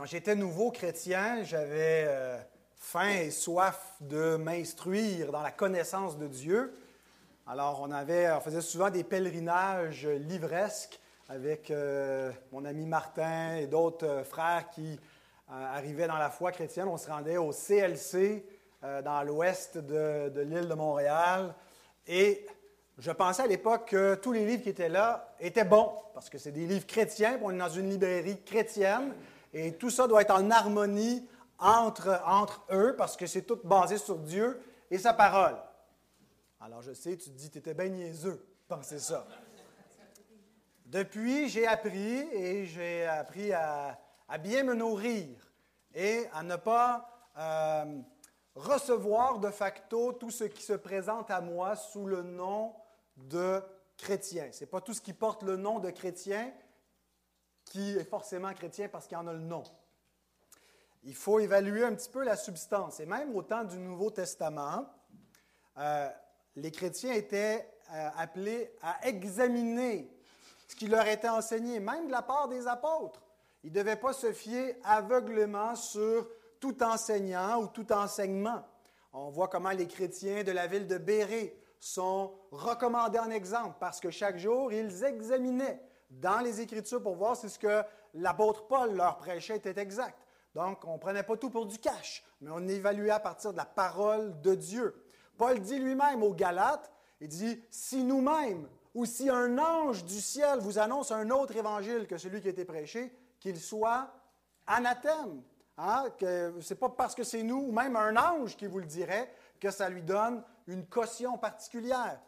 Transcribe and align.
Quand 0.00 0.06
j'étais 0.06 0.34
nouveau 0.34 0.70
chrétien, 0.70 1.42
j'avais 1.42 2.06
euh, 2.08 2.38
faim 2.74 3.10
et 3.10 3.30
soif 3.30 3.96
de 4.00 4.36
m'instruire 4.36 5.30
dans 5.30 5.42
la 5.42 5.50
connaissance 5.50 6.16
de 6.16 6.26
Dieu. 6.26 6.74
Alors, 7.46 7.82
on, 7.82 7.90
avait, 7.90 8.32
on 8.32 8.40
faisait 8.40 8.62
souvent 8.62 8.88
des 8.88 9.04
pèlerinages 9.04 10.06
livresques 10.06 10.98
avec 11.28 11.70
euh, 11.70 12.32
mon 12.50 12.64
ami 12.64 12.86
Martin 12.86 13.56
et 13.56 13.66
d'autres 13.66 14.06
euh, 14.06 14.24
frères 14.24 14.70
qui 14.70 14.98
arrivaient 15.50 16.06
dans 16.06 16.16
la 16.16 16.30
foi 16.30 16.50
chrétienne. 16.50 16.88
On 16.88 16.96
se 16.96 17.10
rendait 17.10 17.36
au 17.36 17.50
CLC 17.50 18.42
dans 19.04 19.22
l'ouest 19.22 19.76
de, 19.76 20.30
de 20.30 20.40
l'île 20.40 20.68
de 20.68 20.74
Montréal. 20.74 21.54
Et 22.06 22.46
je 22.96 23.10
pensais 23.10 23.42
à 23.42 23.46
l'époque 23.46 23.90
que 23.90 24.14
tous 24.14 24.32
les 24.32 24.46
livres 24.46 24.62
qui 24.62 24.70
étaient 24.70 24.88
là 24.88 25.34
étaient 25.40 25.64
bons, 25.64 25.92
parce 26.14 26.30
que 26.30 26.38
c'est 26.38 26.52
des 26.52 26.66
livres 26.66 26.86
chrétiens, 26.86 27.38
on 27.42 27.50
est 27.50 27.58
dans 27.58 27.68
une 27.68 27.90
librairie 27.90 28.40
chrétienne. 28.42 29.12
Et 29.52 29.74
tout 29.74 29.90
ça 29.90 30.06
doit 30.06 30.22
être 30.22 30.34
en 30.34 30.50
harmonie 30.50 31.26
entre, 31.58 32.20
entre 32.24 32.64
eux 32.72 32.94
parce 32.96 33.16
que 33.16 33.26
c'est 33.26 33.42
tout 33.42 33.60
basé 33.62 33.98
sur 33.98 34.18
Dieu 34.18 34.60
et 34.90 34.98
sa 34.98 35.12
parole. 35.12 35.56
Alors 36.60 36.82
je 36.82 36.92
sais, 36.92 37.16
tu 37.16 37.30
te 37.30 37.36
dis, 37.36 37.50
tu 37.50 37.58
étais 37.58 37.74
bien 37.74 37.88
niaiseux, 37.88 38.44
penser 38.68 38.98
ça. 38.98 39.26
Depuis, 40.86 41.48
j'ai 41.48 41.66
appris 41.66 42.18
et 42.32 42.66
j'ai 42.66 43.06
appris 43.06 43.52
à, 43.52 43.98
bien 44.40 44.64
me 44.64 44.74
nourrir 44.74 45.28
et 45.94 46.26
à 46.32 46.42
ne 46.42 46.56
pas 46.56 47.08
euh, 47.38 48.00
recevoir 48.54 49.38
de 49.38 49.50
facto 49.50 50.12
tout 50.12 50.30
ce 50.30 50.44
qui 50.44 50.62
se 50.62 50.72
présente 50.72 51.30
à 51.30 51.40
moi 51.40 51.76
sous 51.76 52.06
le 52.06 52.22
nom 52.22 52.74
de 53.16 53.62
chrétien. 53.96 54.48
Ce 54.52 54.60
n'est 54.60 54.66
pas 54.66 54.80
tout 54.80 54.94
ce 54.94 55.00
qui 55.00 55.12
porte 55.12 55.42
le 55.42 55.56
nom 55.56 55.78
de 55.78 55.90
chrétien 55.90 56.52
qui 57.70 57.96
est 57.96 58.04
forcément 58.04 58.52
chrétien 58.52 58.88
parce 58.88 59.06
qu'il 59.06 59.16
en 59.16 59.26
a 59.28 59.32
le 59.32 59.38
nom. 59.38 59.62
Il 61.04 61.14
faut 61.14 61.38
évaluer 61.38 61.84
un 61.84 61.94
petit 61.94 62.10
peu 62.10 62.24
la 62.24 62.36
substance. 62.36 63.00
Et 63.00 63.06
même 63.06 63.34
au 63.34 63.42
temps 63.42 63.64
du 63.64 63.78
Nouveau 63.78 64.10
Testament, 64.10 64.84
euh, 65.78 66.10
les 66.56 66.70
chrétiens 66.72 67.12
étaient 67.12 67.66
euh, 67.94 68.08
appelés 68.18 68.72
à 68.82 69.06
examiner 69.06 70.12
ce 70.68 70.74
qui 70.74 70.88
leur 70.88 71.06
était 71.06 71.28
enseigné, 71.28 71.80
même 71.80 72.08
de 72.08 72.12
la 72.12 72.22
part 72.22 72.48
des 72.48 72.66
apôtres. 72.66 73.22
Ils 73.62 73.70
ne 73.70 73.76
devaient 73.76 73.96
pas 73.96 74.12
se 74.12 74.32
fier 74.32 74.76
aveuglément 74.84 75.74
sur 75.76 76.28
tout 76.58 76.82
enseignant 76.82 77.62
ou 77.62 77.68
tout 77.68 77.90
enseignement. 77.92 78.64
On 79.12 79.30
voit 79.30 79.48
comment 79.48 79.70
les 79.70 79.86
chrétiens 79.86 80.42
de 80.42 80.52
la 80.52 80.66
ville 80.66 80.88
de 80.88 80.98
Bérée 80.98 81.56
sont 81.78 82.34
recommandés 82.50 83.18
en 83.18 83.30
exemple 83.30 83.76
parce 83.78 84.00
que 84.00 84.10
chaque 84.10 84.38
jour, 84.38 84.72
ils 84.72 85.04
examinaient 85.04 85.80
dans 86.10 86.40
les 86.40 86.60
Écritures 86.60 87.02
pour 87.02 87.14
voir 87.14 87.36
si 87.36 87.48
ce 87.48 87.58
que 87.58 87.82
l'apôtre 88.14 88.66
Paul 88.66 88.94
leur 88.94 89.16
prêchait 89.16 89.56
était 89.56 89.80
exact. 89.80 90.18
Donc, 90.54 90.84
on 90.84 90.94
ne 90.94 90.98
prenait 90.98 91.22
pas 91.22 91.36
tout 91.36 91.50
pour 91.50 91.66
du 91.66 91.78
cash, 91.78 92.24
mais 92.40 92.50
on 92.52 92.66
évaluait 92.66 93.10
à 93.10 93.20
partir 93.20 93.52
de 93.52 93.56
la 93.56 93.64
parole 93.64 94.40
de 94.40 94.54
Dieu. 94.54 94.94
Paul 95.38 95.60
dit 95.60 95.78
lui-même 95.78 96.22
aux 96.22 96.34
Galates, 96.34 96.90
il 97.20 97.28
dit, 97.28 97.62
si 97.70 98.02
nous-mêmes 98.02 98.68
ou 98.94 99.04
si 99.04 99.30
un 99.30 99.58
ange 99.58 100.04
du 100.04 100.20
ciel 100.20 100.58
vous 100.58 100.78
annonce 100.78 101.12
un 101.12 101.30
autre 101.30 101.54
évangile 101.54 102.06
que 102.06 102.18
celui 102.18 102.40
qui 102.40 102.48
a 102.48 102.50
été 102.50 102.64
prêché, 102.64 103.14
qu'il 103.38 103.58
soit 103.60 104.10
anathème. 104.66 105.42
Hein? 105.78 106.06
Ce 106.20 106.74
n'est 106.74 106.78
pas 106.78 106.88
parce 106.88 107.14
que 107.14 107.22
c'est 107.22 107.42
nous, 107.42 107.68
ou 107.68 107.72
même 107.72 107.94
un 107.94 108.16
ange 108.16 108.56
qui 108.56 108.66
vous 108.66 108.80
le 108.80 108.86
dirait, 108.86 109.32
que 109.60 109.70
ça 109.70 109.88
lui 109.88 110.02
donne 110.02 110.42
une 110.66 110.86
caution 110.86 111.38
particulière. 111.38 112.20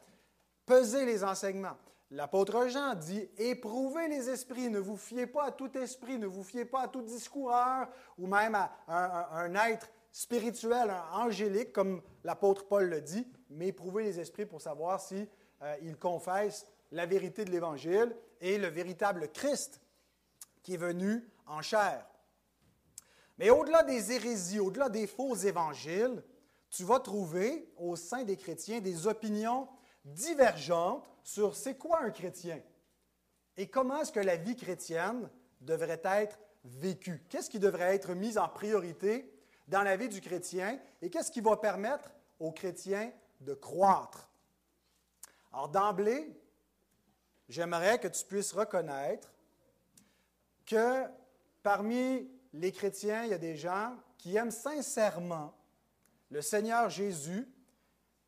Pesez 0.65 1.05
les 1.05 1.25
enseignements. 1.25 1.77
L'apôtre 2.13 2.69
Jean 2.69 2.95
dit 2.95 3.27
Éprouvez 3.39 4.07
les 4.07 4.29
esprits, 4.29 4.69
ne 4.69 4.79
vous 4.79 4.99
fiez 4.99 5.27
pas 5.27 5.45
à 5.45 5.51
tout 5.51 5.75
esprit, 5.79 6.19
ne 6.19 6.27
vous 6.27 6.45
fiez 6.45 6.67
pas 6.67 6.83
à 6.83 6.89
tout 6.89 7.01
discoureur 7.01 7.89
ou 8.19 8.27
même 8.27 8.55
à 8.55 8.71
un, 8.87 9.55
être 9.55 9.91
spirituel, 10.11 10.93
angélique, 11.15 11.73
comme 11.73 12.03
l'apôtre 12.23 12.67
Paul 12.69 12.91
le 12.91 13.01
dit, 13.01 13.27
mais 13.49 13.69
éprouvez 13.69 14.05
les 14.05 14.21
esprits 14.21 14.45
pour 14.45 14.61
savoir 14.61 15.01
si 15.01 15.27
euh, 15.63 15.95
confessent 15.99 16.67
la 16.91 17.07
vérité 17.07 17.47
de 17.47 17.51
l'Évangile 17.51 18.15
et 18.43 18.59
le 18.59 18.69
véritable 18.69 19.31
Christ 19.33 19.81
qui 20.63 20.75
est 20.75 20.79
venu 20.79 21.27
en 21.47 21.63
chair. 21.63 22.07
Mais 23.39 23.49
au-delà 23.49 23.85
des 23.85 24.13
hérésies, 24.13 24.61
au-delà 24.61 24.91
des 24.91 25.07
faux 25.07 25.35
évangiles, 25.35 26.23
tu 26.69 26.85
vas 26.85 27.01
trouver 27.01 27.73
au 27.79 27.97
sein 27.97 28.23
des 28.23 28.37
chrétiens 28.37 28.81
des 28.81 29.07
opinions 29.07 29.67
divergentes 30.05 31.09
sur 31.23 31.55
c'est 31.55 31.77
quoi 31.77 32.03
un 32.03 32.11
chrétien 32.11 32.61
et 33.57 33.69
comment 33.69 34.01
est-ce 34.01 34.13
que 34.13 34.21
la 34.21 34.37
vie 34.37 34.57
chrétienne 34.57 35.29
devrait 35.61 36.01
être 36.05 36.39
vécue. 36.65 37.25
Qu'est-ce 37.29 37.51
qui 37.51 37.59
devrait 37.59 37.95
être 37.95 38.15
mis 38.15 38.39
en 38.39 38.49
priorité 38.49 39.33
dans 39.69 39.83
la 39.83 39.97
vie 39.97 40.09
du 40.09 40.21
chrétien 40.21 40.79
et 41.01 41.11
qu'est-ce 41.11 41.31
qui 41.31 41.41
va 41.41 41.57
permettre 41.57 42.13
aux 42.39 42.53
chrétiens 42.53 43.13
de 43.41 43.55
croître? 43.55 44.31
Alors 45.53 45.69
d'emblée, 45.69 46.35
j'aimerais 47.49 47.99
que 47.99 48.09
tu 48.09 48.25
puisses 48.25 48.53
reconnaître 48.53 49.33
que 50.65 51.05
parmi 51.63 52.29
les 52.53 52.73
chrétiens, 52.73 53.25
il 53.25 53.31
y 53.31 53.35
a 53.35 53.39
des 53.39 53.57
gens 53.57 53.97
qui 54.19 54.37
aiment 54.37 54.51
sincèrement 54.51 55.55
le 56.31 56.41
Seigneur 56.41 56.89
Jésus 56.89 57.52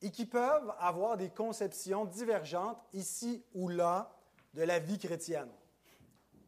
et 0.04 0.10
qui 0.10 0.26
peuvent 0.26 0.70
avoir 0.80 1.16
des 1.16 1.30
conceptions 1.30 2.04
divergentes 2.04 2.78
ici 2.92 3.42
ou 3.54 3.70
là 3.70 4.12
de 4.52 4.62
la 4.62 4.78
vie 4.78 4.98
chrétienne. 4.98 5.48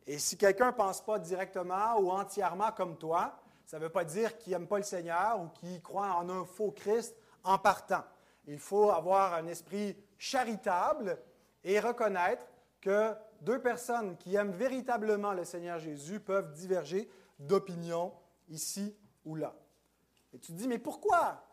Et 0.06 0.19
si 0.19 0.37
quelqu'un 0.37 0.67
ne 0.67 0.77
pense 0.77 1.00
pas 1.00 1.19
directement 1.19 1.99
ou 1.99 2.11
entièrement 2.11 2.71
comme 2.72 2.99
toi, 2.99 3.34
ça 3.65 3.78
ne 3.78 3.84
veut 3.84 3.91
pas 3.91 4.05
dire 4.05 4.37
qu'il 4.37 4.53
n'aime 4.53 4.67
pas 4.67 4.77
le 4.77 4.84
Seigneur 4.84 5.41
ou 5.41 5.49
qu'il 5.59 5.81
croit 5.81 6.12
en 6.12 6.28
un 6.28 6.44
faux 6.44 6.71
Christ 6.71 7.17
en 7.44 7.56
partant. 7.56 8.05
Il 8.47 8.59
faut 8.59 8.91
avoir 8.91 9.33
un 9.33 9.47
esprit 9.47 9.97
charitable 10.19 11.19
et 11.65 11.81
reconnaître 11.81 12.47
que 12.83 13.15
deux 13.41 13.62
personnes 13.62 14.19
qui 14.19 14.34
aiment 14.37 14.53
véritablement 14.53 15.33
le 15.33 15.47
Seigneur 15.47 15.78
Jésus 15.78 16.21
peuvent 16.21 16.53
diverger 16.53 17.11
d'opinion 17.38 18.12
ici 18.49 18.94
ou 19.25 19.34
là. 19.34 19.55
Et 20.34 20.38
tu 20.38 20.53
te 20.53 20.59
dis, 20.59 20.69
mais 20.69 20.78
pourquoi 20.78 21.45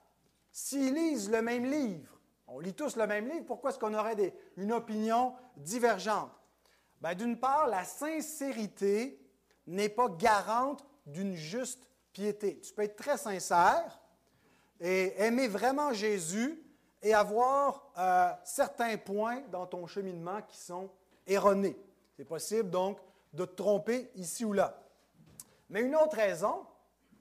S'ils 0.56 0.94
lisent 0.94 1.32
le 1.32 1.42
même 1.42 1.66
livre, 1.66 2.22
on 2.48 2.60
lit 2.60 2.76
tous 2.76 2.96
le 2.96 3.08
même 3.08 3.28
livre, 3.28 3.44
pourquoi 3.46 3.72
est-ce 3.72 3.80
qu'on 3.80 3.96
aurait 3.96 4.36
une 4.56 4.72
opinion 4.72 5.34
divergente? 5.58 6.30
Ben, 7.02 7.16
d'une 7.16 7.40
part, 7.40 7.68
la 7.68 7.84
sincérité 7.84 9.20
n'est 9.66 9.90
pas 9.90 10.10
garante 10.10 10.86
d'une 11.08 11.34
juste 11.34 11.90
piété. 12.12 12.60
Tu 12.60 12.72
peux 12.72 12.84
être 12.84 12.96
très 12.96 13.18
sincère 13.18 14.00
et 14.80 15.20
aimer 15.24 15.48
vraiment 15.48 15.92
Jésus 15.92 16.64
et 17.02 17.16
avoir 17.16 17.92
euh, 17.98 18.32
certains 18.44 18.98
points 18.98 19.42
dans 19.52 19.66
ton 19.66 19.88
cheminement 19.88 20.44
qui 20.44 20.58
sont 20.58 20.92
erronés. 21.26 21.76
C'est 22.16 22.26
possible 22.26 22.70
donc 22.70 23.00
de 23.34 23.46
te 23.46 23.56
tromper 23.56 24.12
ici 24.14 24.46
ou 24.46 24.54
là. 24.54 24.80
Mais 25.68 25.82
une 25.82 25.96
autre 25.96 26.16
raison, 26.16 26.64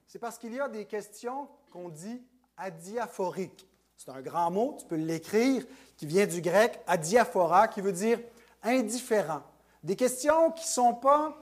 c'est 0.06 0.18
parce 0.18 0.36
qu'il 0.36 0.52
y 0.52 0.60
a 0.60 0.68
des 0.68 0.84
questions 0.84 1.48
qu'on 1.70 1.88
dit 1.88 2.22
adiaphorique. 2.56 3.66
C'est 3.96 4.10
un 4.10 4.20
grand 4.20 4.50
mot, 4.50 4.76
tu 4.78 4.86
peux 4.86 4.96
l'écrire, 4.96 5.64
qui 5.96 6.06
vient 6.06 6.26
du 6.26 6.40
grec 6.40 6.80
adiaphora, 6.86 7.68
qui 7.68 7.80
veut 7.80 7.92
dire 7.92 8.18
indifférent. 8.62 9.42
Des 9.82 9.96
questions 9.96 10.50
qui 10.52 10.64
ne 10.64 10.70
sont 10.70 10.94
pas 10.94 11.36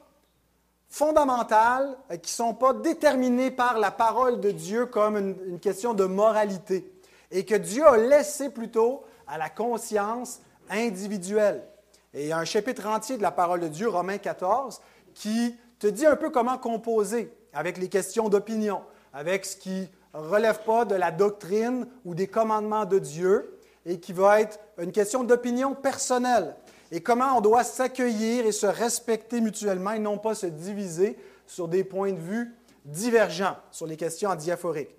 fondamentales, 0.89 1.97
qui 2.23 2.33
ne 2.33 2.37
sont 2.37 2.55
pas 2.55 2.75
déterminées 2.75 3.51
par 3.51 3.79
la 3.79 3.91
parole 3.91 4.41
de 4.41 4.51
Dieu 4.51 4.87
comme 4.87 5.17
une, 5.17 5.37
une 5.47 5.61
question 5.61 5.95
de 5.95 6.05
moralité, 6.05 6.93
et 7.31 7.45
que 7.45 7.55
Dieu 7.55 7.87
a 7.87 7.97
laissé 7.97 8.51
plutôt 8.51 9.05
à 9.27 9.39
la 9.39 9.49
conscience 9.49 10.41
individuelle. 10.69 11.65
Et 12.13 12.23
il 12.23 12.29
y 12.29 12.33
a 12.33 12.39
un 12.39 12.45
chapitre 12.45 12.87
entier 12.87 13.17
de 13.17 13.23
la 13.23 13.31
parole 13.31 13.61
de 13.61 13.69
Dieu, 13.69 13.89
Romains 13.89 14.19
14, 14.19 14.81
qui 15.15 15.57
te 15.79 15.87
dit 15.87 16.07
un 16.07 16.17
peu 16.17 16.31
comment 16.31 16.59
composer 16.59 17.33
avec 17.53 17.79
les 17.79 17.89
questions 17.89 18.29
d'opinion, 18.29 18.83
avec 19.13 19.47
ce 19.47 19.57
qui 19.57 19.89
relève 20.13 20.63
pas 20.65 20.85
de 20.85 20.95
la 20.95 21.11
doctrine 21.11 21.87
ou 22.05 22.15
des 22.15 22.27
commandements 22.27 22.85
de 22.85 22.99
Dieu 22.99 23.59
et 23.87 23.99
qui 24.01 24.13
va 24.13 24.41
être 24.41 24.59
une 24.79 24.93
question 24.93 25.25
d'opinion 25.25 25.75
personnelle. 25.75 26.57
Et 26.93 27.01
comment 27.01 27.39
on 27.39 27.41
doit 27.41 27.65
s'accueillir 27.65 28.47
et 28.47 28.53
se 28.53 28.67
respecter 28.67 29.41
mutuellement 29.41 29.93
et 29.93 29.99
non 29.99 30.19
pas 30.19 30.35
se 30.35 30.47
diviser 30.47 31.17
sur 31.47 31.69
des 31.69 31.85
points 31.85 32.13
de 32.13 32.19
vue 32.19 32.55
divergents 32.85 33.57
sur 33.71 33.87
les 33.87 33.97
questions 33.97 34.35
diaphoriques. 34.35 34.95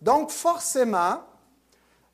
Donc, 0.00 0.30
forcément, 0.30 1.22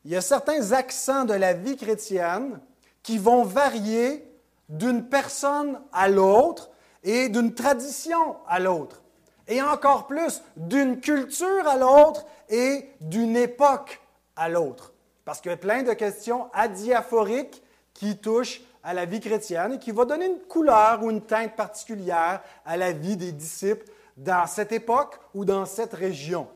il 0.04 0.12
y 0.12 0.16
a 0.16 0.20
certains 0.20 0.72
accents 0.72 1.24
de 1.24 1.34
la 1.34 1.52
vie 1.52 1.76
chrétienne 1.76 2.60
qui 3.02 3.18
vont 3.18 3.42
varier 3.42 4.24
d'une 4.68 5.08
personne 5.08 5.80
à 5.92 6.08
l'autre 6.08 6.70
et 7.02 7.28
d'une 7.28 7.54
tradition 7.54 8.36
à 8.46 8.58
l'autre 8.58 9.02
et 9.48 9.62
encore 9.62 10.06
plus 10.06 10.42
d'une 10.56 11.00
culture 11.00 11.66
à 11.66 11.76
l'autre 11.76 12.24
et 12.48 12.90
d'une 13.00 13.36
époque 13.36 14.00
à 14.36 14.48
l'autre. 14.48 14.92
Parce 15.24 15.40
qu'il 15.40 15.50
y 15.50 15.54
a 15.54 15.58
plein 15.58 15.82
de 15.82 15.92
questions 15.92 16.48
adiaphoriques 16.52 17.62
qui 17.94 18.16
touchent 18.16 18.62
à 18.82 18.94
la 18.94 19.04
vie 19.04 19.20
chrétienne 19.20 19.74
et 19.74 19.78
qui 19.78 19.90
vont 19.90 20.04
donner 20.04 20.26
une 20.26 20.40
couleur 20.40 21.02
ou 21.02 21.10
une 21.10 21.22
teinte 21.22 21.56
particulière 21.56 22.40
à 22.64 22.76
la 22.76 22.92
vie 22.92 23.16
des 23.16 23.32
disciples 23.32 23.84
dans 24.16 24.46
cette 24.46 24.72
époque 24.72 25.18
ou 25.34 25.44
dans 25.44 25.66
cette 25.66 25.94
région. 25.94 26.48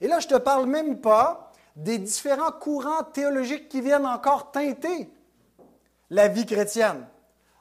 Et 0.00 0.08
là, 0.08 0.20
je 0.20 0.26
ne 0.26 0.32
te 0.32 0.38
parle 0.38 0.66
même 0.66 1.00
pas 1.00 1.52
des 1.76 1.98
différents 1.98 2.52
courants 2.52 3.02
théologiques 3.12 3.68
qui 3.68 3.80
viennent 3.80 4.06
encore 4.06 4.50
teinter 4.50 5.08
la 6.10 6.28
vie 6.28 6.46
chrétienne. 6.46 7.06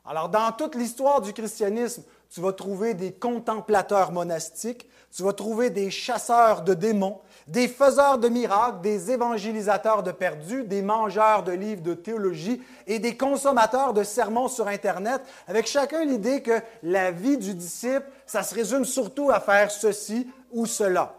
Alors, 0.06 0.30
dans 0.30 0.52
toute 0.52 0.76
l'histoire 0.76 1.22
du 1.22 1.34
christianisme, 1.34 2.04
tu 2.32 2.40
vas 2.40 2.54
trouver 2.54 2.94
des 2.94 3.12
contemplateurs 3.12 4.14
monastiques, 4.14 4.88
tu 5.14 5.22
vas 5.24 5.34
trouver 5.34 5.70
des 5.70 5.92
chasseurs 5.92 6.62
de 6.62 6.74
démons, 6.74 7.20
des 7.48 7.68
faiseurs 7.68 8.18
de 8.18 8.30
miracles, 8.30 8.80
des 8.80 9.12
évangélisateurs 9.12 10.02
de 10.02 10.14
perdus, 10.14 10.64
des 10.64 10.82
mangeurs 10.82 11.44
de 11.44 11.52
livres 11.52 11.82
de 11.82 11.94
théologie 11.94 12.62
et 12.88 13.00
des 13.00 13.18
consommateurs 13.18 13.94
de 13.94 14.04
sermons 14.04 14.48
sur 14.48 14.70
Internet, 14.70 15.22
avec 15.46 15.68
chacun 15.68 16.06
l'idée 16.06 16.42
que 16.42 16.62
la 16.84 17.12
vie 17.12 17.38
du 17.38 17.54
disciple, 17.54 18.06
ça 18.26 18.44
se 18.44 18.56
résume 18.56 18.86
surtout 18.86 19.30
à 19.30 19.42
faire 19.42 19.70
ceci 19.70 20.26
ou 20.52 20.66
cela. 20.66 21.16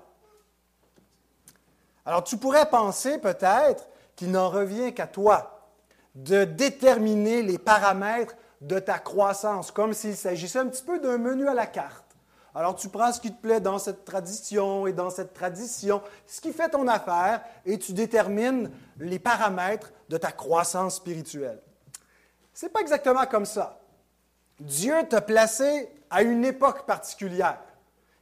Alors 2.06 2.25
tu 2.25 2.38
pourrais 2.38 2.70
penser 2.70 3.19
peut-être 3.19 3.87
qu'il 4.17 4.31
n'en 4.31 4.49
revient 4.49 4.94
qu'à 4.94 5.06
toi 5.06 5.69
de 6.14 6.44
déterminer 6.44 7.43
les 7.43 7.59
paramètres 7.59 8.35
de 8.62 8.79
ta 8.79 8.99
croissance, 8.99 9.70
comme 9.70 9.93
s'il 9.93 10.17
s'agissait 10.17 10.61
un 10.61 10.67
petit 10.67 10.82
peu 10.82 10.99
d'un 10.99 11.19
menu 11.19 11.49
à 11.49 11.55
la 11.55 11.67
carte. 11.67 12.05
Alors 12.55 12.76
tu 12.76 12.88
prends 12.88 13.12
ce 13.12 13.20
qui 13.20 13.32
te 13.32 13.41
plaît 13.41 13.61
dans 13.61 13.79
cette 13.79 14.05
tradition 14.05 14.87
et 14.87 14.93
dans 14.93 15.11
cette 15.11 15.32
tradition, 15.32 16.03
ce 16.26 16.41
qui 16.41 16.53
fait 16.53 16.69
ton 16.69 16.87
affaire, 16.87 17.43
et 17.64 17.79
tu 17.79 17.93
détermines 17.93 18.70
les 18.99 19.19
paramètres 19.19 19.93
de 20.09 20.17
ta 20.17 20.32
croissance 20.32 20.97
spirituelle. 20.97 21.61
Ce 22.53 22.67
n'est 22.67 22.73
pas 22.73 22.81
exactement 22.81 23.25
comme 23.26 23.47
ça. 23.47 23.81
Dieu 24.61 24.94
t'a 25.09 25.23
placé 25.23 25.88
à 26.11 26.23
une 26.23 26.44
époque 26.44 26.87
particulière. 26.87 27.59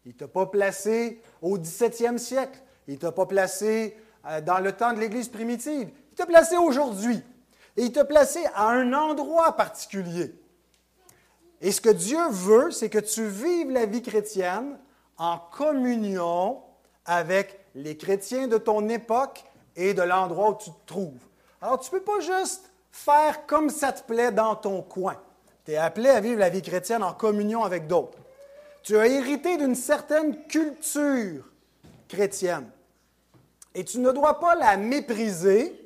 Il 0.07 0.15
t'a 0.15 0.29
pas 0.29 0.47
placé 0.47 1.21
au 1.43 1.59
17e 1.59 2.19
siècle. 2.19 2.59
Il 2.87 2.99
t'a 2.99 3.13
pas 3.13 3.27
placé 3.27 3.97
euh, 4.27 4.41
dans 4.41 4.59
le 4.59 4.73
temps 4.73 4.93
de 4.93 5.01
l'Église 5.01 5.29
primitive. 5.29 5.91
Il 6.13 6.15
t'a 6.15 6.27
placé 6.27 6.57
aujourd'hui. 6.57 7.23
Et 7.77 7.85
il 7.85 7.93
t'a 7.93 8.05
placé 8.05 8.41
à 8.55 8.69
un 8.69 8.93
endroit 8.93 9.57
particulier. 9.57 10.35
Et 11.61 11.73
ce 11.73 11.81
que 11.81 11.91
Dieu 11.91 12.21
veut, 12.31 12.71
c'est 12.71 12.89
que 12.89 12.99
tu 12.99 13.27
vives 13.27 13.71
la 13.71 13.87
vie 13.87 14.03
chrétienne 14.03 14.79
en 15.19 15.39
communion 15.39 16.63
avec 17.05 17.61
les 17.75 17.97
chrétiens 17.97 18.49
de 18.49 18.57
ton 18.57 18.89
époque 18.89 19.45
et 19.77 19.95
de 19.95 20.03
l'endroit 20.03 20.51
où 20.51 20.55
tu 20.55 20.71
te 20.71 20.87
trouves. 20.87 21.21
Alors, 21.61 21.79
tu 21.79 21.95
ne 21.95 21.99
peux 21.99 22.05
pas 22.05 22.21
juste 22.21 22.71
faire 22.91 23.47
comme 23.47 23.71
ça 23.71 23.93
te 23.93 24.03
plaît 24.03 24.33
dans 24.33 24.57
ton 24.57 24.83
coin. 24.83 25.17
Tu 25.65 25.73
es 25.73 25.77
appelé 25.77 26.09
à 26.09 26.21
vivre 26.21 26.39
la 26.39 26.49
vie 26.49 26.63
chrétienne 26.63 27.03
en 27.03 27.13
communion 27.13 27.63
avec 27.63 27.87
d'autres. 27.87 28.19
Tu 28.83 28.97
as 28.97 29.07
hérité 29.07 29.59
d'une 29.59 29.75
certaine 29.75 30.45
culture 30.47 31.45
chrétienne. 32.09 32.69
Et 33.75 33.85
tu 33.85 33.99
ne 33.99 34.11
dois 34.11 34.41
pas 34.41 34.55
la 34.55 34.77
mépriser 34.77 35.80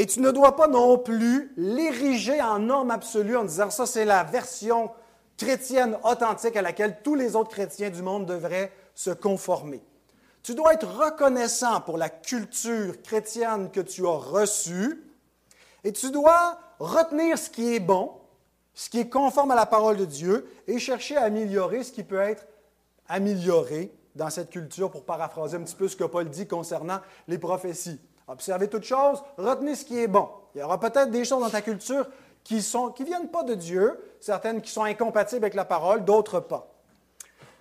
et 0.00 0.06
tu 0.06 0.20
ne 0.20 0.30
dois 0.30 0.56
pas 0.56 0.66
non 0.66 0.96
plus 0.96 1.52
l'ériger 1.58 2.40
en 2.40 2.58
norme 2.58 2.90
absolue 2.90 3.36
en 3.36 3.44
disant 3.44 3.68
ça, 3.68 3.84
c'est 3.84 4.06
la 4.06 4.24
version 4.24 4.90
chrétienne 5.36 5.98
authentique 6.04 6.56
à 6.56 6.62
laquelle 6.62 7.02
tous 7.04 7.16
les 7.16 7.36
autres 7.36 7.50
chrétiens 7.50 7.90
du 7.90 8.00
monde 8.00 8.24
devraient 8.24 8.72
se 8.94 9.10
conformer. 9.10 9.82
Tu 10.42 10.54
dois 10.54 10.72
être 10.72 10.88
reconnaissant 10.88 11.82
pour 11.82 11.98
la 11.98 12.08
culture 12.08 13.02
chrétienne 13.02 13.70
que 13.70 13.80
tu 13.80 14.06
as 14.06 14.16
reçue 14.16 15.04
et 15.84 15.92
tu 15.92 16.10
dois 16.10 16.58
retenir 16.78 17.36
ce 17.36 17.50
qui 17.50 17.74
est 17.74 17.80
bon, 17.80 18.10
ce 18.72 18.88
qui 18.88 19.00
est 19.00 19.10
conforme 19.10 19.50
à 19.50 19.54
la 19.54 19.66
parole 19.66 19.98
de 19.98 20.06
Dieu 20.06 20.50
et 20.66 20.78
chercher 20.78 21.18
à 21.18 21.24
améliorer 21.24 21.84
ce 21.84 21.92
qui 21.92 22.04
peut 22.04 22.20
être 22.20 22.46
amélioré 23.06 23.92
dans 24.14 24.30
cette 24.30 24.48
culture, 24.48 24.90
pour 24.90 25.04
paraphraser 25.04 25.58
un 25.58 25.62
petit 25.62 25.76
peu 25.76 25.88
ce 25.88 25.96
que 25.96 26.04
Paul 26.04 26.30
dit 26.30 26.46
concernant 26.46 27.00
les 27.28 27.36
prophéties. 27.36 28.00
Observez 28.30 28.68
toutes 28.68 28.84
choses, 28.84 29.24
retenez 29.38 29.74
ce 29.74 29.84
qui 29.84 29.98
est 29.98 30.06
bon. 30.06 30.28
Il 30.54 30.60
y 30.60 30.62
aura 30.62 30.78
peut-être 30.78 31.10
des 31.10 31.24
choses 31.24 31.42
dans 31.42 31.50
ta 31.50 31.62
culture 31.62 32.06
qui 32.44 32.56
ne 32.56 33.04
viennent 33.04 33.28
pas 33.28 33.42
de 33.42 33.54
Dieu, 33.54 34.00
certaines 34.20 34.62
qui 34.62 34.70
sont 34.70 34.84
incompatibles 34.84 35.44
avec 35.44 35.54
la 35.54 35.64
parole, 35.64 36.04
d'autres 36.04 36.38
pas. 36.38 36.68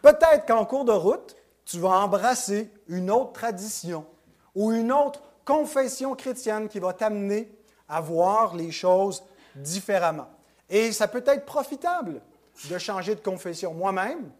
Peut-être 0.03 0.45
qu'en 0.45 0.65
cours 0.65 0.85
de 0.85 0.91
route, 0.91 1.35
tu 1.65 1.79
vas 1.79 1.89
embrasser 1.89 2.71
une 2.87 3.09
autre 3.09 3.33
tradition 3.33 4.05
ou 4.53 4.71
une 4.71 4.91
autre 4.91 5.23
confession 5.43 6.15
chrétienne 6.15 6.67
qui 6.67 6.79
va 6.79 6.93
t'amener 6.93 7.51
à 7.87 7.99
voir 7.99 8.55
les 8.55 8.69
choses 8.71 9.23
différemment. 9.55 10.27
Et 10.69 10.91
ça 10.91 11.07
peut 11.07 11.23
être 11.25 11.45
profitable 11.45 12.21
de 12.69 12.77
changer 12.77 13.15
de 13.15 13.21
confession. 13.21 13.73
Moi-même, 13.73 14.31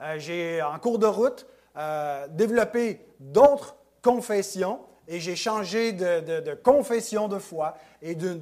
euh, 0.00 0.18
j'ai 0.18 0.62
en 0.62 0.78
cours 0.78 0.98
de 0.98 1.06
route 1.06 1.46
euh, 1.76 2.26
développé 2.28 3.06
d'autres 3.20 3.76
confessions 4.00 4.80
et 5.06 5.20
j'ai 5.20 5.36
changé 5.36 5.92
de, 5.92 6.54
confession 6.54 7.28
de 7.28 7.38
foi. 7.38 7.76
Et 8.00 8.14
de, 8.14 8.38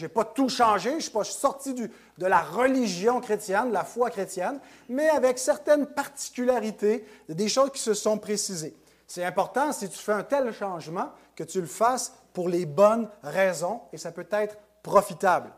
n'ai 0.00 0.08
pas 0.08 0.24
tout 0.24 0.48
changé, 0.48 0.94
je 0.96 1.04
suis 1.04 1.10
pas 1.10 1.24
sorti 1.24 1.74
de 1.74 1.90
la 2.18 2.40
religion 2.40 3.20
chrétienne, 3.20 3.68
de 3.68 3.74
la 3.74 3.84
foi 3.84 4.10
chrétienne, 4.10 4.60
mais 4.88 5.08
avec 5.08 5.38
certaines 5.38 5.86
particularités, 5.86 7.06
des 7.28 7.48
choses 7.48 7.70
qui 7.70 7.80
se 7.80 7.94
sont 7.94 8.18
précisées. 8.18 8.76
C'est 9.06 9.24
important, 9.24 9.72
si 9.72 9.88
tu 9.88 9.98
fais 9.98 10.12
un 10.12 10.22
tel 10.22 10.52
changement, 10.52 11.10
que 11.36 11.44
tu 11.44 11.60
le 11.60 11.66
fasses 11.66 12.12
pour 12.32 12.48
les 12.48 12.66
bonnes 12.66 13.08
raisons, 13.22 13.82
et 13.92 13.98
ça 13.98 14.12
peut 14.12 14.26
être 14.30 14.56
profitable. 14.82 15.50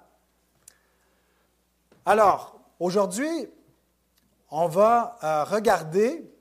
Alors, 2.05 2.59
aujourd'hui, 2.79 3.49
on 4.51 4.69
va 4.69 5.19
euh, 5.23 5.45
regarder 5.45 6.33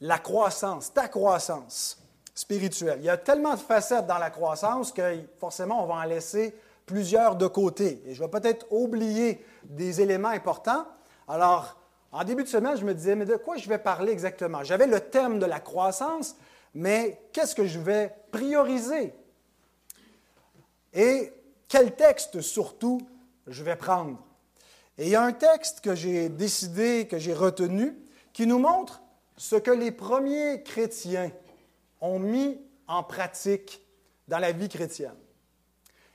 la 0.00 0.18
croissance, 0.18 0.92
ta 0.92 1.08
croissance 1.08 2.01
Il 2.50 3.02
y 3.02 3.10
a 3.10 3.18
tellement 3.18 3.54
de 3.54 3.60
facettes 3.60 4.06
dans 4.06 4.18
la 4.18 4.30
croissance 4.30 4.90
que 4.92 5.18
forcément, 5.38 5.84
on 5.84 5.86
va 5.86 5.94
en 5.96 6.04
laisser 6.04 6.54
plusieurs 6.86 7.36
de 7.36 7.46
côté. 7.46 8.02
Et 8.06 8.14
je 8.14 8.22
vais 8.22 8.28
peut-être 8.28 8.66
oublier 8.70 9.44
des 9.64 10.00
éléments 10.00 10.28
importants. 10.28 10.86
Alors, 11.28 11.78
en 12.10 12.24
début 12.24 12.42
de 12.42 12.48
semaine, 12.48 12.76
je 12.76 12.84
me 12.84 12.94
disais, 12.94 13.14
mais 13.14 13.26
de 13.26 13.36
quoi 13.36 13.56
je 13.56 13.68
vais 13.68 13.78
parler 13.78 14.12
exactement? 14.12 14.64
J'avais 14.64 14.86
le 14.86 15.00
thème 15.00 15.38
de 15.38 15.46
la 15.46 15.60
croissance, 15.60 16.36
mais 16.74 17.20
qu'est-ce 17.32 17.54
que 17.54 17.66
je 17.66 17.78
vais 17.78 18.14
prioriser? 18.30 19.14
Et 20.94 21.32
quel 21.68 21.94
texte 21.94 22.40
surtout 22.40 23.00
je 23.46 23.62
vais 23.62 23.76
prendre? 23.76 24.18
Et 24.98 25.04
il 25.04 25.10
y 25.10 25.16
a 25.16 25.22
un 25.22 25.32
texte 25.32 25.80
que 25.80 25.94
j'ai 25.94 26.28
décidé, 26.28 27.06
que 27.06 27.18
j'ai 27.18 27.34
retenu, 27.34 27.96
qui 28.32 28.46
nous 28.46 28.58
montre 28.58 29.02
ce 29.36 29.56
que 29.56 29.70
les 29.70 29.90
premiers 29.90 30.62
chrétiens 30.62 31.30
ont 32.02 32.18
mis 32.18 32.60
en 32.86 33.02
pratique 33.02 33.80
dans 34.28 34.38
la 34.38 34.52
vie 34.52 34.68
chrétienne. 34.68 35.16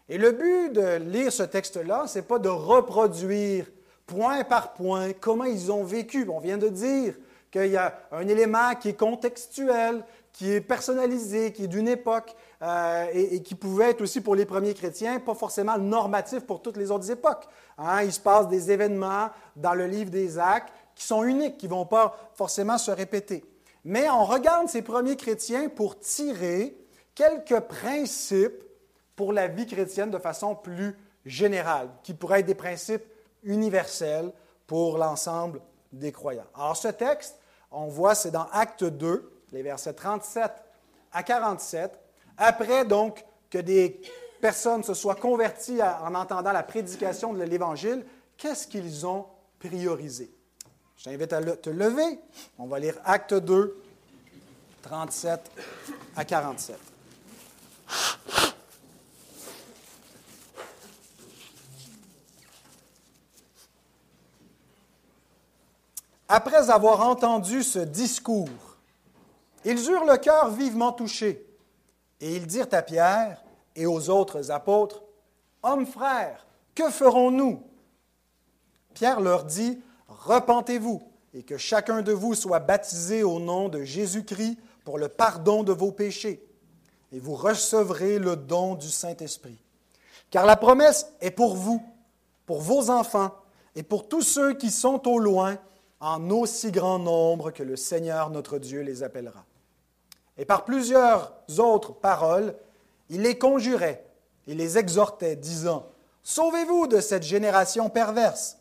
Et 0.10 0.18
le 0.18 0.32
but 0.32 0.74
de 0.74 0.98
lire 0.98 1.34
ce 1.34 1.44
texte-là, 1.44 2.06
ce 2.06 2.20
n'est 2.20 2.26
pas 2.26 2.40
de 2.40 2.50
reproduire 2.50 3.66
point 4.06 4.44
par 4.44 4.74
point 4.74 5.12
comment 5.14 5.44
ils 5.46 5.72
ont 5.72 5.84
vécu. 5.84 6.28
On 6.30 6.40
vient 6.40 6.58
de 6.58 6.70
dire 6.70 7.16
qu'il 7.52 7.68
y 7.68 7.78
a 7.78 8.00
un 8.12 8.28
élément 8.28 8.76
qui 8.76 8.90
est 8.90 8.94
contextuel, 8.94 10.04
qui 10.32 10.52
est 10.52 10.62
personnalisé, 10.62 11.52
qui 11.52 11.64
est 11.64 11.68
d'une 11.68 11.88
époque 11.88 12.36
euh, 12.62 13.08
et, 13.12 13.42
qui 13.42 13.56
pouvait 13.56 13.90
être 13.90 14.02
aussi 14.02 14.22
pour 14.22 14.36
les 14.36 14.46
premiers 14.46 14.74
chrétiens, 14.74 15.20
pas 15.20 15.34
forcément 15.34 15.78
normatif 15.78 16.42
pour 16.42 16.62
toutes 16.62 16.78
les 16.78 16.92
autres 16.92 17.10
époques. 17.10 17.48
Hein. 17.78 18.04
Il 18.04 18.14
se 18.14 18.20
passe 18.20 18.48
des 18.48 18.72
événements 18.72 19.30
dans 19.56 19.74
le 19.74 19.88
livre 19.88 20.12
des 20.12 20.38
Actes 20.38 20.72
qui 20.96 21.06
sont 21.06 21.24
uniques, 21.24 21.58
qui 21.58 21.66
ne 21.66 21.72
vont 21.72 21.86
pas 21.86 22.16
forcément 22.34 22.78
se 22.78 22.92
répéter. 22.92 23.44
Mais 23.88 24.10
on 24.10 24.26
regarde 24.26 24.68
ces 24.68 24.82
premiers 24.82 25.16
chrétiens 25.16 25.70
pour 25.70 25.98
tirer 25.98 26.78
quelques 27.16 27.62
principes 27.62 28.62
pour 29.16 29.32
la 29.32 29.48
vie 29.48 29.66
chrétienne 29.66 30.12
de 30.12 30.18
façon 30.18 30.56
plus 30.56 30.94
générale, 31.26 31.90
qui 32.04 32.14
pourraient 32.14 32.42
être 32.42 32.48
des 32.48 32.54
principes 32.54 33.06
universels 33.44 34.34
pour 34.68 34.98
l'ensemble 34.98 35.62
des 35.94 36.12
croyants. 36.12 36.48
Alors 36.54 36.76
ce 36.76 36.90
texte, 36.90 37.40
on 37.72 37.86
voit, 37.88 38.14
c'est 38.14 38.30
dans 38.30 38.50
Acte 38.52 38.84
2, 38.84 39.32
les 39.54 39.64
versets 39.64 39.94
37 39.94 40.52
à 41.14 41.24
47. 41.24 41.98
Après 42.38 42.84
donc 42.84 43.24
que 43.50 43.58
des 43.58 44.02
personnes 44.42 44.84
se 44.84 44.96
soient 44.96 45.16
converties 45.16 45.82
en 45.82 46.14
entendant 46.14 46.52
la 46.52 46.64
prédication 46.64 47.34
de 47.34 47.42
l'Évangile, 47.42 48.06
qu'est-ce 48.36 48.68
qu'ils 48.68 49.08
ont 49.08 49.28
priorisé? 49.60 50.37
Je 50.98 51.04
t'invite 51.04 51.32
à 51.32 51.42
te 51.42 51.70
lever. 51.70 52.20
On 52.58 52.66
va 52.66 52.80
lire 52.80 52.96
Acte 53.06 53.34
2, 53.34 53.78
37 54.82 55.52
à 56.16 56.26
47. 56.26 56.78
Après 66.30 66.70
avoir 66.70 67.08
entendu 67.08 67.64
ce 67.64 67.80
discours, 67.80 68.50
ils 69.64 69.90
eurent 69.90 70.06
le 70.06 70.18
cœur 70.18 70.50
vivement 70.50 70.92
touché, 70.92 71.46
et 72.20 72.36
ils 72.36 72.48
dirent 72.48 72.68
à 72.72 72.82
Pierre 72.82 73.42
et 73.76 73.86
aux 73.86 74.10
autres 74.10 74.52
apôtres, 74.52 75.04
Hommes 75.64 75.86
frères, 75.86 76.46
que 76.76 76.90
ferons-nous 76.90 77.64
Pierre 78.94 79.22
leur 79.22 79.44
dit, 79.44 79.80
repentez-vous 80.18 81.02
et 81.34 81.44
que 81.44 81.58
chacun 81.58 82.02
de 82.02 82.12
vous 82.12 82.34
soit 82.34 82.60
baptisé 82.60 83.24
au 83.24 83.40
nom 83.40 83.70
de 83.70 83.84
Jésus-Christ 83.84 84.58
pour 84.84 84.98
le 84.98 85.08
pardon 85.08 85.64
de 85.64 85.72
vos 85.72 85.92
péchés, 85.92 86.44
et 87.12 87.20
vous 87.20 87.36
recevrez 87.36 88.20
le 88.20 88.36
don 88.36 88.76
du 88.76 88.90
Saint-Esprit. 88.90 89.58
Car 90.30 90.46
la 90.46 90.56
promesse 90.56 91.08
est 91.22 91.32
pour 91.32 91.56
vous, 91.56 91.82
pour 92.46 92.62
vos 92.62 92.90
enfants 92.90 93.32
et 93.76 93.84
pour 93.84 94.08
tous 94.08 94.22
ceux 94.22 94.54
qui 94.54 94.72
sont 94.72 95.08
au 95.08 95.20
loin, 95.20 95.58
en 96.00 96.30
aussi 96.30 96.72
grand 96.72 97.00
nombre 97.00 97.52
que 97.52 97.64
le 97.64 97.76
Seigneur 97.76 98.30
notre 98.30 98.60
Dieu 98.60 98.82
les 98.82 99.04
appellera. 99.04 99.46
Et 100.38 100.46
par 100.46 100.66
plusieurs 100.66 101.34
autres 101.58 101.94
paroles, 101.94 102.56
il 103.10 103.22
les 103.22 103.38
conjurait 103.38 104.06
et 104.48 104.54
les 104.54 104.78
exhortait, 104.78 105.36
disant, 105.36 105.88
Sauvez-vous 106.24 106.88
de 106.88 107.00
cette 107.00 107.24
génération 107.24 107.90
perverse. 107.90 108.58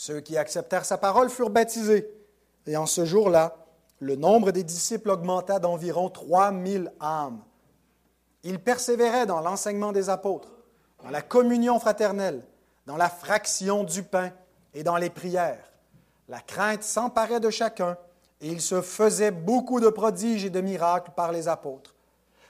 Ceux 0.00 0.20
qui 0.20 0.36
acceptèrent 0.36 0.84
sa 0.84 0.96
parole 0.96 1.28
furent 1.28 1.50
baptisés, 1.50 2.08
et 2.68 2.76
en 2.76 2.86
ce 2.86 3.04
jour-là, 3.04 3.56
le 3.98 4.14
nombre 4.14 4.52
des 4.52 4.62
disciples 4.62 5.10
augmenta 5.10 5.58
d'environ 5.58 6.08
trois 6.08 6.52
mille 6.52 6.92
âmes. 7.00 7.42
Ils 8.44 8.60
persévéraient 8.60 9.26
dans 9.26 9.40
l'enseignement 9.40 9.90
des 9.90 10.08
apôtres, 10.08 10.52
dans 11.02 11.10
la 11.10 11.20
communion 11.20 11.80
fraternelle, 11.80 12.44
dans 12.86 12.96
la 12.96 13.08
fraction 13.08 13.82
du 13.82 14.04
pain 14.04 14.30
et 14.72 14.84
dans 14.84 14.98
les 14.98 15.10
prières. 15.10 15.72
La 16.28 16.38
crainte 16.38 16.84
s'emparait 16.84 17.40
de 17.40 17.50
chacun, 17.50 17.98
et 18.40 18.46
il 18.46 18.60
se 18.60 18.82
faisait 18.82 19.32
beaucoup 19.32 19.80
de 19.80 19.88
prodiges 19.88 20.44
et 20.44 20.50
de 20.50 20.60
miracles 20.60 21.10
par 21.16 21.32
les 21.32 21.48
apôtres. 21.48 21.96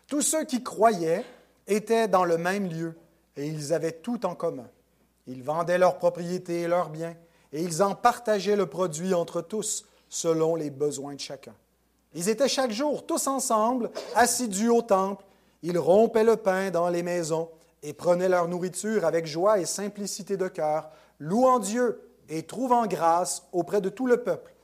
Tous 0.07 0.21
ceux 0.21 0.45
qui 0.45 0.63
croyaient 0.63 1.25
étaient 1.67 2.09
dans 2.09 2.27
le 2.27 2.37
même 2.37 2.69
lieu, 2.69 2.95
et 3.37 3.47
ils 3.47 3.73
avaient 3.73 3.93
tout 3.93 4.27
en 4.27 4.35
commun. 4.35 4.69
Ils 5.27 5.43
vendaient 5.43 5.79
leurs 5.79 5.97
propriétés 5.97 6.61
et 6.61 6.69
leurs 6.69 6.91
biens, 6.91 7.17
et 7.53 7.63
ils 7.63 7.83
en 7.83 7.95
partageaient 7.95 8.57
le 8.57 8.67
produit 8.67 9.15
entre 9.15 9.41
tous, 9.41 9.85
selon 10.09 10.55
les 10.55 10.71
besoins 10.71 11.15
de 11.15 11.21
chacun. 11.21 11.55
Ils 12.15 12.29
étaient 12.29 12.49
chaque 12.49 12.71
jour 12.71 13.07
tous 13.07 13.27
ensemble, 13.27 13.91
assidus 14.15 14.71
au 14.71 14.83
temple. 14.83 15.25
Ils 15.63 15.79
rompaient 15.79 16.25
le 16.25 16.37
pain 16.37 16.71
dans 16.71 16.89
les 16.89 17.03
maisons 17.03 17.51
et 17.83 17.93
prenaient 17.93 18.29
leur 18.29 18.49
nourriture 18.49 19.05
avec 19.05 19.27
joie 19.27 19.59
et 19.59 19.67
simplicité 19.67 20.37
de 20.37 20.49
cœur, 20.49 20.91
louant 21.19 21.59
Dieu 21.59 22.01
et 22.29 22.43
trouvant 22.43 22.87
grâce 22.87 23.47
auprès 23.53 23.81
de 23.81 23.89
tout 23.89 24.07
le 24.07 24.23
peuple. 24.23 24.55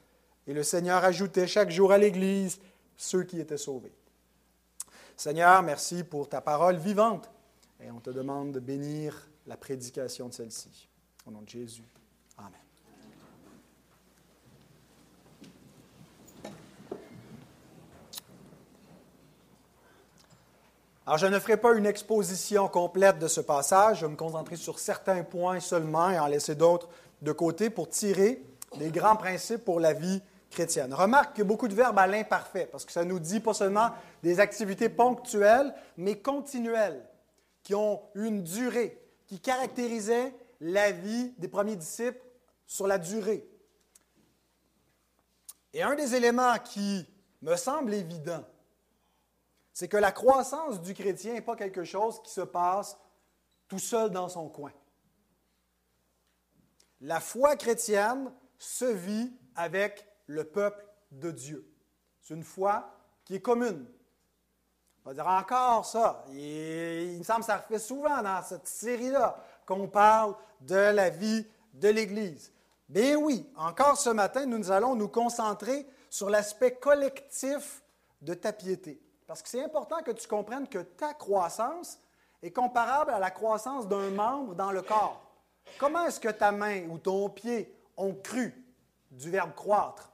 Et 0.46 0.52
le 0.52 0.62
Seigneur 0.62 1.04
ajoutait 1.04 1.46
chaque 1.46 1.70
jour 1.70 1.92
à 1.92 1.98
l'Église 1.98 2.60
ceux 2.96 3.24
qui 3.24 3.40
étaient 3.40 3.58
sauvés. 3.58 3.94
Seigneur, 5.16 5.62
merci 5.62 6.04
pour 6.04 6.28
ta 6.28 6.40
parole 6.40 6.76
vivante. 6.76 7.30
Et 7.80 7.90
on 7.90 8.00
te 8.00 8.10
demande 8.10 8.52
de 8.52 8.60
bénir 8.60 9.28
la 9.46 9.56
prédication 9.56 10.28
de 10.28 10.34
celle-ci. 10.34 10.88
Au 11.26 11.30
nom 11.30 11.42
de 11.42 11.48
Jésus. 11.48 11.84
Amen. 12.38 12.63
Alors, 21.06 21.18
je 21.18 21.26
ne 21.26 21.38
ferai 21.38 21.58
pas 21.58 21.75
une 21.75 21.84
exposition 21.84 22.66
complète 22.66 23.18
de 23.18 23.28
ce 23.28 23.42
passage. 23.42 24.00
Je 24.00 24.06
vais 24.06 24.12
me 24.12 24.16
concentrer 24.16 24.56
sur 24.56 24.78
certains 24.78 25.23
points 25.23 25.61
seulement 25.61 26.08
et 26.08 26.18
en 26.18 26.26
laisser 26.26 26.54
d'autres 26.54 26.88
de 27.20 27.30
côté 27.32 27.68
pour 27.68 27.90
tirer 27.90 28.42
des 28.78 28.90
grands 28.90 29.16
principes 29.16 29.64
pour 29.64 29.80
la 29.80 29.92
vie 29.92 30.23
chrétienne. 30.50 30.94
Remarque 30.94 31.34
qu'il 31.34 31.44
y 31.44 31.46
a 31.46 31.49
beaucoup 31.49 31.68
de 31.68 31.75
verbes 31.75 31.99
à 31.99 32.06
l'imparfait, 32.06 32.66
parce 32.73 32.87
que 32.87 32.92
ça 32.92 33.04
nous 33.04 33.18
dit 33.18 33.40
pas 33.40 33.52
seulement 33.52 33.90
des 34.23 34.40
activités 34.40 34.88
ponctuelles, 34.88 35.75
mais 35.99 36.18
continuelles, 36.20 37.04
qui 37.62 37.75
ont 37.75 38.00
une 38.14 38.42
durée, 38.42 38.99
qui 39.26 39.40
caractérisaient 39.40 40.34
la 40.61 40.90
vie 40.90 41.34
des 41.37 41.49
premiers 41.49 41.76
disciples 41.76 42.25
sur 42.66 42.87
la 42.87 42.96
durée. 42.96 43.46
Et 45.75 45.82
un 45.82 45.96
des 45.96 46.14
éléments 46.14 46.56
qui 46.64 47.06
me 47.42 47.56
semble 47.56 47.92
évident, 47.92 48.42
c'est 49.74 49.88
que 49.88 49.96
la 49.96 50.12
croissance 50.12 50.80
du 50.80 50.94
chrétien 50.94 51.34
n'est 51.34 51.42
pas 51.42 51.56
quelque 51.56 51.82
chose 51.82 52.22
qui 52.22 52.32
se 52.32 52.40
passe 52.40 52.96
tout 53.66 53.80
seul 53.80 54.10
dans 54.10 54.28
son 54.28 54.48
coin. 54.48 54.72
La 57.00 57.18
foi 57.18 57.56
chrétienne 57.56 58.32
se 58.56 58.84
vit 58.84 59.32
avec 59.56 60.06
le 60.26 60.44
peuple 60.44 60.86
de 61.10 61.32
Dieu. 61.32 61.68
C'est 62.22 62.34
une 62.34 62.44
foi 62.44 62.88
qui 63.24 63.34
est 63.34 63.40
commune. 63.40 63.84
On 65.04 65.10
va 65.10 65.14
dire 65.14 65.26
encore 65.26 65.84
ça. 65.84 66.24
il 66.30 67.18
me 67.18 67.24
semble 67.24 67.40
que 67.40 67.46
ça 67.46 67.58
refait 67.58 67.78
souvent 67.80 68.22
dans 68.22 68.42
cette 68.42 68.68
série-là 68.68 69.36
qu'on 69.66 69.88
parle 69.88 70.36
de 70.60 70.76
la 70.76 71.10
vie 71.10 71.44
de 71.74 71.88
l'Église. 71.88 72.52
Bien 72.88 73.16
oui, 73.16 73.44
encore 73.56 73.98
ce 73.98 74.10
matin, 74.10 74.46
nous 74.46 74.70
allons 74.70 74.94
nous 74.94 75.08
concentrer 75.08 75.86
sur 76.08 76.30
l'aspect 76.30 76.76
collectif 76.76 77.82
de 78.22 78.34
ta 78.34 78.52
piété. 78.52 79.03
Parce 79.26 79.42
que 79.42 79.48
c'est 79.48 79.64
important 79.64 80.02
que 80.02 80.10
tu 80.10 80.28
comprennes 80.28 80.68
que 80.68 80.78
ta 80.78 81.14
croissance 81.14 81.98
est 82.42 82.50
comparable 82.50 83.10
à 83.10 83.18
la 83.18 83.30
croissance 83.30 83.88
d'un 83.88 84.10
membre 84.10 84.54
dans 84.54 84.70
le 84.70 84.82
corps. 84.82 85.22
Comment 85.78 86.06
est-ce 86.06 86.20
que 86.20 86.28
ta 86.28 86.52
main 86.52 86.86
ou 86.90 86.98
ton 86.98 87.30
pied 87.30 87.74
ont 87.96 88.14
cru 88.14 88.54
du 89.10 89.30
verbe 89.30 89.54
croître? 89.54 90.12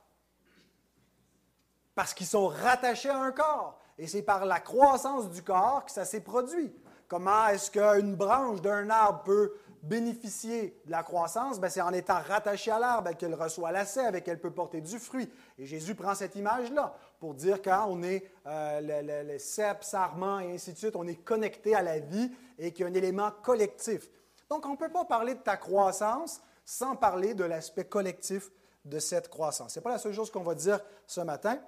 Parce 1.95 2.15
qu'ils 2.15 2.29
sont 2.29 2.47
rattachés 2.47 3.11
à 3.11 3.19
un 3.19 3.33
corps. 3.33 3.79
Et 3.99 4.07
c'est 4.07 4.23
par 4.23 4.47
la 4.47 4.61
croissance 4.61 5.29
du 5.29 5.43
corps 5.43 5.85
que 5.85 5.91
ça 5.91 6.05
s'est 6.05 6.23
produit. 6.23 6.73
Comment 7.09 7.49
est-ce 7.49 7.71
qu'une 7.71 8.15
branche 8.15 8.61
d'un 8.61 8.89
arbre 8.89 9.25
peut 9.25 9.53
bénéficier 9.83 10.81
de 10.85 10.91
la 10.91 11.03
croissance, 11.03 11.59
ben, 11.59 11.69
c'est 11.69 11.81
en 11.81 11.93
étant 11.93 12.21
rattachée 12.21 12.71
à 12.71 12.79
l'arbre 12.79 13.17
qu'elle 13.17 13.35
reçoit 13.35 13.73
la 13.73 13.85
sève 13.85 14.15
et 14.15 14.23
qu'elle 14.23 14.41
peut 14.41 14.51
porter 14.51 14.81
du 14.81 14.99
fruit. 14.99 15.31
Et 15.59 15.67
Jésus 15.67 15.95
prend 15.95 16.15
cette 16.15 16.37
image-là 16.37 16.95
pour 17.21 17.35
dire 17.35 17.61
quand 17.63 17.87
on 17.89 18.03
est 18.03 18.25
euh, 18.47 19.23
le, 19.23 19.39
cep, 19.39 19.85
sarment 19.85 20.41
et 20.41 20.55
ainsi 20.55 20.73
de 20.73 20.79
suite, 20.79 20.97
on 20.97 21.07
est 21.07 21.23
connecté 21.23 21.75
à 21.75 21.83
la 21.83 21.99
vie 22.01 22.33
et 22.59 22.73
qu'il 22.73 22.85
y 22.85 22.89
a 22.89 22.91
un 22.91 22.95
élément 22.95 23.31
collectif. 23.43 24.09
Donc, 24.49 24.67
on 24.67 24.73
ne 24.73 24.77
peut 24.77 24.91
pas 24.91 25.05
parler 25.05 25.35
de 25.35 25.41
ta 25.41 25.59
croissance 25.59 26.41
sans 26.65 26.97
parler 26.97 27.35
de 27.35 27.45
l'aspect 27.45 27.85
collectif 27.85 28.51
de 28.87 28.99
cette 28.99 29.29
croissance. 29.29 29.75
Ce 29.75 29.79
n'est 29.79 29.83
pas 29.83 29.91
la 29.91 29.99
seule 29.99 30.15
chose 30.15 30.31
qu'on 30.31 30.43
va 30.43 30.55
dire 30.55 30.81
ce 31.07 31.21
matin, 31.21 31.59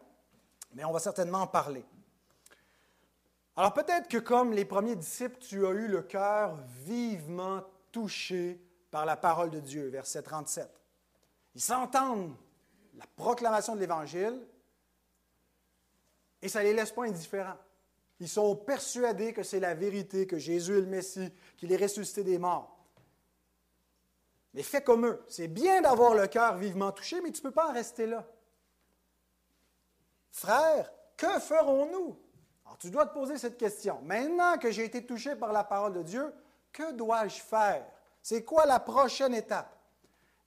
mais 0.74 0.84
on 0.84 0.92
va 0.92 0.98
certainement 0.98 1.42
en 1.42 1.46
parler. 1.46 1.84
Alors 3.54 3.74
peut-être 3.74 4.08
que 4.08 4.16
comme 4.16 4.54
les 4.54 4.64
premiers 4.64 4.96
disciples, 4.96 5.36
tu 5.38 5.66
as 5.66 5.70
eu 5.70 5.86
le 5.86 6.00
cœur 6.00 6.56
vivement 6.86 7.62
touché 7.90 8.58
par 8.90 9.04
la 9.04 9.16
parole 9.16 9.50
de 9.50 9.60
Dieu, 9.60 9.88
verset 9.88 10.22
37. 10.22 10.66
Ils 11.54 11.60
s'entendent 11.60 12.34
la 12.96 13.04
proclamation 13.16 13.74
de 13.74 13.80
l'Évangile 13.80 14.38
et 16.42 16.48
ça 16.48 16.60
ne 16.60 16.64
les 16.64 16.74
laisse 16.74 16.90
pas 16.90 17.04
indifférents. 17.04 17.58
Ils 18.20 18.28
sont 18.28 18.54
persuadés 18.54 19.32
que 19.32 19.42
c'est 19.42 19.60
la 19.60 19.74
vérité, 19.74 20.26
que 20.26 20.38
Jésus 20.38 20.76
est 20.76 20.82
le 20.82 20.86
Messie, 20.86 21.32
qu'il 21.56 21.72
est 21.72 21.76
ressuscité 21.76 22.22
des 22.22 22.38
morts. 22.38 22.76
Mais 24.54 24.62
fais 24.62 24.82
comme 24.82 25.06
eux. 25.06 25.24
C'est 25.28 25.48
bien 25.48 25.80
d'avoir 25.80 26.14
le 26.14 26.26
cœur 26.26 26.56
vivement 26.56 26.92
touché, 26.92 27.20
mais 27.20 27.32
tu 27.32 27.40
ne 27.40 27.44
peux 27.44 27.54
pas 27.54 27.70
en 27.70 27.72
rester 27.72 28.06
là. 28.06 28.26
Frère, 30.30 30.92
que 31.16 31.40
ferons-nous? 31.40 32.18
Alors 32.64 32.78
tu 32.78 32.90
dois 32.90 33.06
te 33.06 33.14
poser 33.14 33.38
cette 33.38 33.56
question. 33.56 34.00
Maintenant 34.02 34.58
que 34.58 34.70
j'ai 34.70 34.84
été 34.84 35.04
touché 35.04 35.36
par 35.36 35.52
la 35.52 35.64
parole 35.64 35.94
de 35.94 36.02
Dieu, 36.02 36.32
que 36.72 36.92
dois-je 36.92 37.40
faire? 37.40 37.86
C'est 38.22 38.44
quoi 38.44 38.66
la 38.66 38.80
prochaine 38.80 39.34
étape? 39.34 39.76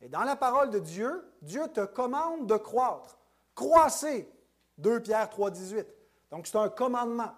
Et 0.02 0.10
dans 0.10 0.24
la 0.24 0.36
parole 0.36 0.70
de 0.70 0.80
Dieu, 0.80 1.28
Dieu 1.42 1.68
te 1.68 1.86
commande 1.86 2.48
de 2.48 2.58
croître. 2.58 3.18
Croissez. 3.54 4.30
2 4.78 5.02
Pierre 5.02 5.30
3, 5.30 5.52
18. 5.52 5.88
Donc, 6.32 6.48
c'est 6.48 6.58
un 6.58 6.70
commandement. 6.70 7.32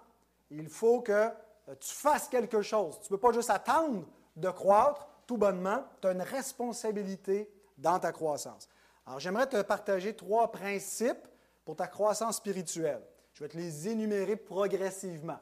Il 0.50 0.70
faut 0.70 1.02
que 1.02 1.12
euh, 1.12 1.76
tu 1.80 1.94
fasses 1.94 2.28
quelque 2.28 2.62
chose. 2.62 3.00
Tu 3.02 3.12
ne 3.12 3.18
peux 3.18 3.22
pas 3.22 3.34
juste 3.34 3.50
attendre 3.50 4.06
de 4.36 4.50
croître 4.50 5.08
tout 5.26 5.38
bonnement. 5.38 5.84
Tu 6.02 6.08
as 6.08 6.12
une 6.12 6.22
responsabilité 6.22 7.52
dans 7.78 8.00
ta 8.00 8.12
croissance. 8.12 8.68
Alors, 9.06 9.20
j'aimerais 9.20 9.48
te 9.48 9.62
partager 9.62 10.16
trois 10.16 10.52
principes 10.52 11.28
pour 11.64 11.76
ta 11.76 11.88
croissance 11.88 12.38
spirituelle. 12.38 13.02
Je 13.34 13.44
vais 13.44 13.50
te 13.50 13.58
les 13.58 13.88
énumérer 13.88 14.36
progressivement. 14.36 15.40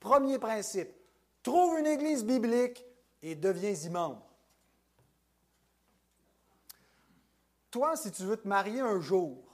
Premier 0.00 0.38
principe, 0.38 0.90
trouve 1.42 1.78
une 1.78 1.86
église 1.86 2.24
biblique 2.24 2.84
et 3.22 3.34
deviens-y 3.34 3.88
membre. 3.88 4.28
Toi, 7.70 7.96
si 7.96 8.10
tu 8.10 8.22
veux 8.22 8.36
te 8.36 8.46
marier 8.46 8.80
un 8.80 9.00
jour, 9.00 9.47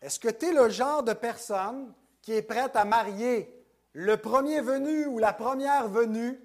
est-ce 0.00 0.18
que 0.18 0.28
tu 0.28 0.46
es 0.46 0.52
le 0.52 0.68
genre 0.68 1.02
de 1.02 1.12
personne 1.12 1.92
qui 2.22 2.32
est 2.32 2.42
prête 2.42 2.76
à 2.76 2.84
marier 2.84 3.54
le 3.92 4.16
premier 4.16 4.60
venu 4.60 5.06
ou 5.06 5.18
la 5.18 5.32
première 5.32 5.88
venue 5.88 6.40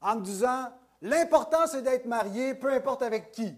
en 0.00 0.16
disant 0.16 0.72
l'important 1.02 1.66
c'est 1.66 1.82
d'être 1.82 2.06
marié, 2.06 2.54
peu 2.54 2.72
importe 2.72 3.02
avec 3.02 3.32
qui? 3.32 3.56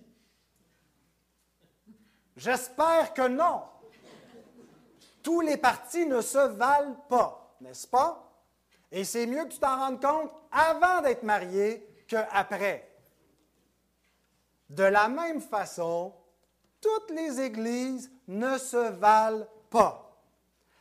J'espère 2.36 3.12
que 3.14 3.26
non. 3.26 3.62
Tous 5.22 5.40
les 5.40 5.56
partis 5.56 6.06
ne 6.06 6.20
se 6.20 6.38
valent 6.38 6.94
pas, 7.08 7.56
n'est-ce 7.60 7.86
pas? 7.86 8.24
Et 8.90 9.04
c'est 9.04 9.26
mieux 9.26 9.44
que 9.44 9.52
tu 9.52 9.58
t'en 9.58 9.76
rendes 9.76 10.00
compte 10.00 10.30
avant 10.50 11.02
d'être 11.02 11.24
marié 11.24 11.86
qu'après. 12.06 12.88
De 14.70 14.84
la 14.84 15.08
même 15.08 15.40
façon, 15.40 16.14
toutes 16.80 17.10
les 17.10 17.40
églises 17.40 18.10
ne 18.28 18.58
se 18.58 18.90
valent 18.90 19.46
pas. 19.70 20.04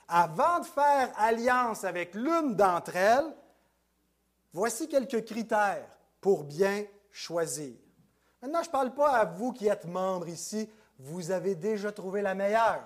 Avant 0.07 0.59
de 0.59 0.65
faire 0.65 1.11
alliance 1.17 1.83
avec 1.83 2.13
l'une 2.13 2.55
d'entre 2.55 2.95
elles, 2.95 3.35
voici 4.53 4.87
quelques 4.87 5.25
critères 5.25 5.87
pour 6.21 6.43
bien 6.43 6.85
choisir. 7.11 7.73
Maintenant, 8.41 8.61
je 8.61 8.67
ne 8.67 8.71
parle 8.71 8.93
pas 8.93 9.11
à 9.11 9.25
vous 9.25 9.51
qui 9.51 9.67
êtes 9.67 9.85
membres 9.85 10.29
ici, 10.29 10.69
vous 10.99 11.31
avez 11.31 11.55
déjà 11.55 11.91
trouvé 11.91 12.21
la 12.21 12.35
meilleure. 12.35 12.83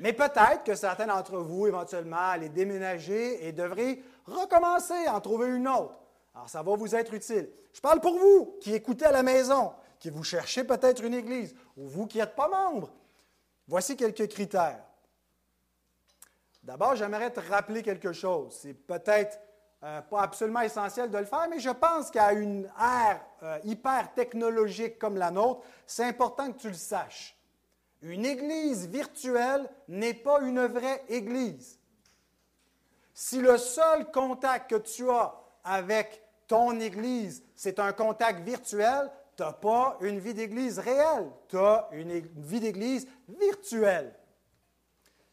Mais 0.00 0.12
peut-être 0.12 0.64
que 0.64 0.74
certains 0.74 1.06
d'entre 1.06 1.38
vous, 1.38 1.66
éventuellement, 1.66 2.16
allaient 2.16 2.48
déménager 2.48 3.46
et 3.46 3.52
devraient 3.52 4.00
recommencer 4.26 5.06
à 5.06 5.14
en 5.14 5.20
trouver 5.20 5.48
une 5.48 5.68
autre. 5.68 6.00
Alors, 6.34 6.48
ça 6.48 6.62
va 6.62 6.74
vous 6.74 6.94
être 6.94 7.14
utile. 7.14 7.48
Je 7.72 7.80
parle 7.80 8.00
pour 8.00 8.18
vous 8.18 8.56
qui 8.60 8.74
écoutez 8.74 9.04
à 9.04 9.12
la 9.12 9.22
maison, 9.22 9.72
qui 10.04 10.10
vous 10.10 10.22
cherchez 10.22 10.64
peut-être 10.64 11.02
une 11.02 11.14
église, 11.14 11.54
ou 11.78 11.88
vous 11.88 12.06
qui 12.06 12.18
n'êtes 12.18 12.34
pas 12.34 12.46
membre. 12.46 12.90
Voici 13.66 13.96
quelques 13.96 14.28
critères. 14.28 14.84
D'abord, 16.62 16.94
j'aimerais 16.94 17.30
te 17.30 17.40
rappeler 17.40 17.82
quelque 17.82 18.12
chose. 18.12 18.54
C'est 18.60 18.74
peut-être 18.74 19.40
euh, 19.82 20.02
pas 20.02 20.20
absolument 20.20 20.60
essentiel 20.60 21.10
de 21.10 21.16
le 21.16 21.24
faire, 21.24 21.46
mais 21.48 21.58
je 21.58 21.70
pense 21.70 22.10
qu'à 22.10 22.34
une 22.34 22.70
ère 22.78 23.24
euh, 23.42 23.58
hyper 23.64 24.12
technologique 24.12 24.98
comme 24.98 25.16
la 25.16 25.30
nôtre, 25.30 25.62
c'est 25.86 26.04
important 26.04 26.52
que 26.52 26.58
tu 26.58 26.68
le 26.68 26.74
saches. 26.74 27.34
Une 28.02 28.26
église 28.26 28.86
virtuelle 28.86 29.66
n'est 29.88 30.12
pas 30.12 30.42
une 30.42 30.66
vraie 30.66 31.02
église. 31.08 31.80
Si 33.14 33.40
le 33.40 33.56
seul 33.56 34.10
contact 34.10 34.68
que 34.68 34.76
tu 34.76 35.08
as 35.08 35.34
avec 35.64 36.22
ton 36.46 36.78
église, 36.78 37.42
c'est 37.54 37.78
un 37.78 37.94
contact 37.94 38.40
virtuel, 38.40 39.10
tu 39.36 39.42
n'as 39.42 39.52
pas 39.52 39.96
une 40.00 40.18
vie 40.18 40.34
d'église 40.34 40.78
réelle, 40.78 41.30
tu 41.48 41.58
as 41.58 41.88
une 41.92 42.20
vie 42.36 42.60
d'église 42.60 43.06
virtuelle. 43.28 44.14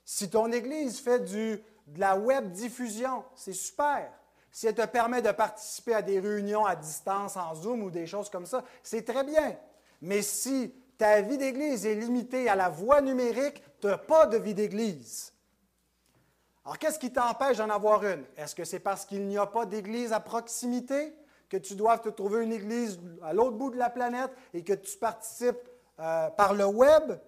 Si 0.03 0.29
ton 0.29 0.51
église 0.51 0.99
fait 0.99 1.19
de 1.19 1.61
la 1.97 2.17
web 2.17 2.51
diffusion, 2.51 3.23
c'est 3.35 3.53
super. 3.53 4.11
Si 4.51 4.67
elle 4.67 4.75
te 4.75 4.85
permet 4.85 5.21
de 5.21 5.31
participer 5.31 5.93
à 5.93 6.01
des 6.01 6.19
réunions 6.19 6.65
à 6.65 6.75
distance 6.75 7.37
en 7.37 7.55
Zoom 7.55 7.83
ou 7.83 7.91
des 7.91 8.05
choses 8.05 8.29
comme 8.29 8.45
ça, 8.45 8.63
c'est 8.83 9.05
très 9.05 9.23
bien. 9.23 9.57
Mais 10.01 10.21
si 10.21 10.73
ta 10.97 11.21
vie 11.21 11.37
d'église 11.37 11.85
est 11.85 11.95
limitée 11.95 12.49
à 12.49 12.55
la 12.55 12.69
voie 12.69 13.01
numérique, 13.01 13.63
tu 13.79 13.87
n'as 13.87 13.97
pas 13.97 14.25
de 14.25 14.37
vie 14.37 14.53
d'église. 14.53 15.33
Alors, 16.63 16.77
qu'est-ce 16.77 16.99
qui 16.99 17.11
t'empêche 17.11 17.57
d'en 17.57 17.69
avoir 17.69 18.05
une? 18.05 18.23
Est-ce 18.37 18.53
que 18.53 18.65
c'est 18.65 18.79
parce 18.79 19.05
qu'il 19.05 19.25
n'y 19.27 19.37
a 19.37 19.47
pas 19.47 19.65
d'église 19.65 20.13
à 20.13 20.19
proximité, 20.19 21.15
que 21.51 21.57
tu 21.57 21.75
dois 21.75 21.99
te 21.99 22.07
trouver 22.07 22.45
une 22.45 22.53
église 22.53 22.97
à 23.21 23.33
l'autre 23.33 23.57
bout 23.57 23.71
de 23.71 23.77
la 23.77 23.89
planète 23.89 24.31
et 24.53 24.63
que 24.63 24.71
tu 24.71 24.97
participes 24.97 25.67
euh, 25.99 26.29
par 26.29 26.53
le 26.53 26.65
web? 26.65 27.19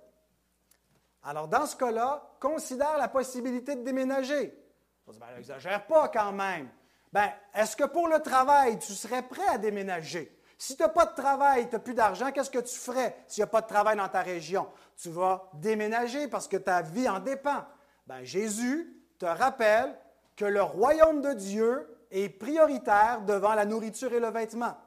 Alors, 1.24 1.50
dans 1.50 1.65
ce 1.65 1.75
cas-là, 1.75 2.24
considère 2.39 2.98
la 2.98 3.10
possibilité 3.10 3.75
de 3.75 3.84
déménager. 3.84 4.58
n'exagère 5.36 5.86
ben, 5.89 5.96
pas 5.96 6.08
quand 6.08 6.32
même. 6.32 6.70
Ben, 7.12 7.30
est-ce 7.53 7.75
que 7.75 7.84
pour 7.84 8.08
le 8.08 8.22
travail, 8.22 8.80
tu 8.80 8.94
serais 8.94 9.24
prêt 9.24 9.46
à 9.50 9.58
déménager? 9.58 10.39
Si 10.58 10.77
tu 10.77 10.84
n'as 10.84 10.89
pas 10.89 11.06
de 11.06 11.15
travail, 11.15 11.68
tu 11.68 11.75
n'as 11.75 11.80
plus 11.80 11.94
d'argent, 11.94 12.32
qu'est-ce 12.32 12.50
que 12.50 12.60
tu 12.60 12.80
ferais 12.80 13.25
s'il 13.27 13.42
n'y 13.42 13.44
a 13.44 13.48
pas 13.48 13.62
de 13.62 13.68
travail 13.68 13.98
dans 13.98 14.08
ta 14.08 14.22
région? 14.22 14.70
Tu 14.96 15.10
vas 15.10 15.50
déménager 15.56 16.30
parce 16.30 16.48
que 16.48 16.56
ta 16.56 16.82
vie 16.82 17.10
en 17.10 17.20
dépend. 17.20 17.65
Ben, 18.08 18.24
Jésus 18.24 19.03
te 19.20 19.25
rappelle 19.25 19.98
que 20.38 20.46
le 20.46 20.63
royaume 20.63 21.22
de 21.22 21.34
Dieu 21.34 21.92
est 22.13 22.29
prioritaire 22.29 23.22
devant 23.25 23.55
la 23.55 23.65
nourriture 23.65 24.13
et 24.13 24.20
le 24.20 24.29
vêtement. 24.29 24.77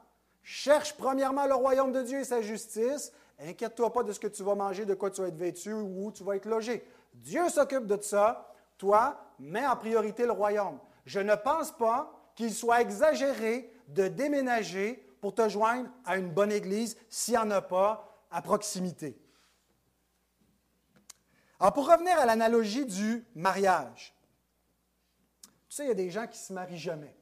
Cherche 0.41 0.95
premièrement 0.95 1.45
le 1.45 1.55
royaume 1.55 1.91
de 1.91 2.01
Dieu 2.01 2.19
et 2.19 2.23
sa 2.23 2.41
justice. 2.41 3.11
Inquiète-toi 3.37 3.91
pas 3.91 4.03
de 4.03 4.13
ce 4.13 4.19
que 4.19 4.27
tu 4.27 4.43
vas 4.43 4.55
manger, 4.55 4.85
de 4.85 4.93
quoi 4.93 5.11
tu 5.11 5.21
vas 5.21 5.27
être 5.27 5.37
vêtu 5.37 5.73
ou 5.73 6.07
où 6.07 6.11
tu 6.11 6.23
vas 6.23 6.37
être 6.37 6.45
logé. 6.45 6.83
Dieu 7.13 7.49
s'occupe 7.49 7.85
de 7.85 8.01
ça. 8.01 8.53
Toi, 8.77 9.19
mets 9.39 9.67
en 9.67 9.75
priorité 9.75 10.25
le 10.25 10.31
royaume. 10.31 10.79
Je 11.05 11.19
ne 11.19 11.35
pense 11.35 11.71
pas 11.71 12.11
qu'il 12.35 12.53
soit 12.53 12.81
exagéré 12.81 13.71
de 13.89 14.07
déménager 14.07 15.03
pour 15.19 15.35
te 15.35 15.49
joindre 15.49 15.89
à 16.05 16.17
une 16.17 16.29
bonne 16.29 16.51
église 16.51 16.97
s'il 17.09 17.33
n'y 17.33 17.39
en 17.39 17.51
a 17.51 17.61
pas 17.61 18.23
à 18.31 18.41
proximité. 18.41 19.19
Alors, 21.59 21.73
pour 21.73 21.89
revenir 21.89 22.17
à 22.19 22.25
l'analogie 22.25 22.85
du 22.85 23.25
mariage, 23.35 24.16
sais, 25.77 25.85
il 25.85 25.87
y 25.89 25.91
a 25.91 25.95
des 25.95 26.09
gens 26.09 26.27
qui 26.27 26.37
ne 26.39 26.43
se 26.43 26.53
marient 26.53 26.77
jamais. 26.77 27.15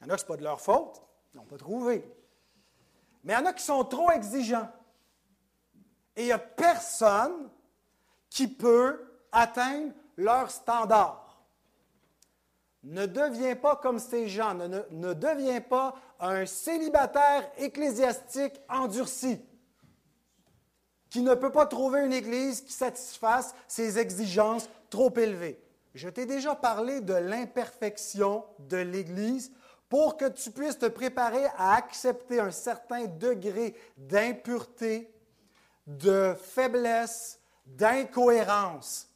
Il 0.00 0.06
y 0.06 0.10
en 0.10 0.14
a 0.14 0.16
qui 0.16 0.20
ce 0.20 0.24
n'est 0.24 0.28
pas 0.28 0.36
de 0.36 0.44
leur 0.44 0.60
faute, 0.60 1.02
ils 1.32 1.36
n'ont 1.36 1.44
pas 1.44 1.58
trouvé. 1.58 2.04
Mais 3.24 3.34
il 3.34 3.36
y 3.36 3.38
en 3.38 3.46
a 3.46 3.52
qui 3.52 3.64
sont 3.64 3.84
trop 3.84 4.10
exigeants. 4.10 4.70
Et 6.16 6.22
il 6.22 6.26
n'y 6.26 6.32
a 6.32 6.38
personne 6.38 7.50
qui 8.30 8.48
peut 8.48 9.04
atteindre 9.30 9.92
leur 10.16 10.50
standard. 10.50 11.44
Ne 12.82 13.06
deviens 13.06 13.56
pas 13.56 13.76
comme 13.76 13.98
ces 13.98 14.28
gens, 14.28 14.54
ne, 14.54 15.12
deviens 15.12 15.60
pas 15.60 15.94
un 16.20 16.46
célibataire 16.46 17.50
ecclésiastique 17.56 18.60
endurci 18.68 19.40
qui 21.10 21.22
ne 21.22 21.34
peut 21.34 21.52
pas 21.52 21.66
trouver 21.66 22.04
une 22.04 22.12
église 22.12 22.60
qui 22.60 22.72
satisfasse 22.72 23.54
ses 23.66 23.98
exigences 23.98 24.68
trop 24.90 25.12
élevées. 25.16 25.60
Je 25.98 26.08
t'ai 26.08 26.26
déjà 26.26 26.54
parlé 26.54 27.00
de 27.00 27.12
l'imperfection 27.12 28.44
de 28.60 28.76
l'Église 28.76 29.50
pour 29.88 30.16
que 30.16 30.28
tu 30.28 30.52
puisses 30.52 30.78
te 30.78 30.86
préparer 30.86 31.44
à 31.56 31.74
accepter 31.74 32.38
un 32.38 32.52
certain 32.52 33.06
degré 33.06 33.74
d'impureté, 33.96 35.12
de 35.88 36.36
faiblesse, 36.40 37.40
d'incohérence. 37.66 39.08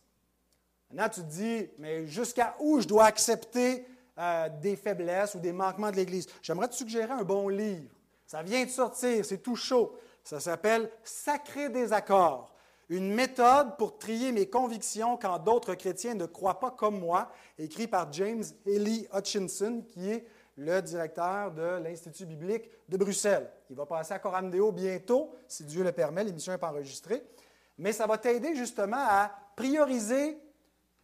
Maintenant, 0.91 1.09
tu 1.09 1.21
te 1.21 1.33
dis, 1.33 1.71
mais 1.79 2.09
jusqu'à 2.09 2.57
où 2.59 2.81
je 2.81 2.89
dois 2.89 3.05
accepter 3.05 3.87
euh, 4.19 4.49
des 4.61 4.75
faiblesses 4.75 5.37
ou 5.37 5.39
des 5.39 5.53
manquements 5.53 5.93
de 5.93 5.97
l'Église? 5.97 6.27
J'aimerais 6.43 6.67
te 6.67 6.75
suggérer 6.75 7.13
un 7.13 7.23
bon 7.23 7.49
livre. 7.49 7.95
Ça 8.27 8.43
vient 8.43 8.65
de 8.65 8.71
sortir, 8.71 9.25
c'est 9.25 9.39
tout 9.39 9.55
chaud. 9.55 9.97
Ça 10.25 10.41
s'appelle 10.41 10.91
Sacré 11.05 11.69
désaccord 11.69 12.52
une 12.97 13.15
méthode 13.15 13.79
pour 13.79 13.97
trier 13.97 14.33
mes 14.33 14.47
convictions 14.47 15.17
quand 15.17 15.39
d'autres 15.39 15.75
chrétiens 15.75 16.13
ne 16.13 16.27
croient 16.27 16.61
pas 16.61 16.71
comme 16.71 17.01
moi, 17.01 17.33
écrit 17.59 17.87
par 17.87 18.13
James 18.13 18.45
Ely 18.67 19.09
Hutchinson, 19.15 19.83
qui 19.89 20.11
est 20.11 20.27
le 20.59 20.83
directeur 20.83 21.53
de 21.53 21.83
l'Institut 21.83 22.27
biblique 22.27 22.69
de 22.91 22.99
Bruxelles. 22.99 23.51
Il 23.71 23.77
va 23.77 23.87
passer 23.87 24.13
à 24.13 24.19
Coramdeo 24.19 24.73
bientôt, 24.73 25.31
si 25.49 25.65
Dieu 25.65 25.83
le 25.83 25.93
permet, 25.93 26.23
l'émission 26.23 26.53
n'est 26.53 26.59
pas 26.59 26.69
enregistrée. 26.69 27.23
Mais 27.79 27.93
ça 27.93 28.07
va 28.07 28.19
t'aider 28.19 28.55
justement 28.55 28.99
à 28.99 29.33
prioriser 29.57 30.39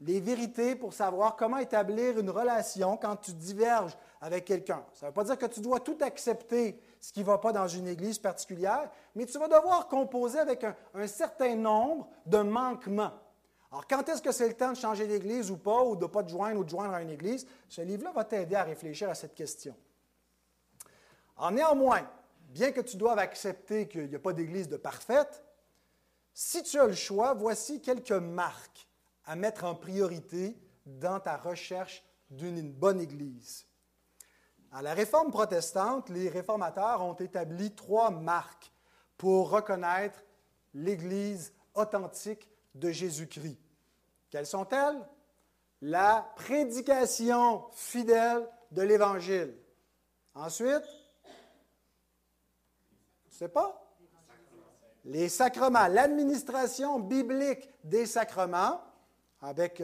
les 0.03 0.21
vérités 0.21 0.77
pour 0.77 0.93
savoir 0.93 1.37
comment 1.37 1.57
établir 1.57 2.19
une 2.19 2.29
relation 2.29 2.99
quand 2.99 3.17
tu 3.17 3.33
diverges 3.33 3.97
avec 4.21 4.45
quelqu'un. 4.45 4.85
Ça 4.93 5.07
ne 5.07 5.11
veut 5.11 5.15
pas 5.15 5.25
dire 5.25 5.39
que 5.39 5.47
tu 5.47 5.61
dois 5.61 5.81
tout 5.81 5.97
accepter 6.03 6.79
ce 7.01 7.13
qui 7.13 7.21
ne 7.21 7.25
va 7.25 7.39
pas 7.39 7.53
dans 7.53 7.69
une 7.69 7.87
église 7.87 8.19
particulière, 8.19 8.91
mais 9.15 9.27
tu 9.27 9.39
vas 9.39 9.49
devoir 9.49 9.89
composer 9.89 10.39
avec 10.39 10.65
un, 10.65 11.07
certain 11.07 11.55
nombre 11.55 12.09
de 12.27 12.39
manquements. 12.39 13.13
Alors, 13.71 13.87
quand 13.87 14.09
est-ce 14.09 14.23
que 14.23 14.33
c'est 14.33 14.49
le 14.49 14.55
temps 14.55 14.73
de 14.73 14.77
changer 14.77 15.07
d'église 15.07 15.51
ou 15.51 15.57
pas, 15.57 15.85
ou 15.85 15.95
de 15.95 16.05
ne 16.05 16.09
pas 16.09 16.23
te 16.23 16.31
joindre 16.31 16.61
ou 16.61 16.65
de 16.65 16.71
joindre 16.71 16.95
à 16.95 17.03
une 17.03 17.11
église? 17.11 17.47
Ce 17.69 17.83
livre-là 17.83 18.13
va 18.13 18.25
t'aider 18.25 18.57
à 18.57 18.65
réfléchir 18.65 19.11
à 19.11 19.15
cette 19.15 19.35
question. 19.35 19.75
En 21.37 21.51
néanmoins, 21.51 22.09
bien 22.49 22.73
que 22.73 22.81
tu 22.81 22.97
doives 22.97 23.19
accepter 23.19 23.87
qu'il 23.87 24.09
n'y 24.09 24.17
a 24.17 24.21
pas 24.21 24.33
d'église 24.33 24.69
de 24.69 24.77
parfaite, 24.77 25.45
si 26.33 26.63
tu 26.63 26.79
as 26.81 26.87
le 26.87 26.95
choix, 26.95 27.35
voici 27.35 27.81
quelques 27.81 28.11
marques 28.13 28.89
à 29.25 29.37
mettre 29.37 29.65
en 29.65 29.75
priorité 29.75 30.57
dans 30.87 31.21
ta 31.21 31.37
recherche 31.37 32.03
d'une 32.31 32.73
bonne 32.73 33.01
église. 33.01 33.68
À 34.71 34.83
la 34.83 34.93
réforme 34.93 35.31
protestante, 35.31 36.11
les 36.11 36.29
réformateurs 36.29 37.03
ont 37.03 37.15
établi 37.15 37.75
trois 37.75 38.11
marques 38.11 38.71
pour 39.17 39.51
reconnaître 39.51 40.23
l'Église 40.75 41.55
authentique 41.75 42.49
de 42.75 42.91
Jésus-Christ. 42.91 43.59
Quelles 44.31 44.47
sont-elles? 44.47 45.01
La 45.81 46.31
prédication 46.37 47.65
fidèle 47.73 48.47
de 48.71 48.83
l'Évangile. 48.83 49.57
Ensuite, 50.35 50.85
tu 53.31 53.37
sais 53.37 53.49
pas? 53.49 53.83
Les 55.05 55.31
sacrements, 55.31 55.87
l'administration 55.87 56.99
biblique 56.99 57.71
des 57.85 58.05
sacrements, 58.05 58.83
avec 59.41 59.83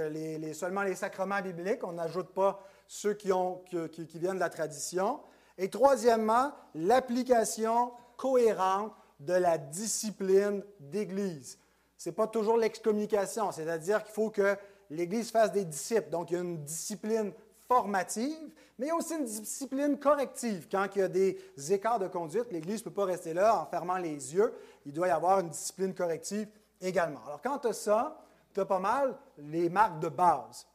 seulement 0.52 0.82
les 0.82 0.94
sacrements 0.96 1.40
bibliques, 1.40 1.84
on 1.84 1.92
n'ajoute 1.92 2.28
pas 2.34 2.60
ceux 2.86 3.14
qui, 3.14 3.32
ont, 3.32 3.62
qui, 3.92 4.18
viennent 4.18 4.34
de 4.34 4.40
la 4.40 4.50
tradition. 4.50 5.20
Et 5.58 5.70
troisièmement, 5.70 6.52
l'application 6.74 7.92
cohérente 8.16 8.92
de 9.20 9.34
la 9.34 9.58
discipline 9.58 10.64
d'Église. 10.80 11.58
Ce 11.96 12.08
n'est 12.08 12.14
pas 12.14 12.26
toujours 12.26 12.56
l'excommunication, 12.56 13.52
c'est-à-dire 13.52 14.02
qu'il 14.04 14.12
faut 14.12 14.30
que 14.30 14.56
l'Église 14.90 15.30
fasse 15.30 15.52
des 15.52 15.64
disciples. 15.64 16.10
Donc, 16.10 16.30
il 16.30 16.34
y 16.34 16.36
a 16.36 16.40
une 16.40 16.64
discipline 16.64 17.32
formative, 17.66 18.50
mais 18.78 18.86
il 18.86 18.88
y 18.88 18.92
a 18.92 18.96
aussi 18.96 19.14
une 19.14 19.24
discipline 19.24 19.98
corrective. 19.98 20.68
Quand 20.70 20.86
il 20.94 20.98
y 20.98 21.02
a 21.02 21.08
des 21.08 21.38
écarts 21.70 21.98
de 21.98 22.08
conduite, 22.08 22.50
l'Église 22.50 22.80
ne 22.80 22.84
peut 22.84 22.94
pas 22.94 23.04
rester 23.04 23.32
là 23.32 23.60
en 23.60 23.66
fermant 23.66 23.96
les 23.96 24.34
yeux. 24.34 24.52
Il 24.84 24.92
doit 24.92 25.08
y 25.08 25.10
avoir 25.10 25.40
une 25.40 25.48
discipline 25.48 25.94
corrective 25.94 26.48
également. 26.80 27.20
Alors, 27.26 27.40
quand 27.42 27.58
tu 27.60 27.68
as 27.68 27.72
ça, 27.72 28.20
tu 28.52 28.60
as 28.60 28.66
pas 28.66 28.78
mal 28.78 29.16
les 29.38 29.68
marques 29.68 30.00
de 30.00 30.08
base. 30.08 30.66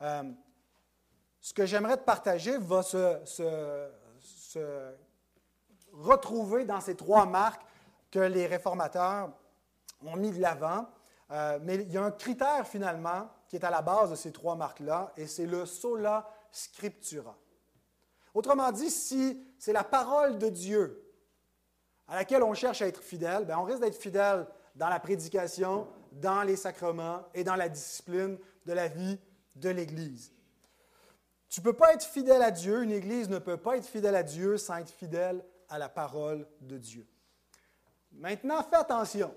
Euh, 0.00 0.22
ce 1.42 1.52
que 1.52 1.66
j'aimerais 1.66 1.96
te 1.96 2.04
partager 2.04 2.56
va 2.56 2.82
se, 2.82 3.90
retrouver 5.92 6.64
dans 6.64 6.80
ces 6.80 6.94
trois 6.94 7.26
marques 7.26 7.62
que 8.10 8.20
les 8.20 8.46
réformateurs 8.46 9.30
ont 10.02 10.16
mis 10.16 10.30
de 10.30 10.40
l'avant. 10.40 10.86
Euh, 11.30 11.58
mais 11.62 11.76
il 11.76 11.92
y 11.92 11.98
a 11.98 12.04
un 12.04 12.10
critère 12.10 12.66
finalement 12.66 13.28
qui 13.48 13.56
est 13.56 13.64
à 13.64 13.70
la 13.70 13.82
base 13.82 14.10
de 14.10 14.14
ces 14.14 14.32
trois 14.32 14.54
marques-là, 14.54 15.12
et 15.16 15.26
c'est 15.26 15.46
le 15.46 15.66
sola 15.66 16.28
scriptura. 16.50 17.36
Autrement 18.34 18.70
dit, 18.70 18.90
si 18.90 19.44
c'est 19.58 19.72
la 19.72 19.84
parole 19.84 20.38
de 20.38 20.48
Dieu 20.48 21.02
à 22.08 22.16
laquelle 22.16 22.42
on 22.42 22.54
cherche 22.54 22.82
à 22.82 22.86
être 22.86 23.02
fidèle, 23.02 23.44
bien, 23.44 23.58
on 23.58 23.64
risque 23.64 23.80
d'être 23.80 24.00
fidèle 24.00 24.46
dans 24.74 24.88
la 24.88 25.00
prédication, 25.00 25.88
dans 26.12 26.42
les 26.42 26.56
sacrements 26.56 27.22
et 27.34 27.44
dans 27.44 27.56
la 27.56 27.68
discipline 27.68 28.38
de 28.66 28.72
la 28.72 28.88
vie 28.88 29.18
de 29.56 29.70
l'Église. 29.70 30.32
Tu 31.52 31.60
ne 31.60 31.64
peux 31.64 31.74
pas 31.74 31.92
être 31.92 32.06
fidèle 32.06 32.40
à 32.40 32.50
Dieu, 32.50 32.82
une 32.82 32.92
Église 32.92 33.28
ne 33.28 33.38
peut 33.38 33.58
pas 33.58 33.76
être 33.76 33.84
fidèle 33.84 34.16
à 34.16 34.22
Dieu 34.22 34.56
sans 34.56 34.78
être 34.78 34.88
fidèle 34.88 35.44
à 35.68 35.76
la 35.76 35.90
parole 35.90 36.46
de 36.62 36.78
Dieu. 36.78 37.06
Maintenant, 38.10 38.62
fais 38.62 38.76
attention. 38.76 39.34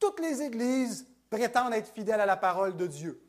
Toutes 0.00 0.18
les 0.18 0.42
Églises 0.42 1.06
prétendent 1.30 1.72
être 1.72 1.92
fidèles 1.94 2.20
à 2.20 2.26
la 2.26 2.36
parole 2.36 2.76
de 2.76 2.88
Dieu. 2.88 3.22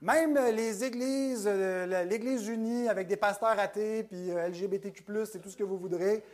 Même 0.00 0.34
les 0.34 0.82
églises, 0.82 1.44
euh, 1.46 2.04
l'Église 2.04 2.48
unie 2.48 2.88
avec 2.88 3.06
des 3.06 3.18
pasteurs 3.18 3.58
athées, 3.58 4.04
puis 4.04 4.30
euh, 4.30 4.48
LGBTQ, 4.48 5.02
et 5.34 5.38
tout 5.40 5.50
ce 5.50 5.56
que 5.58 5.64
vous 5.64 5.76
voudrez, 5.76 6.24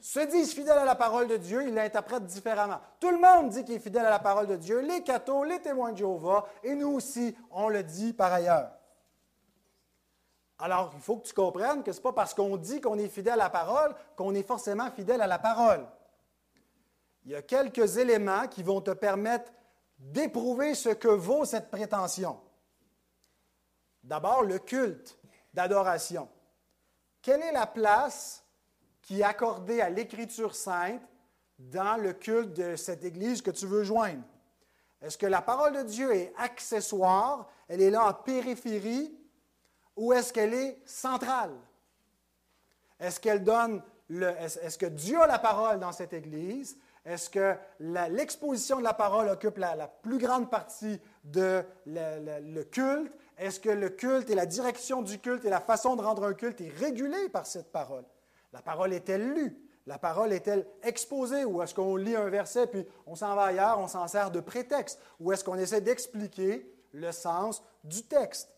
se 0.00 0.18
disent 0.26 0.54
fidèles 0.54 0.78
à 0.78 0.84
la 0.84 0.96
parole 0.96 1.28
de 1.28 1.36
Dieu, 1.36 1.62
ils 1.68 1.72
l'interprètent 1.72 2.26
différemment. 2.26 2.80
Tout 2.98 3.10
le 3.10 3.18
monde 3.18 3.50
dit 3.50 3.64
qu'il 3.64 3.76
est 3.76 3.78
fidèle 3.78 4.06
à 4.06 4.10
la 4.10 4.18
parole 4.18 4.48
de 4.48 4.56
Dieu, 4.56 4.80
les 4.80 5.04
cathos, 5.04 5.44
les 5.44 5.60
témoins 5.60 5.92
de 5.92 5.98
Jéhovah, 5.98 6.48
et 6.64 6.74
nous 6.74 6.88
aussi, 6.88 7.36
on 7.52 7.68
le 7.68 7.84
dit 7.84 8.12
par 8.12 8.32
ailleurs. 8.32 8.72
Alors, 10.64 10.92
il 10.94 11.00
faut 11.02 11.18
que 11.18 11.26
tu 11.26 11.34
comprennes 11.34 11.82
que 11.82 11.92
ce 11.92 11.98
n'est 11.98 12.02
pas 12.04 12.14
parce 12.14 12.32
qu'on 12.32 12.56
dit 12.56 12.80
qu'on 12.80 12.96
est 12.96 13.10
fidèle 13.10 13.34
à 13.34 13.36
la 13.36 13.50
parole 13.50 13.94
qu'on 14.16 14.34
est 14.34 14.42
forcément 14.42 14.90
fidèle 14.90 15.20
à 15.20 15.26
la 15.26 15.38
parole. 15.38 15.86
Il 17.26 17.32
y 17.32 17.34
a 17.34 17.42
quelques 17.42 17.98
éléments 17.98 18.48
qui 18.48 18.62
vont 18.62 18.80
te 18.80 18.92
permettre 18.92 19.52
d'éprouver 19.98 20.74
ce 20.74 20.88
que 20.88 21.08
vaut 21.08 21.44
cette 21.44 21.70
prétention. 21.70 22.40
D'abord, 24.04 24.42
le 24.42 24.58
culte 24.58 25.18
d'adoration. 25.52 26.30
Quelle 27.20 27.42
est 27.42 27.52
la 27.52 27.66
place 27.66 28.42
qui 29.02 29.20
est 29.20 29.24
accordé 29.24 29.82
à 29.82 29.90
l'Écriture 29.90 30.54
sainte 30.54 31.02
dans 31.58 32.00
le 32.00 32.14
culte 32.14 32.54
de 32.54 32.74
cette 32.74 33.04
Église 33.04 33.42
que 33.42 33.50
tu 33.50 33.66
veux 33.66 33.84
joindre? 33.84 34.24
Est-ce 35.02 35.18
que 35.18 35.26
la 35.26 35.42
parole 35.42 35.74
de 35.74 35.82
Dieu 35.82 36.14
est 36.14 36.32
accessoire, 36.38 37.50
elle 37.68 37.82
est 37.82 37.90
là 37.90 38.08
en 38.08 38.14
périphérie, 38.14 39.14
ou 39.96 40.12
est-ce 40.12 40.32
qu'elle 40.32 40.54
est 40.54 40.78
centrale? 40.86 41.54
Est-ce 42.98 43.20
qu'elle 43.20 43.44
donne 43.44 43.82
le, 44.08 44.28
est-ce 44.28 44.78
que 44.78 44.86
Dieu 44.86 45.20
a 45.20 45.26
la 45.26 45.38
parole 45.38 45.78
dans 45.78 45.92
cette 45.92 46.12
Église? 46.12 46.78
Est-ce 47.04 47.28
que 47.28 47.54
l'exposition 47.80 48.78
de 48.78 48.82
la 48.82 48.94
parole 48.94 49.28
occupe 49.28 49.58
la, 49.58 49.86
plus 49.86 50.18
grande 50.18 50.50
partie 50.50 50.98
de 51.24 51.62
le 51.86 52.62
culte? 52.62 53.12
Est-ce 53.36 53.60
que 53.60 53.68
le 53.68 53.90
culte 53.90 54.30
et 54.30 54.34
la 54.34 54.46
direction 54.46 55.02
du 55.02 55.18
culte 55.18 55.44
et 55.44 55.50
la 55.50 55.60
façon 55.60 55.96
de 55.96 56.02
rendre 56.02 56.24
un 56.24 56.32
culte 56.32 56.60
est 56.60 56.72
régulée 56.78 57.28
par 57.28 57.46
cette 57.46 57.72
parole? 57.72 58.04
La 58.52 58.62
parole 58.62 58.92
est-elle 58.94 59.34
lue? 59.34 59.60
La 59.86 59.98
parole 59.98 60.32
est-elle 60.32 60.66
exposée? 60.82 61.44
Ou 61.44 61.60
est-ce 61.60 61.74
qu'on 61.74 61.96
lit 61.96 62.16
un 62.16 62.30
verset 62.30 62.68
puis 62.68 62.86
on 63.06 63.14
s'en 63.14 63.34
va 63.34 63.44
ailleurs, 63.44 63.78
on 63.78 63.88
s'en 63.88 64.08
sert 64.08 64.30
de 64.30 64.40
prétexte? 64.40 64.98
Ou 65.20 65.32
est-ce 65.32 65.44
qu'on 65.44 65.58
essaie 65.58 65.82
d'expliquer 65.82 66.72
le 66.92 67.12
sens 67.12 67.62
du 67.82 68.02
texte? 68.04 68.53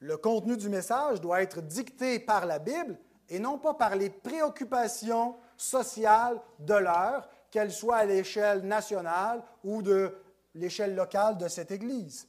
Le 0.00 0.16
contenu 0.16 0.56
du 0.56 0.68
message 0.68 1.20
doit 1.20 1.42
être 1.42 1.60
dicté 1.60 2.20
par 2.20 2.46
la 2.46 2.58
Bible 2.58 2.98
et 3.28 3.38
non 3.38 3.58
pas 3.58 3.74
par 3.74 3.96
les 3.96 4.10
préoccupations 4.10 5.36
sociales 5.56 6.40
de 6.60 6.74
l'heure, 6.74 7.28
qu'elles 7.50 7.72
soient 7.72 7.96
à 7.96 8.04
l'échelle 8.04 8.62
nationale 8.62 9.42
ou 9.64 9.82
de 9.82 10.14
l'échelle 10.54 10.94
locale 10.94 11.36
de 11.36 11.48
cette 11.48 11.70
Église. 11.70 12.28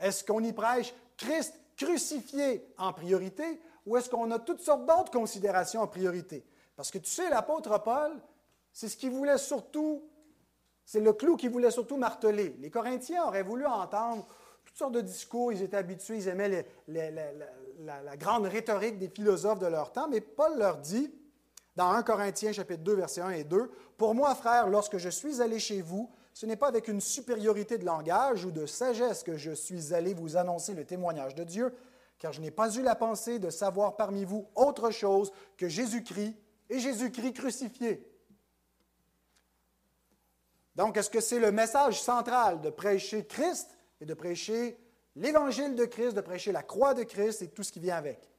Est-ce 0.00 0.24
qu'on 0.24 0.42
y 0.42 0.52
prêche 0.52 0.94
Christ 1.16 1.54
crucifié 1.76 2.66
en 2.78 2.92
priorité 2.92 3.60
ou 3.86 3.96
est-ce 3.96 4.10
qu'on 4.10 4.30
a 4.30 4.38
toutes 4.38 4.60
sortes 4.60 4.86
d'autres 4.86 5.10
considérations 5.10 5.82
en 5.82 5.86
priorité? 5.86 6.44
Parce 6.76 6.90
que 6.90 6.98
tu 6.98 7.10
sais, 7.10 7.30
l'apôtre 7.30 7.82
Paul, 7.82 8.12
c'est 8.72 8.88
ce 8.88 8.96
qu'il 8.96 9.10
voulait 9.10 9.38
surtout, 9.38 10.02
c'est 10.84 11.00
le 11.00 11.12
clou 11.12 11.36
qu'il 11.36 11.50
voulait 11.50 11.70
surtout 11.70 11.96
marteler. 11.96 12.56
Les 12.60 12.70
Corinthiens 12.70 13.24
auraient 13.24 13.42
voulu 13.42 13.66
entendre 13.66 14.26
sortes 14.78 14.94
de 14.94 15.00
discours, 15.00 15.52
ils 15.52 15.62
étaient 15.62 15.76
habitués, 15.76 16.18
ils 16.18 16.28
aimaient 16.28 16.64
la, 16.86 18.02
la, 18.02 18.16
grande 18.16 18.46
rhétorique 18.46 18.98
des 18.98 19.08
philosophes 19.08 19.58
de 19.58 19.66
leur 19.66 19.92
temps, 19.92 20.08
mais 20.08 20.20
Paul 20.20 20.56
leur 20.56 20.78
dit, 20.78 21.12
dans 21.74 21.90
1 21.90 22.02
Corinthiens 22.04 22.52
chapitre 22.52 22.82
2, 22.84 22.94
versets 22.94 23.20
1 23.20 23.30
et 23.30 23.44
2, 23.44 23.70
Pour 23.96 24.14
moi, 24.14 24.34
frère, 24.36 24.68
lorsque 24.68 24.98
je 24.98 25.08
suis 25.08 25.42
allé 25.42 25.58
chez 25.58 25.82
vous, 25.82 26.10
ce 26.32 26.46
n'est 26.46 26.56
pas 26.56 26.68
avec 26.68 26.86
une 26.86 27.00
supériorité 27.00 27.76
de 27.78 27.84
langage 27.84 28.44
ou 28.44 28.52
de 28.52 28.66
sagesse 28.66 29.24
que 29.24 29.36
je 29.36 29.50
suis 29.50 29.92
allé 29.92 30.14
vous 30.14 30.36
annoncer 30.36 30.74
le 30.74 30.84
témoignage 30.84 31.34
de 31.34 31.42
Dieu, 31.42 31.74
car 32.20 32.32
je 32.32 32.40
n'ai 32.40 32.52
pas 32.52 32.72
eu 32.74 32.82
la 32.82 32.94
pensée 32.94 33.40
de 33.40 33.50
savoir 33.50 33.96
parmi 33.96 34.24
vous 34.24 34.48
autre 34.54 34.90
chose 34.90 35.32
que 35.56 35.68
Jésus-Christ 35.68 36.36
et 36.70 36.78
Jésus-Christ 36.78 37.32
crucifié. 37.32 38.08
Donc, 40.76 40.96
est-ce 40.96 41.10
que 41.10 41.20
c'est 41.20 41.40
le 41.40 41.50
message 41.50 42.00
central 42.00 42.60
de 42.60 42.70
prêcher 42.70 43.26
Christ 43.26 43.77
et 44.00 44.06
de 44.06 44.14
prêcher 44.14 44.78
l'évangile 45.16 45.74
de 45.74 45.84
Christ, 45.84 46.14
de 46.14 46.20
prêcher 46.20 46.52
la 46.52 46.62
croix 46.62 46.94
de 46.94 47.02
Christ 47.02 47.42
et 47.42 47.48
tout 47.48 47.62
ce 47.62 47.72
qui 47.72 47.80
vient 47.80 47.96
avec? 47.96 48.30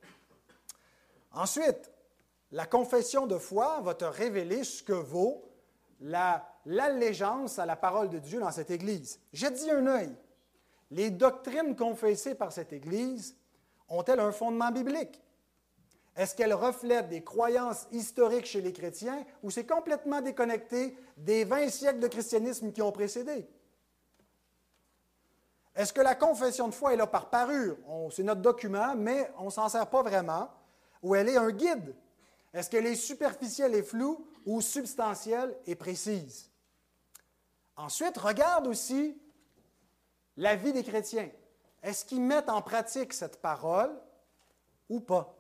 Ensuite, 1.32 1.92
la 2.52 2.66
confession 2.66 3.28
de 3.28 3.38
foi 3.38 3.80
va 3.82 3.94
te 3.94 4.06
révéler 4.06 4.64
ce 4.64 4.82
que 4.82 4.94
vaut 4.94 5.44
l'allégeance 6.66 7.60
à 7.60 7.66
la 7.66 7.76
parole 7.76 8.10
de 8.10 8.20
Dieu 8.20 8.40
dans 8.40 8.52
cette 8.52 8.72
Église. 8.72 9.20
J'ai 9.34 9.52
dit 9.52 9.70
un 9.70 9.86
œil. 9.88 10.16
Les 10.92 11.12
doctrines 11.12 11.76
confessées 11.76 12.36
par 12.36 12.52
cette 12.52 12.74
Église 12.74 13.36
ont-elles 13.88 14.20
un 14.20 14.32
fondement 14.32 14.72
biblique? 14.72 15.22
Est-ce 16.16 16.36
qu'elles 16.36 16.54
reflètent 16.54 17.10
des 17.10 17.24
croyances 17.24 17.88
historiques 17.92 18.46
chez 18.46 18.62
les 18.62 18.74
chrétiens 18.74 19.24
ou 19.44 19.52
c'est 19.52 19.66
complètement 19.66 20.22
déconnecté 20.22 20.98
des 21.16 21.44
20 21.44 21.70
siècles 21.70 22.00
de 22.00 22.08
christianisme 22.08 22.72
qui 22.72 22.82
ont 22.82 22.92
précédé? 22.92 23.48
Est-ce 25.80 25.94
que 25.94 26.02
la 26.02 26.14
confession 26.14 26.68
de 26.68 26.74
foi 26.74 26.92
est 26.92 26.98
là 26.98 27.08
par 27.08 27.30
parure? 27.30 27.78
C'est 28.12 28.24
notre 28.24 28.42
document, 28.42 28.98
mais 28.98 29.32
on 29.38 29.46
ne 29.46 29.50
s'en 29.50 29.70
sert 29.70 29.88
pas 29.88 30.04
vraiment. 30.04 30.50
Ou 31.02 31.16
elle 31.16 31.30
est 31.30 31.38
un 31.38 31.52
guide? 31.52 31.96
Est-ce 32.54 32.70
qu'elle 32.70 32.86
est 32.86 32.96
superficielle 32.96 33.74
et 33.74 33.82
floue 33.82 34.28
ou 34.46 34.60
substantielle 34.60 35.56
et 35.66 35.76
précise? 35.76 36.50
Ensuite, 37.78 38.18
regarde 38.18 38.68
aussi 38.68 39.18
la 40.36 40.58
vie 40.58 40.74
des 40.74 40.84
chrétiens. 40.84 41.30
Est-ce 41.82 42.04
qu'ils 42.04 42.24
mettent 42.24 42.50
en 42.50 42.62
pratique 42.62 43.14
cette 43.14 43.42
parole 43.42 43.98
ou 44.90 45.00
pas? 45.00 45.34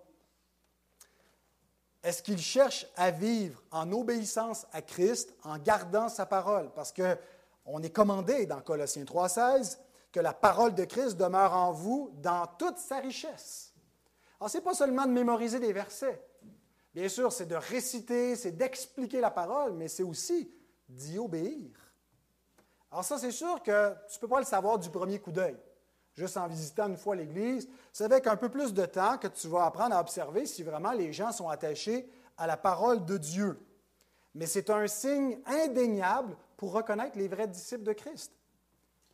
Est-ce 2.02 2.23
qu'ils 2.23 2.39
cherchent 2.39 2.88
à 2.95 3.12
vivre 3.12 3.62
en 3.71 3.91
obéissance 3.91 4.65
à 4.71 4.82
Christ, 4.82 5.34
en 5.43 5.58
gardant 5.58 6.08
sa 6.08 6.25
parole? 6.25 6.71
Parce 6.75 6.93
qu'on 6.93 7.84
est 7.84 7.89
commandé 7.89 8.45
dans 8.45 8.62
Colossiens 8.62 9.04
3,16 9.04 9.80
que 10.11 10.19
la 10.19 10.33
parole 10.33 10.73
de 10.73 10.85
Christ 10.85 11.15
demeure 11.17 11.53
en 11.53 11.71
vous 11.71 12.11
dans 12.15 12.47
toute 12.57 12.77
sa 12.77 12.99
richesse. 12.99 13.73
Alors, 14.39 14.49
ce 14.49 14.57
n'est 14.57 14.63
pas 14.63 14.73
seulement 14.73 15.05
de 15.05 15.11
mémoriser 15.11 15.59
des 15.59 15.73
versets. 15.73 16.23
Bien 16.93 17.09
sûr, 17.09 17.31
c'est 17.31 17.45
de 17.45 17.55
réciter, 17.55 18.35
c'est 18.35 18.51
d'expliquer 18.51 19.21
la 19.21 19.31
parole, 19.31 19.73
mais 19.73 19.87
c'est 19.87 20.03
aussi 20.03 20.51
d'y 20.87 21.19
obéir. 21.19 21.69
Alors 22.91 23.03
ça, 23.03 23.19
c'est 23.19 23.31
sûr 23.31 23.61
que 23.61 23.93
tu 24.09 24.15
ne 24.15 24.19
peux 24.21 24.27
pas 24.27 24.39
le 24.39 24.45
savoir 24.45 24.79
du 24.79 24.89
premier 24.89 25.19
coup 25.19 25.31
d'œil 25.31 25.57
juste 26.19 26.37
en 26.37 26.47
visitant 26.47 26.87
une 26.87 26.97
fois 26.97 27.15
l'Église, 27.15 27.67
c'est 27.91 28.03
avec 28.03 28.27
un 28.27 28.35
peu 28.35 28.49
plus 28.49 28.73
de 28.73 28.85
temps 28.85 29.17
que 29.17 29.27
tu 29.27 29.47
vas 29.47 29.65
apprendre 29.65 29.95
à 29.95 30.01
observer 30.01 30.45
si 30.45 30.63
vraiment 30.63 30.91
les 30.91 31.13
gens 31.13 31.31
sont 31.31 31.49
attachés 31.49 32.09
à 32.37 32.45
la 32.45 32.57
parole 32.57 33.05
de 33.05 33.17
Dieu. 33.17 33.59
Mais 34.35 34.45
c'est 34.45 34.69
un 34.69 34.85
signe 34.87 35.39
indéniable 35.45 36.37
pour 36.57 36.73
reconnaître 36.73 37.17
les 37.17 37.27
vrais 37.27 37.47
disciples 37.47 37.83
de 37.83 37.93
Christ. 37.93 38.33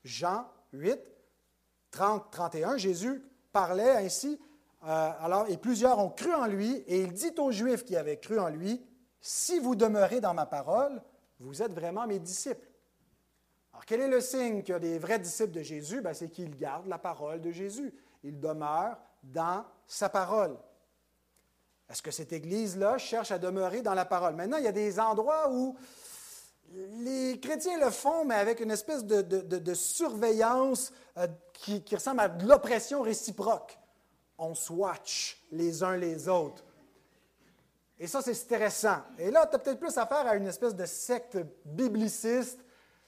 Jean 0.04 0.46
8, 0.74 1.00
30, 1.92 2.32
31, 2.32 2.78
Jésus 2.78 3.24
parlait 3.52 3.92
ainsi, 3.92 4.40
euh, 4.84 5.12
alors, 5.20 5.48
et 5.50 5.58
plusieurs 5.58 6.00
ont 6.00 6.10
cru 6.10 6.34
en 6.34 6.46
lui, 6.46 6.76
et 6.88 7.02
il 7.02 7.14
dit 7.14 7.34
aux 7.38 7.52
Juifs 7.52 7.84
qui 7.84 7.96
avaient 7.96 8.20
cru 8.20 8.40
en 8.40 8.50
lui, 8.50 8.86
Si 9.20 9.60
vous 9.60 9.76
demeurez 9.76 10.22
dans 10.22 10.36
ma 10.36 10.46
parole, 10.46 11.02
vous 11.40 11.64
êtes 11.64 11.74
vraiment 11.74 12.06
mes 12.06 12.20
disciples. 12.20 12.70
Alors, 13.74 13.86
quel 13.86 14.02
est 14.02 14.08
le 14.08 14.22
signe 14.22 14.64
a 14.72 14.80
des 14.80 15.00
vrais 15.00 15.20
disciples 15.20 15.52
de 15.52 15.64
Jésus? 15.64 16.02
Ben, 16.02 16.14
c'est 16.14 16.30
qu'ils 16.30 16.56
gardent 16.56 16.88
la 16.88 17.00
parole 17.00 17.42
de 17.42 17.52
Jésus. 17.52 17.94
il 18.24 18.40
demeure 18.40 18.98
dans 19.24 19.66
sa 19.88 20.10
parole. 20.10 20.58
Est-ce 21.90 22.02
que 22.02 22.12
cette 22.12 22.34
Église-là 22.34 22.98
cherche 22.98 23.32
à 23.32 23.40
demeurer 23.40 23.82
dans 23.82 23.94
la 23.94 24.06
parole? 24.06 24.36
Maintenant, 24.36 24.58
il 24.58 24.64
y 24.64 24.68
a 24.68 24.72
des 24.72 25.00
endroits 25.00 25.52
où 25.52 25.76
les 26.76 27.40
chrétiens 27.40 27.80
le 27.80 27.90
font, 27.90 28.26
mais 28.26 28.36
avec 28.36 28.60
une 28.60 28.72
espèce 28.72 29.06
de, 29.06 29.74
surveillance 29.74 30.92
euh, 31.18 31.28
qui, 31.54 31.84
ressemble 31.94 32.20
à 32.20 32.30
de 32.30 32.48
l'oppression 32.48 33.02
réciproque. 33.02 33.78
On 34.38 34.54
swatch 34.54 35.42
les 35.52 35.84
uns 35.84 35.96
les 35.96 36.28
autres. 36.28 36.64
Et 37.98 38.08
ça, 38.08 38.22
c'est 38.22 38.34
stressant. 38.34 39.02
Et 39.18 39.32
là, 39.32 39.48
tu 39.48 39.56
as 39.56 39.60
peut-être 39.60 39.80
plus 39.80 39.98
affaire 39.98 40.28
à 40.28 40.36
une 40.36 40.48
espèce 40.48 40.76
de 40.76 40.86
secte 40.86 41.38
bibliciste 41.64 42.60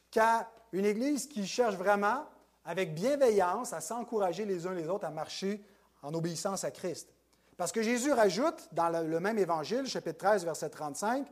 qu'à 0.10 0.50
une 0.72 0.86
Église 0.86 1.28
qui 1.28 1.46
cherche 1.46 1.76
vraiment, 1.76 2.26
avec 2.64 2.94
bienveillance, 2.94 3.74
à 3.74 3.82
s'encourager 3.82 4.46
les 4.46 4.66
uns 4.66 4.74
les 4.74 4.88
autres 4.88 5.06
à 5.06 5.10
marcher 5.10 5.62
en 6.02 6.14
obéissance 6.14 6.64
à 6.64 6.72
Christ. 6.72 7.10
Parce 7.58 7.74
que 7.74 7.82
Jésus 7.82 8.14
rajoute 8.14 8.70
dans 8.72 8.90
le 8.90 9.20
même 9.20 9.38
évangile, 9.38 9.86
chapitre 9.88 10.20
13, 10.20 10.46
verset 10.46 10.70
35, 10.70 11.28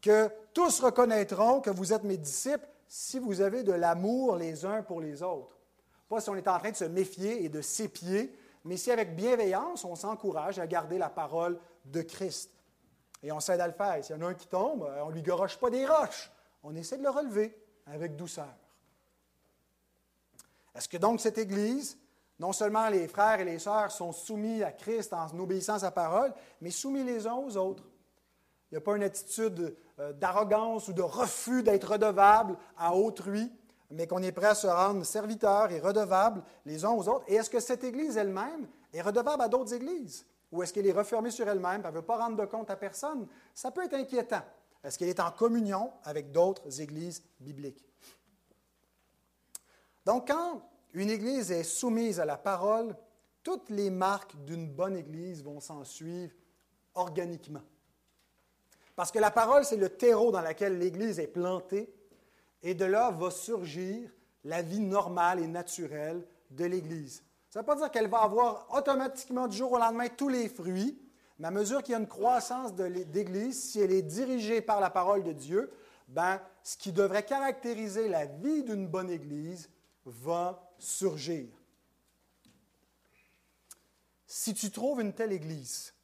que 0.00 0.30
tous 0.54 0.80
reconnaîtront 0.80 1.60
que 1.60 1.70
vous 1.70 1.92
êtes 1.92 2.04
mes 2.04 2.16
disciples 2.16 2.68
si 2.86 3.18
vous 3.18 3.40
avez 3.40 3.62
de 3.62 3.72
l'amour 3.72 4.36
les 4.36 4.64
uns 4.64 4.82
pour 4.82 5.00
les 5.00 5.22
autres. 5.22 5.56
Pas 6.08 6.20
si 6.20 6.30
on 6.30 6.36
est 6.36 6.48
en 6.48 6.58
train 6.58 6.70
de 6.70 6.76
se 6.76 6.84
méfier 6.84 7.44
et 7.44 7.48
de 7.48 7.60
s'épier, 7.60 8.34
mais 8.64 8.76
si 8.76 8.90
avec 8.90 9.14
bienveillance, 9.14 9.84
on 9.84 9.94
s'encourage 9.94 10.58
à 10.58 10.66
garder 10.66 10.98
la 10.98 11.10
parole 11.10 11.58
de 11.84 12.02
Christ. 12.02 12.50
Et 13.22 13.32
on 13.32 13.40
s'aide 13.40 13.60
à 13.60 13.66
le 13.66 13.72
faire. 13.72 14.02
S'il 14.04 14.16
y 14.16 14.18
en 14.18 14.26
a 14.26 14.30
un 14.30 14.34
qui 14.34 14.46
tombe, 14.46 14.84
euh, 14.84 15.02
on 15.02 15.08
ne 15.08 15.14
lui 15.14 15.22
garoche 15.22 15.56
pas 15.58 15.70
des 15.70 15.84
roches. 15.84 16.30
On 16.62 16.74
essaie 16.74 16.98
de 16.98 17.02
le 17.02 17.10
relever 17.10 17.56
avec 17.86 18.16
douceur. 18.16 18.54
Est-ce 20.74 20.88
que 20.88 20.96
donc 20.96 21.20
cette 21.20 21.38
Église, 21.38 21.98
non 22.38 22.52
seulement 22.52 22.88
les 22.88 23.08
frères 23.08 23.40
et 23.40 23.44
les 23.44 23.58
sœurs 23.58 23.90
sont 23.90 24.12
soumis 24.12 24.62
à 24.62 24.70
Christ 24.70 25.12
en 25.12 25.26
obéissant 25.38 25.74
à 25.74 25.78
sa 25.80 25.90
parole, 25.90 26.32
mais 26.60 26.70
soumis 26.70 27.02
les 27.02 27.26
uns 27.26 27.34
aux 27.34 27.56
autres? 27.56 27.84
Il 28.70 28.74
n'y 28.74 28.78
a 28.78 28.80
pas 28.82 28.96
une 28.96 29.02
attitude 29.02 29.76
euh, 29.98 30.12
d'arrogance 30.12 30.88
ou 30.88 30.92
de 30.92 31.02
refus 31.02 31.62
d'être 31.62 31.92
redevable 31.92 32.56
à 32.76 32.94
autrui, 32.94 33.50
mais 33.90 34.06
qu'on 34.06 34.22
est 34.22 34.32
prêt 34.32 34.48
à 34.48 34.54
se 34.54 34.66
rendre 34.66 35.04
serviteur 35.04 35.70
et 35.72 35.80
redevable 35.80 36.42
les 36.66 36.84
uns 36.84 36.90
aux 36.90 37.08
autres. 37.08 37.24
Et 37.28 37.36
est-ce 37.36 37.48
que 37.48 37.60
cette 37.60 37.84
Église 37.84 38.16
elle-même 38.16 38.68
est 38.92 39.00
redevable 39.00 39.42
à 39.42 39.48
d'autres 39.48 39.72
Églises? 39.72 40.26
Ou 40.52 40.62
est-ce 40.62 40.72
qu'elle 40.72 40.86
est 40.86 40.92
refermée 40.92 41.30
sur 41.30 41.48
elle-même, 41.48 41.82
elle 41.84 41.90
ne 41.90 41.96
veut 41.96 42.02
pas 42.02 42.18
rendre 42.18 42.36
de 42.36 42.44
compte 42.44 42.70
à 42.70 42.76
personne? 42.76 43.26
Ça 43.54 43.70
peut 43.70 43.84
être 43.84 43.94
inquiétant. 43.94 44.42
Est-ce 44.82 44.98
qu'elle 44.98 45.08
est 45.08 45.20
en 45.20 45.30
communion 45.30 45.90
avec 46.04 46.30
d'autres 46.32 46.80
églises 46.80 47.22
bibliques? 47.40 47.84
Donc, 50.04 50.28
quand 50.28 50.62
une 50.94 51.10
église 51.10 51.50
est 51.50 51.64
soumise 51.64 52.20
à 52.20 52.24
la 52.24 52.36
parole, 52.36 52.96
toutes 53.42 53.68
les 53.70 53.90
marques 53.90 54.36
d'une 54.44 54.68
bonne 54.68 54.96
église 54.96 55.42
vont 55.42 55.60
s'en 55.60 55.84
suivre 55.84 56.32
organiquement. 56.94 57.62
Parce 58.98 59.12
que 59.12 59.20
la 59.20 59.30
parole, 59.30 59.64
c'est 59.64 59.76
le 59.76 59.90
terreau 59.90 60.32
dans 60.32 60.40
lequel 60.40 60.76
l'église 60.76 61.20
est 61.20 61.28
plantée, 61.28 61.88
et 62.64 62.74
de 62.74 62.84
là 62.84 63.12
va 63.12 63.30
surgir 63.30 64.10
la 64.42 64.60
vie 64.60 64.80
normale 64.80 65.38
et 65.38 65.46
naturelle 65.46 66.26
de 66.50 66.64
l'église. 66.64 67.22
Ça 67.48 67.60
ne 67.60 67.62
veut 67.62 67.66
pas 67.66 67.76
dire 67.76 67.92
qu'elle 67.92 68.08
va 68.08 68.22
avoir 68.22 68.66
automatiquement 68.74 69.46
du 69.46 69.56
jour 69.56 69.70
au 69.70 69.78
lendemain 69.78 70.08
tous 70.08 70.28
les 70.28 70.48
fruits, 70.48 71.00
mais 71.38 71.46
à 71.46 71.52
mesure 71.52 71.84
qu'il 71.84 71.92
y 71.92 71.94
a 71.94 72.00
une 72.00 72.08
croissance 72.08 72.74
d'Église, 72.74 73.70
si 73.70 73.78
elle 73.78 73.92
est 73.92 74.02
dirigée 74.02 74.60
par 74.60 74.80
la 74.80 74.90
parole 74.90 75.22
de 75.22 75.30
Dieu, 75.32 75.70
ben, 76.08 76.40
ce 76.64 76.76
qui 76.76 76.90
devrait 76.90 77.24
caractériser 77.24 78.08
la 78.08 78.26
vie 78.26 78.64
d'une 78.64 78.88
bonne 78.88 79.10
Église 79.10 79.70
va 80.06 80.72
surgir. 80.76 81.46
Si 84.26 84.54
tu 84.54 84.72
trouves 84.72 85.00
une 85.00 85.12
telle 85.12 85.30
Église, 85.30 85.94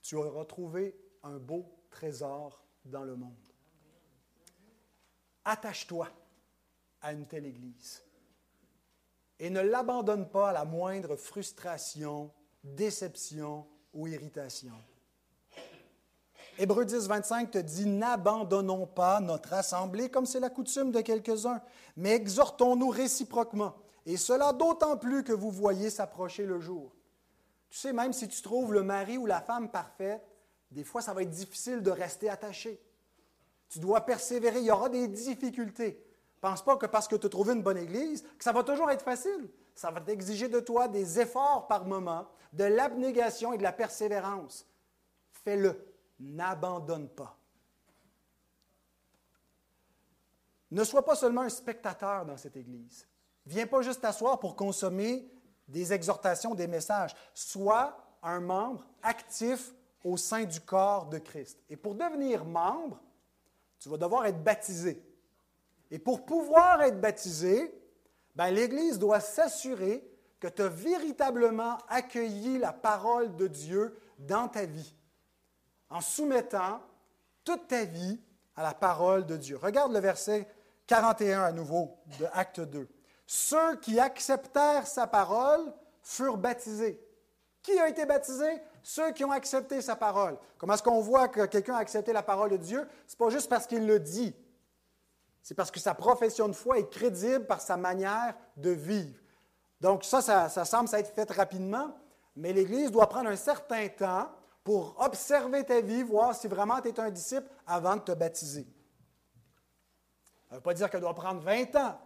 tu 0.00 0.14
auras 0.14 0.44
trouvé 0.44 0.96
un 1.24 1.38
beau 1.38 1.74
trésor 1.98 2.64
dans 2.84 3.02
le 3.02 3.16
monde. 3.16 3.34
Attache-toi 5.44 6.08
à 7.00 7.12
une 7.12 7.26
telle 7.26 7.44
Église 7.44 8.04
et 9.40 9.50
ne 9.50 9.60
l'abandonne 9.60 10.28
pas 10.28 10.50
à 10.50 10.52
la 10.52 10.64
moindre 10.64 11.16
frustration, 11.16 12.30
déception 12.62 13.66
ou 13.92 14.06
irritation. 14.06 14.74
Hébreu 16.56 16.84
10, 16.84 17.08
25 17.08 17.50
te 17.50 17.58
dit 17.58 17.86
N'abandonnons 17.86 18.86
pas 18.86 19.18
notre 19.18 19.52
assemblée 19.52 20.08
comme 20.08 20.26
c'est 20.26 20.40
la 20.40 20.50
coutume 20.50 20.92
de 20.92 21.00
quelques-uns, 21.00 21.60
mais 21.96 22.14
exhortons-nous 22.14 22.90
réciproquement, 22.90 23.74
et 24.06 24.16
cela 24.16 24.52
d'autant 24.52 24.96
plus 24.96 25.24
que 25.24 25.32
vous 25.32 25.50
voyez 25.50 25.90
s'approcher 25.90 26.46
le 26.46 26.60
jour. 26.60 26.94
Tu 27.70 27.78
sais, 27.78 27.92
même 27.92 28.12
si 28.12 28.28
tu 28.28 28.40
trouves 28.40 28.72
le 28.72 28.84
mari 28.84 29.18
ou 29.18 29.26
la 29.26 29.40
femme 29.40 29.68
parfaite, 29.68 30.27
des 30.70 30.84
fois, 30.84 31.00
ça 31.00 31.14
va 31.14 31.22
être 31.22 31.30
difficile 31.30 31.82
de 31.82 31.90
rester 31.90 32.28
attaché. 32.28 32.80
Tu 33.68 33.78
dois 33.78 34.02
persévérer, 34.02 34.60
il 34.60 34.66
y 34.66 34.70
aura 34.70 34.88
des 34.88 35.08
difficultés. 35.08 36.04
Pense 36.40 36.62
pas 36.62 36.76
que 36.76 36.86
parce 36.86 37.08
que 37.08 37.16
tu 37.16 37.26
as 37.26 37.30
trouvé 37.30 37.54
une 37.54 37.62
bonne 37.62 37.78
église, 37.78 38.22
que 38.38 38.44
ça 38.44 38.52
va 38.52 38.62
toujours 38.62 38.90
être 38.90 39.02
facile. 39.02 39.50
Ça 39.74 39.90
va 39.90 40.00
t'exiger 40.00 40.48
de 40.48 40.60
toi 40.60 40.88
des 40.88 41.20
efforts 41.20 41.66
par 41.68 41.84
moment, 41.84 42.28
de 42.52 42.64
l'abnégation 42.64 43.52
et 43.52 43.58
de 43.58 43.62
la 43.62 43.72
persévérance. 43.72 44.66
Fais-le. 45.44 45.84
N'abandonne 46.20 47.08
pas. 47.08 47.36
Ne 50.70 50.84
sois 50.84 51.04
pas 51.04 51.14
seulement 51.14 51.42
un 51.42 51.48
spectateur 51.48 52.26
dans 52.26 52.36
cette 52.36 52.56
église. 52.56 53.06
Viens 53.46 53.66
pas 53.66 53.82
juste 53.82 54.02
t'asseoir 54.02 54.38
pour 54.38 54.56
consommer 54.56 55.30
des 55.68 55.92
exhortations, 55.92 56.54
des 56.54 56.66
messages. 56.66 57.14
Sois 57.32 57.96
un 58.22 58.40
membre 58.40 58.84
actif 59.02 59.72
au 60.04 60.16
sein 60.16 60.44
du 60.44 60.60
corps 60.60 61.06
de 61.06 61.18
Christ. 61.18 61.58
Et 61.68 61.76
pour 61.76 61.94
devenir 61.94 62.44
membre, 62.44 63.00
tu 63.78 63.88
vas 63.88 63.96
devoir 63.96 64.26
être 64.26 64.42
baptisé. 64.42 65.02
Et 65.90 65.98
pour 65.98 66.24
pouvoir 66.24 66.82
être 66.82 67.00
baptisé, 67.00 67.74
ben, 68.34 68.50
l'Église 68.50 68.98
doit 68.98 69.20
s'assurer 69.20 70.08
que 70.38 70.48
tu 70.48 70.62
as 70.62 70.68
véritablement 70.68 71.78
accueilli 71.88 72.58
la 72.58 72.72
parole 72.72 73.34
de 73.36 73.46
Dieu 73.48 73.96
dans 74.18 74.48
ta 74.48 74.66
vie, 74.66 74.94
en 75.90 76.00
soumettant 76.00 76.80
toute 77.44 77.68
ta 77.68 77.84
vie 77.84 78.20
à 78.56 78.62
la 78.62 78.74
parole 78.74 79.26
de 79.26 79.36
Dieu. 79.36 79.56
Regarde 79.56 79.92
le 79.92 80.00
verset 80.00 80.48
41 80.86 81.42
à 81.42 81.52
nouveau 81.52 81.96
de 82.18 82.26
Acte 82.32 82.60
2. 82.60 82.88
Ceux 83.26 83.76
qui 83.76 83.98
acceptèrent 84.00 84.86
sa 84.86 85.06
parole 85.06 85.72
furent 86.02 86.38
baptisés. 86.38 87.00
Qui 87.68 87.78
a 87.78 87.86
été 87.86 88.06
baptisé? 88.06 88.62
Ceux 88.82 89.12
qui 89.12 89.26
ont 89.26 89.30
accepté 89.30 89.82
sa 89.82 89.94
parole. 89.94 90.38
Comment 90.56 90.72
est-ce 90.72 90.82
qu'on 90.82 91.02
voit 91.02 91.28
que 91.28 91.44
quelqu'un 91.44 91.74
a 91.74 91.80
accepté 91.80 92.14
la 92.14 92.22
parole 92.22 92.48
de 92.48 92.56
Dieu? 92.56 92.88
Ce 93.06 93.12
n'est 93.12 93.18
pas 93.18 93.28
juste 93.28 93.50
parce 93.50 93.66
qu'il 93.66 93.86
le 93.86 94.00
dit. 94.00 94.34
C'est 95.42 95.54
parce 95.54 95.70
que 95.70 95.78
sa 95.78 95.92
profession 95.92 96.48
de 96.48 96.54
foi 96.54 96.78
est 96.78 96.88
crédible 96.88 97.46
par 97.46 97.60
sa 97.60 97.76
manière 97.76 98.34
de 98.56 98.70
vivre. 98.70 99.20
Donc 99.82 100.02
ça, 100.02 100.22
ça, 100.22 100.48
ça 100.48 100.64
semble 100.64 100.88
être 100.94 101.14
fait 101.14 101.30
rapidement, 101.30 101.94
mais 102.36 102.54
l'Église 102.54 102.90
doit 102.90 103.06
prendre 103.06 103.28
un 103.28 103.36
certain 103.36 103.86
temps 103.88 104.30
pour 104.64 104.98
observer 104.98 105.62
ta 105.62 105.82
vie, 105.82 106.02
voir 106.02 106.34
si 106.34 106.48
vraiment 106.48 106.80
tu 106.80 106.88
es 106.88 106.98
un 106.98 107.10
disciple 107.10 107.50
avant 107.66 107.96
de 107.96 108.00
te 108.00 108.12
baptiser. 108.12 108.66
Ça 110.48 110.52
ne 110.52 110.56
veut 110.56 110.62
pas 110.62 110.72
dire 110.72 110.88
qu'elle 110.88 111.02
doit 111.02 111.12
prendre 111.12 111.42
20 111.42 111.76
ans, 111.76 112.00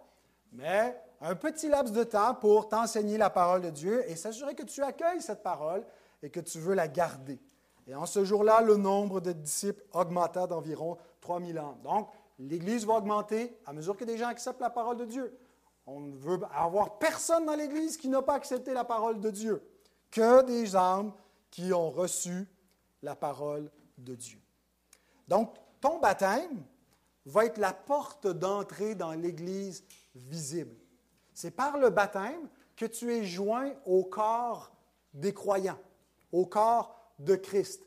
mais 0.50 1.00
un 1.22 1.36
petit 1.36 1.68
laps 1.68 1.92
de 1.92 2.02
temps 2.02 2.34
pour 2.34 2.68
t'enseigner 2.68 3.16
la 3.16 3.30
parole 3.30 3.62
de 3.62 3.70
Dieu 3.70 4.08
et 4.10 4.16
s'assurer 4.16 4.54
que 4.54 4.64
tu 4.64 4.82
accueilles 4.82 5.22
cette 5.22 5.42
parole 5.42 5.84
et 6.22 6.30
que 6.30 6.40
tu 6.40 6.58
veux 6.58 6.74
la 6.74 6.88
garder. 6.88 7.40
Et 7.86 7.94
en 7.94 8.06
ce 8.06 8.24
jour-là, 8.24 8.60
le 8.60 8.76
nombre 8.76 9.20
de 9.20 9.32
disciples 9.32 9.84
augmenta 9.92 10.46
d'environ 10.46 10.98
3000 11.20 11.58
ans. 11.60 11.78
Donc, 11.84 12.08
l'Église 12.38 12.84
va 12.84 12.94
augmenter 12.94 13.56
à 13.66 13.72
mesure 13.72 13.96
que 13.96 14.04
des 14.04 14.18
gens 14.18 14.28
acceptent 14.28 14.60
la 14.60 14.70
parole 14.70 14.96
de 14.96 15.04
Dieu. 15.04 15.38
On 15.86 16.00
ne 16.00 16.16
veut 16.16 16.40
avoir 16.52 16.98
personne 16.98 17.46
dans 17.46 17.54
l'Église 17.54 17.96
qui 17.96 18.08
n'a 18.08 18.22
pas 18.22 18.34
accepté 18.34 18.72
la 18.72 18.84
parole 18.84 19.20
de 19.20 19.30
Dieu, 19.30 19.62
que 20.10 20.42
des 20.42 20.74
âmes 20.74 21.12
qui 21.50 21.72
ont 21.72 21.90
reçu 21.90 22.48
la 23.02 23.14
parole 23.14 23.70
de 23.98 24.14
Dieu. 24.14 24.40
Donc, 25.28 25.54
ton 25.80 25.98
baptême 25.98 26.64
va 27.26 27.44
être 27.44 27.58
la 27.58 27.72
porte 27.72 28.26
d'entrée 28.26 28.94
dans 28.94 29.12
l'Église 29.12 29.84
visible. 30.14 30.76
C'est 31.34 31.50
par 31.50 31.78
le 31.78 31.90
baptême 31.90 32.48
que 32.76 32.86
tu 32.86 33.12
es 33.12 33.24
joint 33.24 33.72
au 33.86 34.04
corps 34.04 34.72
des 35.14 35.32
croyants, 35.32 35.78
au 36.32 36.46
corps 36.46 36.98
de 37.18 37.36
Christ. 37.36 37.82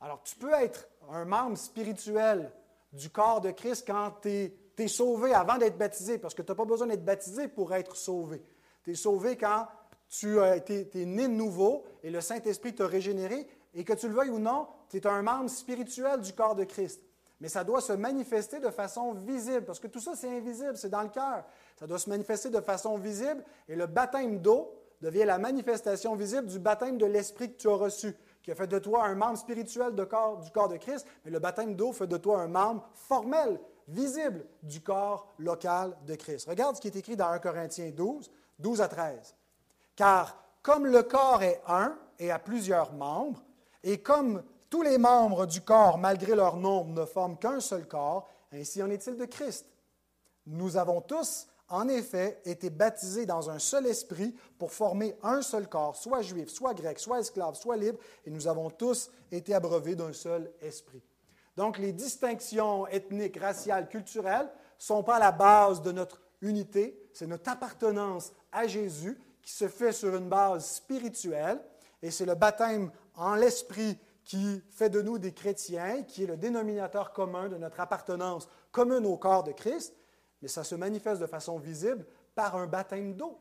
Alors, 0.00 0.22
tu 0.22 0.36
peux 0.36 0.52
être 0.52 0.88
un 1.10 1.24
membre 1.24 1.58
spirituel 1.58 2.52
du 2.92 3.10
corps 3.10 3.40
de 3.40 3.50
Christ 3.50 3.84
quand 3.86 4.14
tu 4.22 4.52
es, 4.78 4.88
sauvé 4.88 5.34
avant 5.34 5.58
d'être 5.58 5.76
baptisé, 5.76 6.16
parce 6.16 6.34
que 6.34 6.40
tu 6.40 6.50
n'as 6.50 6.56
pas 6.56 6.64
besoin 6.64 6.86
d'être 6.86 7.04
baptisé 7.04 7.48
pour 7.48 7.74
être 7.74 7.96
sauvé. 7.96 8.42
Tu 8.82 8.92
es 8.92 8.94
sauvé 8.94 9.36
quand 9.36 9.68
tu 10.08 10.42
été, 10.42 10.88
es 10.94 11.04
né 11.04 11.28
de 11.28 11.34
nouveau 11.34 11.84
et 12.02 12.10
le 12.10 12.22
Saint-Esprit 12.22 12.74
t'a 12.74 12.86
régénéré, 12.86 13.46
et 13.74 13.84
que 13.84 13.92
tu 13.92 14.08
le 14.08 14.14
veuilles 14.14 14.30
ou 14.30 14.38
non, 14.38 14.66
tu 14.88 14.96
es 14.96 15.06
un 15.06 15.22
membre 15.22 15.50
spirituel 15.50 16.20
du 16.20 16.32
corps 16.32 16.54
de 16.54 16.64
Christ. 16.64 17.00
Mais 17.40 17.48
ça 17.48 17.64
doit 17.64 17.80
se 17.80 17.92
manifester 17.92 18.60
de 18.60 18.70
façon 18.70 19.12
visible, 19.14 19.64
parce 19.64 19.80
que 19.80 19.86
tout 19.86 20.00
ça, 20.00 20.14
c'est 20.14 20.28
invisible, 20.28 20.76
c'est 20.76 20.90
dans 20.90 21.02
le 21.02 21.08
cœur. 21.08 21.44
Ça 21.78 21.86
doit 21.86 21.98
se 21.98 22.10
manifester 22.10 22.50
de 22.50 22.60
façon 22.60 22.98
visible, 22.98 23.42
et 23.68 23.76
le 23.76 23.86
baptême 23.86 24.40
d'eau 24.40 24.74
devient 25.00 25.24
la 25.24 25.38
manifestation 25.38 26.14
visible 26.14 26.46
du 26.46 26.58
baptême 26.58 26.98
de 26.98 27.06
l'Esprit 27.06 27.52
que 27.52 27.56
tu 27.56 27.68
as 27.68 27.74
reçu, 27.74 28.14
qui 28.42 28.50
a 28.50 28.54
fait 28.54 28.66
de 28.66 28.78
toi 28.78 29.06
un 29.06 29.14
membre 29.14 29.38
spirituel 29.38 29.94
du 29.94 30.06
corps 30.06 30.68
de 30.68 30.76
Christ, 30.76 31.06
mais 31.24 31.30
le 31.30 31.38
baptême 31.38 31.74
d'eau 31.74 31.92
fait 31.92 32.06
de 32.06 32.18
toi 32.18 32.40
un 32.40 32.48
membre 32.48 32.88
formel, 32.92 33.58
visible 33.88 34.44
du 34.62 34.82
corps 34.82 35.32
local 35.38 35.96
de 36.06 36.14
Christ. 36.14 36.48
Regarde 36.48 36.76
ce 36.76 36.80
qui 36.80 36.88
est 36.88 36.96
écrit 36.96 37.16
dans 37.16 37.28
1 37.28 37.38
Corinthiens 37.38 37.90
12, 37.90 38.30
12 38.58 38.80
à 38.82 38.88
13. 38.88 39.34
Car 39.96 40.36
comme 40.62 40.86
le 40.86 41.02
corps 41.02 41.42
est 41.42 41.60
un 41.66 41.98
et 42.18 42.30
a 42.30 42.38
plusieurs 42.38 42.92
membres, 42.92 43.42
et 43.82 44.02
comme 44.02 44.42
tous 44.70 44.82
les 44.82 44.98
membres 44.98 45.46
du 45.46 45.60
corps, 45.60 45.98
malgré 45.98 46.34
leur 46.34 46.56
nombre, 46.56 47.00
ne 47.00 47.04
forment 47.04 47.36
qu'un 47.36 47.60
seul 47.60 47.86
corps, 47.86 48.28
ainsi 48.52 48.82
en 48.82 48.88
est-il 48.88 49.16
de 49.16 49.24
Christ. 49.24 49.66
Nous 50.46 50.76
avons 50.76 51.00
tous, 51.00 51.48
en 51.68 51.88
effet, 51.88 52.40
été 52.44 52.70
baptisés 52.70 53.26
dans 53.26 53.50
un 53.50 53.58
seul 53.58 53.86
esprit 53.86 54.34
pour 54.58 54.72
former 54.72 55.16
un 55.22 55.42
seul 55.42 55.68
corps, 55.68 55.96
soit 55.96 56.22
juif, 56.22 56.48
soit 56.48 56.72
grec, 56.72 56.98
soit 57.00 57.20
esclave, 57.20 57.56
soit 57.56 57.76
libre, 57.76 57.98
et 58.24 58.30
nous 58.30 58.46
avons 58.46 58.70
tous 58.70 59.10
été 59.30 59.54
abreuvés 59.54 59.96
d'un 59.96 60.12
seul 60.12 60.50
esprit. 60.60 61.02
Donc 61.56 61.78
les 61.78 61.92
distinctions 61.92 62.86
ethniques, 62.86 63.38
raciales, 63.38 63.88
culturelles 63.88 64.46
ne 64.46 64.82
sont 64.82 65.02
pas 65.02 65.18
la 65.18 65.32
base 65.32 65.82
de 65.82 65.92
notre 65.92 66.20
unité, 66.40 67.10
c'est 67.12 67.26
notre 67.26 67.50
appartenance 67.50 68.32
à 68.52 68.66
Jésus 68.66 69.20
qui 69.42 69.52
se 69.52 69.68
fait 69.68 69.92
sur 69.92 70.14
une 70.14 70.28
base 70.28 70.64
spirituelle, 70.64 71.60
et 72.02 72.10
c'est 72.10 72.24
le 72.24 72.34
baptême 72.34 72.90
en 73.14 73.34
l'esprit 73.34 73.98
qui 74.30 74.62
fait 74.70 74.90
de 74.90 75.02
nous 75.02 75.18
des 75.18 75.34
chrétiens, 75.34 76.04
qui 76.04 76.22
est 76.22 76.26
le 76.28 76.36
dénominateur 76.36 77.12
commun 77.12 77.48
de 77.48 77.56
notre 77.56 77.80
appartenance 77.80 78.48
commune 78.70 79.04
au 79.04 79.16
corps 79.16 79.42
de 79.42 79.50
Christ, 79.50 79.92
mais 80.40 80.46
ça 80.46 80.62
se 80.62 80.76
manifeste 80.76 81.20
de 81.20 81.26
façon 81.26 81.58
visible 81.58 82.06
par 82.36 82.54
un 82.54 82.68
baptême 82.68 83.14
d'eau 83.14 83.40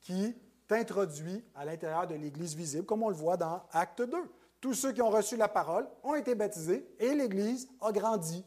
qui 0.00 0.36
t'introduit 0.68 1.44
à 1.56 1.64
l'intérieur 1.64 2.06
de 2.06 2.14
l'Église 2.14 2.54
visible, 2.54 2.86
comme 2.86 3.02
on 3.02 3.08
le 3.08 3.16
voit 3.16 3.36
dans 3.36 3.64
Acte 3.72 4.00
2. 4.00 4.16
Tous 4.60 4.74
ceux 4.74 4.92
qui 4.92 5.02
ont 5.02 5.10
reçu 5.10 5.36
la 5.36 5.48
parole 5.48 5.88
ont 6.04 6.14
été 6.14 6.36
baptisés 6.36 6.88
et 7.00 7.16
l'Église 7.16 7.68
a 7.80 7.90
grandi. 7.90 8.46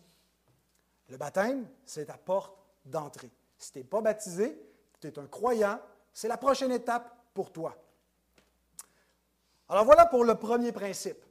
Le 1.09 1.17
baptême, 1.17 1.67
c'est 1.83 2.05
ta 2.05 2.17
porte 2.17 2.57
d'entrée. 2.85 3.33
Si 3.57 3.73
tu 3.73 3.79
n'es 3.79 3.83
pas 3.83 3.99
baptisé, 3.99 4.57
tu 5.01 5.07
es 5.07 5.19
un 5.19 5.27
croyant, 5.27 5.77
c'est 6.13 6.29
la 6.29 6.37
prochaine 6.37 6.71
étape 6.71 7.13
pour 7.33 7.51
toi. 7.51 7.75
Alors 9.67 9.83
voilà 9.83 10.05
pour 10.05 10.23
le 10.23 10.35
premier 10.35 10.71
principe. 10.71 11.25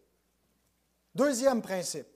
Deuxième 1.15 1.63
principe. 1.63 2.07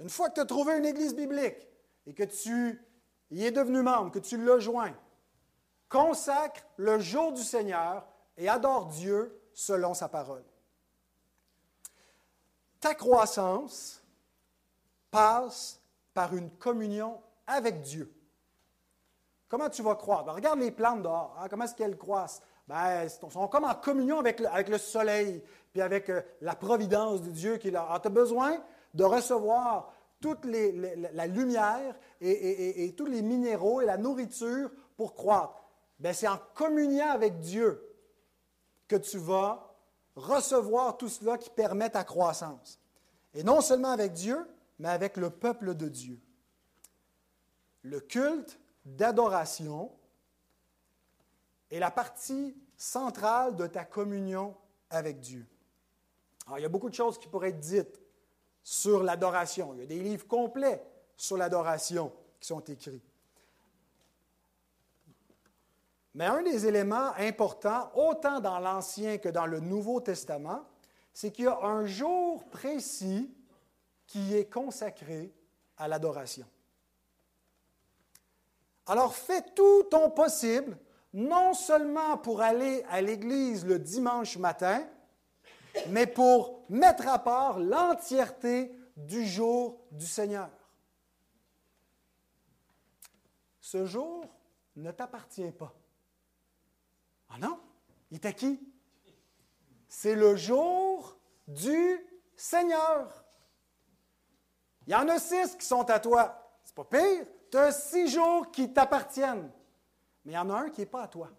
Une 0.00 0.08
fois 0.08 0.28
que 0.28 0.34
tu 0.34 0.40
as 0.40 0.46
trouvé 0.46 0.76
une 0.76 0.86
église 0.86 1.14
biblique 1.14 1.68
et 2.06 2.14
que 2.14 2.24
tu 2.24 2.82
y 3.30 3.44
es 3.44 3.50
devenu 3.50 3.82
membre, 3.82 4.10
que 4.10 4.18
tu 4.18 4.36
l'as 4.36 4.58
joint, 4.58 4.94
consacre 5.88 6.62
le 6.76 6.98
jour 6.98 7.32
du 7.32 7.42
Seigneur 7.42 8.06
et 8.36 8.48
adore 8.48 8.86
Dieu 8.86 9.40
selon 9.52 9.94
sa 9.94 10.08
parole. 10.08 10.44
Ta 12.80 12.94
croissance 12.94 14.02
passe 15.10 15.80
par 16.12 16.34
une 16.34 16.50
communion 16.50 17.22
avec 17.46 17.82
Dieu. 17.82 18.12
Comment 19.48 19.70
tu 19.70 19.82
vas 19.82 19.94
croître? 19.94 20.24
Ben, 20.24 20.32
regarde 20.32 20.58
les 20.58 20.72
plantes 20.72 21.02
dehors. 21.02 21.36
Hein, 21.38 21.46
comment 21.48 21.64
est-ce 21.64 21.76
qu'elles 21.76 21.96
croissent? 21.96 22.42
Ben, 22.66 23.02
elles 23.02 23.10
sont 23.10 23.48
comme 23.48 23.64
en 23.64 23.74
communion 23.74 24.18
avec 24.18 24.68
le 24.68 24.78
soleil, 24.78 25.42
puis 25.74 25.82
avec 25.82 26.08
euh, 26.08 26.22
la 26.40 26.54
providence 26.54 27.20
de 27.20 27.30
Dieu 27.30 27.56
qui 27.56 27.68
est 27.68 27.72
là. 27.72 27.98
tu 28.00 28.06
as 28.06 28.10
besoin 28.10 28.62
de 28.94 29.02
recevoir 29.02 29.92
toute 30.20 30.44
la 30.44 31.26
lumière 31.26 31.98
et, 32.20 32.94
tous 32.96 33.06
les 33.06 33.20
minéraux 33.20 33.82
et 33.82 33.84
la 33.84 33.98
nourriture 33.98 34.70
pour 34.96 35.14
croître. 35.14 35.64
Ben, 35.98 36.14
c'est 36.14 36.28
en 36.28 36.38
communion 36.54 37.10
avec 37.10 37.40
Dieu 37.40 37.82
que 38.86 38.94
tu 38.94 39.18
vas 39.18 39.76
recevoir 40.14 40.96
tout 40.96 41.08
cela 41.08 41.36
qui 41.36 41.50
permet 41.50 41.90
ta 41.90 42.04
croissance. 42.04 42.80
Et 43.34 43.42
non 43.42 43.60
seulement 43.60 43.90
avec 43.90 44.12
Dieu, 44.12 44.46
mais 44.78 44.88
avec 44.88 45.16
le 45.16 45.28
peuple 45.28 45.74
de 45.74 45.88
Dieu. 45.88 46.20
Le 47.82 47.98
culte 48.00 48.60
d'adoration 48.84 49.90
est 51.70 51.80
la 51.80 51.90
partie 51.90 52.56
centrale 52.76 53.56
de 53.56 53.66
ta 53.66 53.84
communion 53.84 54.56
avec 54.88 55.18
Dieu. 55.18 55.46
Alors, 56.46 56.58
il 56.58 56.62
y 56.62 56.66
a 56.66 56.68
beaucoup 56.68 56.90
de 56.90 56.94
choses 56.94 57.18
qui 57.18 57.28
pourraient 57.28 57.50
être 57.50 57.60
dites 57.60 58.00
sur 58.62 59.02
l'adoration. 59.02 59.74
Il 59.74 59.80
y 59.80 59.82
a 59.82 59.86
des 59.86 60.00
livres 60.00 60.26
complets 60.26 60.82
sur 61.16 61.36
l'adoration 61.36 62.12
qui 62.40 62.46
sont 62.48 62.60
écrits. 62.60 63.02
Mais 66.14 66.26
un 66.26 66.42
des 66.42 66.66
éléments 66.66 67.12
importants, 67.18 67.90
autant 67.94 68.40
dans 68.40 68.60
l'Ancien 68.60 69.18
que 69.18 69.28
dans 69.28 69.46
le 69.46 69.60
Nouveau 69.60 70.00
Testament, 70.00 70.64
c'est 71.12 71.30
qu'il 71.30 71.46
y 71.46 71.48
a 71.48 71.58
un 71.62 71.86
jour 71.86 72.44
précis 72.44 73.34
qui 74.06 74.36
est 74.36 74.52
consacré 74.52 75.32
à 75.76 75.88
l'adoration. 75.88 76.46
Alors 78.86 79.14
fais 79.14 79.42
tout 79.54 79.84
ton 79.84 80.10
possible, 80.10 80.76
non 81.12 81.54
seulement 81.54 82.18
pour 82.18 82.42
aller 82.42 82.84
à 82.90 83.00
l'église 83.00 83.64
le 83.64 83.78
dimanche 83.78 84.36
matin, 84.36 84.86
mais 85.88 86.06
pour 86.06 86.64
mettre 86.68 87.08
à 87.08 87.18
part 87.18 87.58
l'entièreté 87.58 88.74
du 88.96 89.26
jour 89.26 89.80
du 89.90 90.06
Seigneur. 90.06 90.50
Ce 93.60 93.84
jour 93.86 94.24
ne 94.76 94.90
t'appartient 94.90 95.50
pas. 95.52 95.74
Ah 97.30 97.38
non? 97.38 97.58
Il 98.10 98.24
est 98.24 98.34
qui? 98.34 98.60
C'est 99.88 100.14
le 100.14 100.36
jour 100.36 101.16
du 101.48 101.98
Seigneur. 102.36 103.24
Il 104.86 104.92
y 104.92 104.96
en 104.96 105.08
a 105.08 105.18
six 105.18 105.56
qui 105.56 105.66
sont 105.66 105.88
à 105.90 105.98
toi. 105.98 106.58
C'est 106.64 106.74
pas 106.74 106.84
pire. 106.84 107.26
Tu 107.50 107.56
as 107.56 107.72
six 107.72 108.08
jours 108.08 108.50
qui 108.50 108.72
t'appartiennent. 108.72 109.50
Mais 110.24 110.32
il 110.32 110.34
y 110.34 110.38
en 110.38 110.50
a 110.50 110.54
un 110.54 110.70
qui 110.70 110.80
n'est 110.80 110.86
pas 110.86 111.02
à 111.02 111.08
toi. 111.08 111.30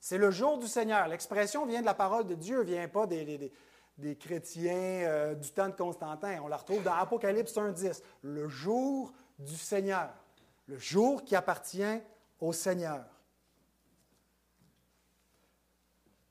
C'est 0.00 0.16
le 0.16 0.30
jour 0.30 0.58
du 0.58 0.66
Seigneur. 0.66 1.06
L'expression 1.08 1.66
vient 1.66 1.82
de 1.82 1.86
la 1.86 1.94
parole 1.94 2.26
de 2.26 2.34
Dieu, 2.34 2.62
vient 2.62 2.88
pas 2.88 3.06
des, 3.06 3.52
des, 3.98 4.16
chrétiens 4.16 4.72
euh, 4.72 5.34
du 5.34 5.50
temps 5.50 5.68
de 5.68 5.74
Constantin. 5.74 6.40
On 6.42 6.48
la 6.48 6.56
retrouve 6.56 6.82
dans 6.82 6.94
Apocalypse 6.94 7.54
1.10. 7.54 8.02
Le 8.22 8.48
jour 8.48 9.12
du 9.38 9.56
Seigneur. 9.56 10.08
Le 10.66 10.78
jour 10.78 11.22
qui 11.22 11.36
appartient 11.36 12.00
au 12.40 12.52
Seigneur. 12.54 13.04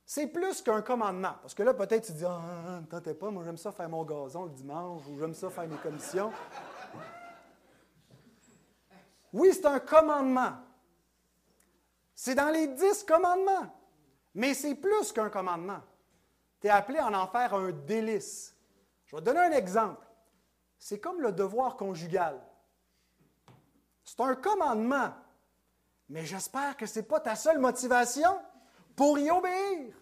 C'est 0.04 0.26
plus 0.26 0.64
qu'un 0.64 0.82
commandement. 0.82 1.36
Parce 1.40 1.54
que 1.54 1.62
là, 1.62 1.76
peut-être 1.76 2.08
tu 2.08 2.14
dis 2.14 2.26
Ah, 2.26 2.80
ne 2.82 2.88
tentez 2.88 3.14
pas, 3.14 3.30
moi 3.30 3.44
j'aime 3.44 3.58
ça 3.58 3.72
faire 3.72 3.88
mon 3.88 4.04
gazon 4.04 4.46
le 4.46 4.50
dimanche 4.50 5.04
ou 5.08 5.20
j'aime 5.20 5.36
ça 5.36 5.52
faire 5.52 5.68
mes 5.68 5.78
commissions. 5.78 6.32
Oui, 9.32 9.52
c'est 9.54 9.68
un 9.68 9.78
commandement. 9.78 10.54
C'est 12.22 12.36
dans 12.36 12.50
les 12.50 12.68
dix 12.68 13.06
commandements. 13.06 13.74
Mais 14.36 14.54
c'est 14.54 14.76
plus 14.76 15.14
qu'un 15.14 15.30
commandement. 15.30 15.80
Tu 16.60 16.68
es 16.68 16.70
appelé 16.70 17.00
à 17.00 17.08
en 17.08 17.28
faire 17.28 17.54
un 17.54 17.72
délice. 17.72 18.54
Je 19.06 19.16
vais 19.16 19.22
te 19.22 19.26
donner 19.28 19.40
un 19.40 19.52
exemple. 19.54 20.06
C'est 20.78 21.00
comme 21.00 21.22
le 21.22 21.32
devoir 21.32 21.78
conjugal. 21.78 22.38
C'est 24.04 24.20
un 24.20 24.36
commandement. 24.36 25.14
Mais 26.10 26.26
j'espère 26.26 26.76
que 26.76 26.86
ce 26.86 27.00
n'est 27.00 27.06
pas 27.06 27.22
ta 27.22 27.38
seule 27.38 27.58
motivation 27.58 28.38
pour 28.98 29.18
y 29.18 29.32
obéir. 29.32 29.96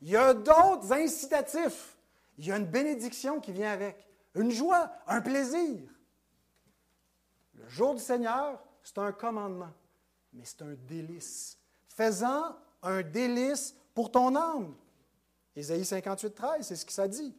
Il 0.00 0.08
y 0.08 0.16
a 0.16 0.32
d'autres 0.32 0.90
incitatifs. 0.90 1.98
Il 2.38 2.46
y 2.46 2.52
a 2.52 2.56
une 2.56 2.64
bénédiction 2.64 3.40
qui 3.40 3.52
vient 3.52 3.72
avec, 3.72 4.08
une 4.34 4.52
joie, 4.52 4.90
un 5.06 5.20
plaisir. 5.20 5.82
Le 7.52 7.68
jour 7.68 7.94
du 7.94 8.00
Seigneur, 8.00 8.58
c'est 8.82 8.96
un 8.96 9.12
commandement 9.12 9.74
mais 10.36 10.44
c'est 10.44 10.62
un 10.62 10.74
délice. 10.86 11.58
Faisant 11.88 12.56
un 12.82 13.02
délice 13.02 13.74
pour 13.94 14.10
ton 14.10 14.36
âme. 14.36 14.74
Ésaïe 15.54 15.84
58, 15.84 16.34
13, 16.34 16.66
c'est 16.66 16.76
ce 16.76 16.84
que 16.84 16.92
ça 16.92 17.08
dit. 17.08 17.34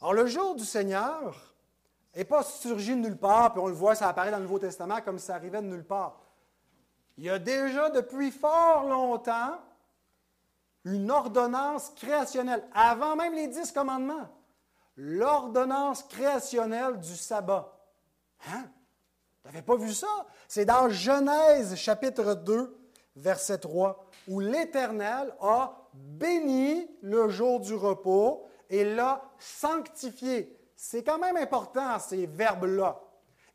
Alors, 0.00 0.14
le 0.14 0.26
jour 0.26 0.54
du 0.54 0.64
Seigneur 0.64 1.54
n'est 2.16 2.24
pas 2.24 2.42
surgi 2.42 2.90
de 2.90 3.00
nulle 3.00 3.18
part, 3.18 3.52
puis 3.52 3.60
on 3.60 3.66
le 3.66 3.74
voit, 3.74 3.94
ça 3.94 4.08
apparaît 4.08 4.30
dans 4.30 4.38
le 4.38 4.44
Nouveau 4.44 4.58
Testament 4.58 5.02
comme 5.02 5.18
ça 5.18 5.34
arrivait 5.34 5.60
de 5.60 5.66
nulle 5.66 5.84
part. 5.84 6.22
Il 7.18 7.24
y 7.24 7.30
a 7.30 7.38
déjà 7.38 7.90
depuis 7.90 8.30
fort 8.30 8.84
longtemps 8.88 9.58
une 10.84 11.10
ordonnance 11.10 11.90
créationnelle, 11.90 12.66
avant 12.72 13.14
même 13.14 13.34
les 13.34 13.48
dix 13.48 13.70
commandements, 13.70 14.28
l'ordonnance 14.96 16.02
créationnelle 16.04 16.98
du 16.98 17.14
sabbat. 17.14 17.70
Hein? 18.48 18.64
Tu 19.42 19.48
n'avais 19.48 19.62
pas 19.62 19.76
vu 19.76 19.92
ça? 19.92 20.26
C'est 20.48 20.64
dans 20.64 20.88
Genèse 20.90 21.74
chapitre 21.74 22.34
2, 22.34 22.76
verset 23.16 23.58
3, 23.58 24.04
où 24.28 24.40
l'Éternel 24.40 25.34
a 25.40 25.88
béni 25.94 26.86
le 27.00 27.28
jour 27.28 27.60
du 27.60 27.74
repos 27.74 28.46
et 28.68 28.84
l'a 28.84 29.22
sanctifié. 29.38 30.56
C'est 30.76 31.02
quand 31.02 31.18
même 31.18 31.36
important, 31.36 31.98
ces 31.98 32.26
verbes-là. 32.26 33.00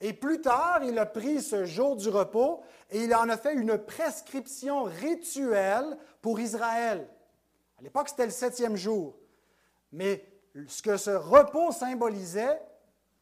Et 0.02 0.14
plus 0.14 0.42
tard, 0.42 0.84
il 0.84 0.98
a 1.00 1.06
pris 1.06 1.42
ce 1.42 1.66
jour 1.66 1.96
du 1.96 2.10
repos 2.10 2.62
et 2.90 3.04
il 3.04 3.16
en 3.16 3.30
a 3.30 3.38
fait 3.38 3.54
une 3.54 3.78
prescription 3.78 4.84
rituelle 4.84 5.98
pour 6.22 6.40
Israël. 6.40 7.08
À 7.80 7.82
l'époque, 7.82 8.10
c'était 8.10 8.26
le 8.26 8.32
septième 8.32 8.76
jour. 8.76 9.16
Mais 9.92 10.26
ce 10.68 10.82
que 10.82 10.98
ce 10.98 11.12
repos 11.12 11.72
symbolisait, 11.72 12.60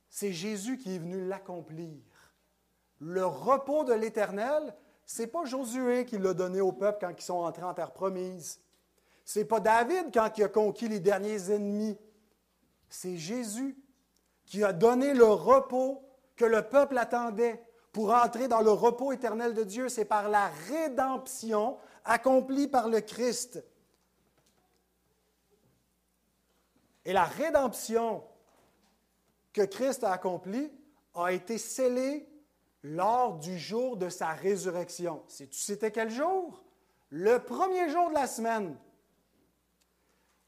c'est 0.09 0.31
Jésus 0.31 0.77
qui 0.77 0.95
est 0.95 0.99
venu 0.99 1.27
l'accomplir. 1.27 1.99
Le 3.05 3.25
repos 3.25 3.83
de 3.83 3.91
l'Éternel, 3.91 4.73
ce 5.05 5.21
n'est 5.21 5.27
pas 5.27 5.43
Josué 5.43 6.05
qui 6.05 6.17
l'a 6.17 6.33
donné 6.33 6.61
au 6.61 6.71
peuple 6.71 6.99
quand 7.01 7.11
ils 7.11 7.21
sont 7.21 7.33
entrés 7.33 7.63
en 7.63 7.73
terre 7.73 7.91
promise. 7.91 8.61
Ce 9.25 9.39
n'est 9.39 9.45
pas 9.45 9.59
David 9.59 10.13
quand 10.13 10.37
il 10.37 10.43
a 10.45 10.47
conquis 10.47 10.87
les 10.87 11.01
derniers 11.01 11.51
ennemis. 11.51 11.97
C'est 12.87 13.17
Jésus 13.17 13.77
qui 14.45 14.63
a 14.63 14.71
donné 14.71 15.13
le 15.13 15.25
repos 15.25 16.01
que 16.37 16.45
le 16.45 16.61
peuple 16.61 16.97
attendait 16.97 17.61
pour 17.91 18.13
entrer 18.13 18.47
dans 18.47 18.61
le 18.61 18.71
repos 18.71 19.11
éternel 19.11 19.53
de 19.53 19.63
Dieu. 19.63 19.89
C'est 19.89 20.05
par 20.05 20.29
la 20.29 20.47
rédemption 20.69 21.77
accomplie 22.05 22.69
par 22.69 22.87
le 22.87 23.01
Christ. 23.01 23.61
Et 27.03 27.11
la 27.11 27.25
rédemption 27.25 28.23
que 29.51 29.63
Christ 29.63 30.05
a 30.05 30.13
accomplie 30.13 30.71
a 31.15 31.33
été 31.33 31.57
scellée 31.57 32.29
lors 32.83 33.37
du 33.37 33.57
jour 33.57 33.97
de 33.97 34.09
sa 34.09 34.29
résurrection. 34.29 35.23
Sais-tu 35.27 35.59
c'était 35.59 35.91
quel 35.91 36.09
jour? 36.09 36.63
Le 37.09 37.39
premier 37.39 37.89
jour 37.89 38.09
de 38.09 38.13
la 38.13 38.27
semaine. 38.27 38.75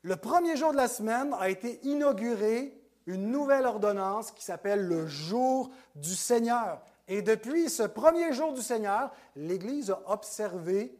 Le 0.01 0.15
premier 0.17 0.55
jour 0.57 0.71
de 0.71 0.77
la 0.77 0.87
semaine 0.87 1.33
a 1.39 1.49
été 1.49 1.79
inauguré 1.83 2.79
une 3.07 3.31
nouvelle 3.31 3.65
ordonnance 3.65 4.31
qui 4.31 4.43
s'appelle 4.43 4.85
le 4.85 5.07
jour 5.07 5.71
du 5.95 6.15
Seigneur. 6.15 6.81
Et 7.07 7.21
depuis 7.21 7.69
ce 7.69 7.83
premier 7.83 8.33
jour 8.33 8.53
du 8.53 8.61
Seigneur, 8.61 9.11
l'Église 9.35 9.91
a 9.91 10.01
observé 10.07 10.97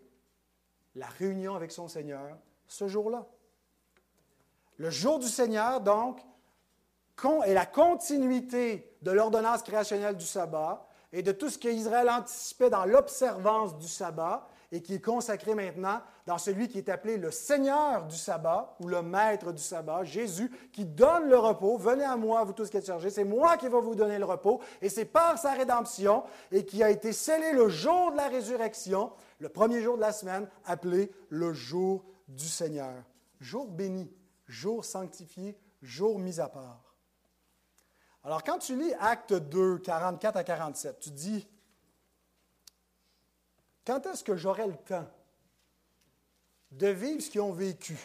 la 0.96 1.08
réunion 1.08 1.56
avec 1.56 1.72
son 1.72 1.88
Seigneur 1.88 2.38
ce 2.68 2.88
jour-là. 2.88 3.26
Le 4.78 4.90
jour 4.90 5.20
du 5.20 5.28
Seigneur, 5.28 5.82
donc, 5.82 6.20
est 7.46 7.54
la 7.54 7.66
continuité 7.66 8.98
de 9.02 9.12
l'ordonnance 9.12 9.64
créationnelle 9.64 10.18
du 10.18 10.26
sabbat 10.26 10.88
et 11.14 11.22
de 11.22 11.32
tout 11.32 11.50
ce 11.50 11.58
qu'Israël 11.58 12.10
anticipait 12.10 12.70
dans 12.70 12.86
l'observance 12.86 13.78
du 13.78 13.88
sabbat 13.88 14.48
et 14.72 14.82
qui 14.82 14.96
est 14.96 15.02
consacré 15.02 15.56
maintenant 15.56 16.02
dans 16.26 16.38
celui 16.38 16.68
qui 16.68 16.80
est 16.80 16.90
appelé 16.90 17.18
le 17.18 17.32
Seigneur 17.32 18.06
du 18.06 18.16
sabbat 18.16 18.76
ou 18.80 18.88
le 18.88 19.02
Maître 19.02 19.52
du 19.52 19.62
sabbat, 19.62 20.04
Jésus, 20.04 20.52
qui 20.74 20.86
donne 20.86 21.30
le 21.30 21.38
repos. 21.38 21.78
Venez 21.78 22.04
à 22.04 22.18
moi, 22.18 22.44
vous 22.44 22.54
tous 22.54 22.70
qui 22.70 22.78
êtes 22.78 22.88
chargés, 22.88 23.10
c'est 23.10 23.24
moi 23.24 23.58
qui 23.58 23.68
vais 23.68 23.80
vous 23.80 23.96
donner 23.96 24.18
le 24.18 24.26
repos 24.26 24.60
et 24.82 24.90
c'est 24.90 25.06
par 25.06 25.38
sa 25.38 25.54
rédemption 25.54 26.24
et 26.52 26.66
qui 26.66 26.84
a 26.84 26.90
été 26.90 27.14
scellé 27.14 27.54
le 27.54 27.70
jour 27.70 28.12
de 28.12 28.18
la 28.18 28.28
résurrection, 28.28 29.12
le 29.40 29.50
premier 29.50 29.82
jour 29.82 29.96
de 29.96 30.02
la 30.02 30.12
semaine, 30.12 30.48
appelé 30.66 31.12
le 31.30 31.54
jour 31.54 32.04
du 32.28 32.48
Seigneur. 32.48 32.96
Jour 33.40 33.68
béni 33.68 34.12
jour 34.48 34.86
sanctifié, 34.86 35.58
jour 35.82 36.20
mis 36.20 36.40
à 36.40 36.48
part. 36.48 36.85
Alors, 38.26 38.44
quand 38.44 38.58
tu 38.58 38.76
lis 38.76 38.92
Acte 39.00 39.34
2, 39.34 39.78
44 39.78 40.36
à 40.36 40.44
47, 40.44 41.00
tu 41.00 41.12
dis, 41.12 41.48
quand 43.86 44.04
est-ce 44.08 44.24
que 44.24 44.36
j'aurai 44.36 44.66
le 44.66 44.74
temps 44.74 45.06
de 46.72 46.88
vivre 46.88 47.22
ce 47.22 47.30
qu'ils 47.30 47.42
ont 47.42 47.54
vécu? 47.54 48.00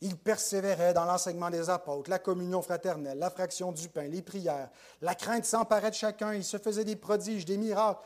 Ils 0.00 0.16
persévéraient 0.16 0.94
dans 0.94 1.04
l'enseignement 1.04 1.50
des 1.50 1.70
apôtres, 1.70 2.08
la 2.08 2.20
communion 2.20 2.62
fraternelle, 2.62 3.18
la 3.18 3.30
fraction 3.30 3.72
du 3.72 3.88
pain, 3.88 4.06
les 4.06 4.22
prières. 4.22 4.70
La 5.00 5.16
crainte 5.16 5.44
s'emparait 5.44 5.90
de 5.90 5.96
chacun. 5.96 6.32
Il 6.32 6.44
se 6.44 6.58
faisait 6.58 6.84
des 6.84 6.96
prodiges, 6.96 7.44
des 7.44 7.56
miracles 7.56 8.02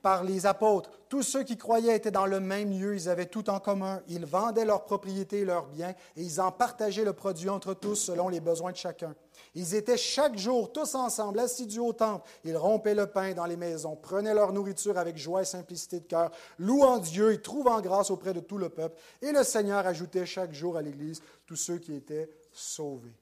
par 0.00 0.24
les 0.24 0.46
apôtres. 0.46 0.90
Tous 1.10 1.22
ceux 1.22 1.42
qui 1.42 1.58
croyaient 1.58 1.96
étaient 1.96 2.10
dans 2.10 2.26
le 2.26 2.40
même 2.40 2.70
lieu, 2.70 2.94
ils 2.94 3.08
avaient 3.10 3.26
tout 3.26 3.50
en 3.50 3.60
commun. 3.60 4.00
Ils 4.08 4.24
vendaient 4.24 4.64
leurs 4.64 4.84
propriétés 4.84 5.40
et 5.40 5.44
leurs 5.44 5.66
biens 5.66 5.94
et 6.16 6.22
ils 6.22 6.40
en 6.40 6.50
partageaient 6.50 7.04
le 7.04 7.12
produit 7.12 7.50
entre 7.50 7.74
tous 7.74 7.96
selon 7.96 8.28
les 8.28 8.40
besoins 8.40 8.72
de 8.72 8.76
chacun. 8.76 9.14
Ils 9.58 9.74
étaient 9.74 9.98
chaque 9.98 10.38
jour 10.38 10.72
tous 10.72 10.94
ensemble, 10.94 11.40
assidus 11.40 11.80
au 11.80 11.92
temple. 11.92 12.26
Ils 12.44 12.56
rompaient 12.56 12.94
le 12.94 13.08
pain 13.08 13.34
dans 13.34 13.44
les 13.44 13.56
maisons, 13.56 13.96
prenaient 13.96 14.32
leur 14.32 14.52
nourriture 14.52 14.96
avec 14.96 15.18
joie 15.18 15.42
et 15.42 15.44
simplicité 15.44 16.00
de 16.00 16.06
cœur, 16.06 16.30
louant 16.58 16.98
Dieu 16.98 17.32
et 17.32 17.42
trouvant 17.42 17.80
grâce 17.80 18.10
auprès 18.10 18.32
de 18.32 18.40
tout 18.40 18.56
le 18.56 18.70
peuple. 18.70 18.98
Et 19.20 19.32
le 19.32 19.44
Seigneur 19.44 19.86
ajoutait 19.86 20.24
chaque 20.24 20.52
jour 20.54 20.76
à 20.76 20.82
l'Église 20.82 21.20
tous 21.44 21.56
ceux 21.56 21.78
qui 21.78 21.94
étaient 21.94 22.30
sauvés. 22.52 23.16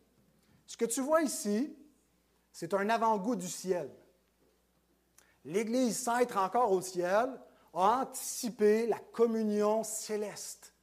Ce 0.66 0.76
que 0.76 0.84
tu 0.84 1.01
vois 1.01 1.22
ici, 1.22 1.74
c'est 2.53 2.74
un 2.74 2.89
avant-goût 2.89 3.34
du 3.37 3.49
ciel 3.49 3.91
l'Église, 5.47 5.99
sans 5.99 6.18
être 6.18 6.37
encore 6.37 6.72
au 6.72 6.82
ciel, 6.82 7.30
a 7.72 8.03
anticipé 8.03 8.87
la 8.87 8.99
communion 8.99 9.84
céleste. 9.84 10.74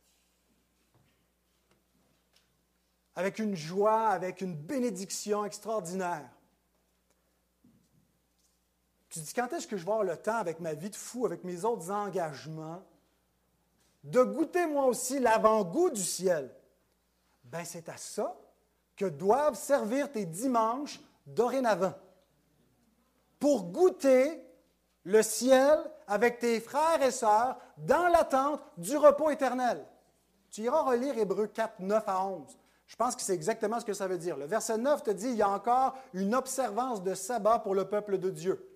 Avec 3.16 3.39
une 3.39 3.55
joie, 3.55 4.07
avec 4.09 4.41
une 4.41 4.55
bénédiction 4.55 5.45
extraordinaire. 5.45 6.30
Tu 9.09 9.20
dis, 9.20 9.34
quand 9.34 9.53
est-ce 9.53 9.68
que 9.68 9.78
je 9.78 9.86
vais 9.86 9.91
avoir 9.91 10.03
le 10.03 10.18
temps 10.18 10.38
avec 10.38 10.59
ma 10.59 10.74
vie 10.74 10.89
de 10.89 10.95
fou, 10.95 11.26
avec 11.26 11.43
mes 11.43 11.66
autres 11.66 11.91
engagements, 11.91 12.84
de 14.03 14.24
goûter 14.24 14.66
moi 14.66 14.86
aussi 14.86 15.20
l'avant-goût 15.20 15.91
du 15.91 16.03
ciel? 16.03 16.51
Ben, 17.43 17.64
c'est 17.64 17.89
à 17.89 17.97
ça 17.97 18.36
que 18.95 19.05
doivent 19.05 19.55
servir 19.55 20.11
tes 20.11 20.26
dimanches 20.26 20.99
dorénavant. 21.28 21.93
Pour 23.39 23.66
goûter 23.66 24.43
le 25.03 25.22
ciel 25.22 25.80
avec 26.07 26.39
tes 26.39 26.59
frères 26.59 27.01
et 27.01 27.11
sœurs 27.11 27.57
dans 27.78 28.07
l'attente 28.07 28.61
du 28.78 28.97
repos 28.97 29.30
éternel. 29.30 29.86
Tu 30.49 30.61
iras 30.61 30.82
relire 30.82 31.18
Hébreu 31.18 31.47
4, 31.47 31.80
9 31.80 32.03
à 32.07 32.26
11. 32.26 32.57
Je 32.94 32.96
pense 32.96 33.16
que 33.16 33.24
c'est 33.24 33.34
exactement 33.34 33.80
ce 33.80 33.86
que 33.86 33.94
ça 33.94 34.08
veut 34.08 34.20
dire. 34.20 34.38
Le 34.38 34.46
verset 34.46 34.78
9 34.78 35.02
te 35.02 35.10
dit 35.10 35.30
il 35.30 35.36
y 35.38 35.41
a 35.41 35.50
encore 35.50 35.98
une 36.14 36.36
observance 36.36 37.02
de 37.02 37.16
sabbat 37.16 37.58
pour 37.58 37.74
le 37.74 37.86
peuple 37.86 38.20
de 38.20 38.30
Dieu 38.30 38.70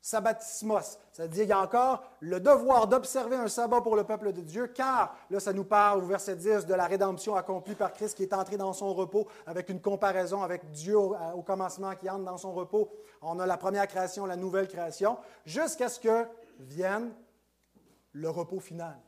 sabbatismos. 0.00 0.98
C'est-à-dire 1.12 1.42
qu'il 1.42 1.50
y 1.50 1.52
a 1.52 1.60
encore 1.60 2.04
le 2.20 2.40
devoir 2.40 2.86
d'observer 2.86 3.34
un 3.36 3.48
sabbat 3.48 3.80
pour 3.80 3.96
le 3.96 4.04
peuple 4.04 4.32
de 4.32 4.40
Dieu, 4.40 4.68
car, 4.68 5.16
là, 5.30 5.40
ça 5.40 5.52
nous 5.52 5.64
parle 5.64 6.02
au 6.02 6.06
verset 6.06 6.36
10 6.36 6.66
de 6.66 6.74
la 6.74 6.86
rédemption 6.86 7.36
accomplie 7.36 7.74
par 7.74 7.92
Christ 7.92 8.16
qui 8.16 8.22
est 8.22 8.32
entré 8.32 8.56
dans 8.56 8.72
son 8.72 8.94
repos, 8.94 9.26
avec 9.46 9.68
une 9.68 9.80
comparaison 9.80 10.42
avec 10.42 10.70
Dieu 10.70 10.96
au, 10.96 11.16
au 11.34 11.42
commencement 11.42 11.94
qui 11.96 12.08
entre 12.08 12.24
dans 12.24 12.38
son 12.38 12.52
repos. 12.52 12.90
On 13.20 13.38
a 13.40 13.46
la 13.46 13.58
première 13.58 13.86
création, 13.88 14.26
la 14.26 14.36
nouvelle 14.36 14.68
création, 14.68 15.18
jusqu'à 15.44 15.88
ce 15.88 16.00
que 16.00 16.24
vienne 16.60 17.12
le 18.12 18.30
repos 18.30 18.60
final. 18.60 18.98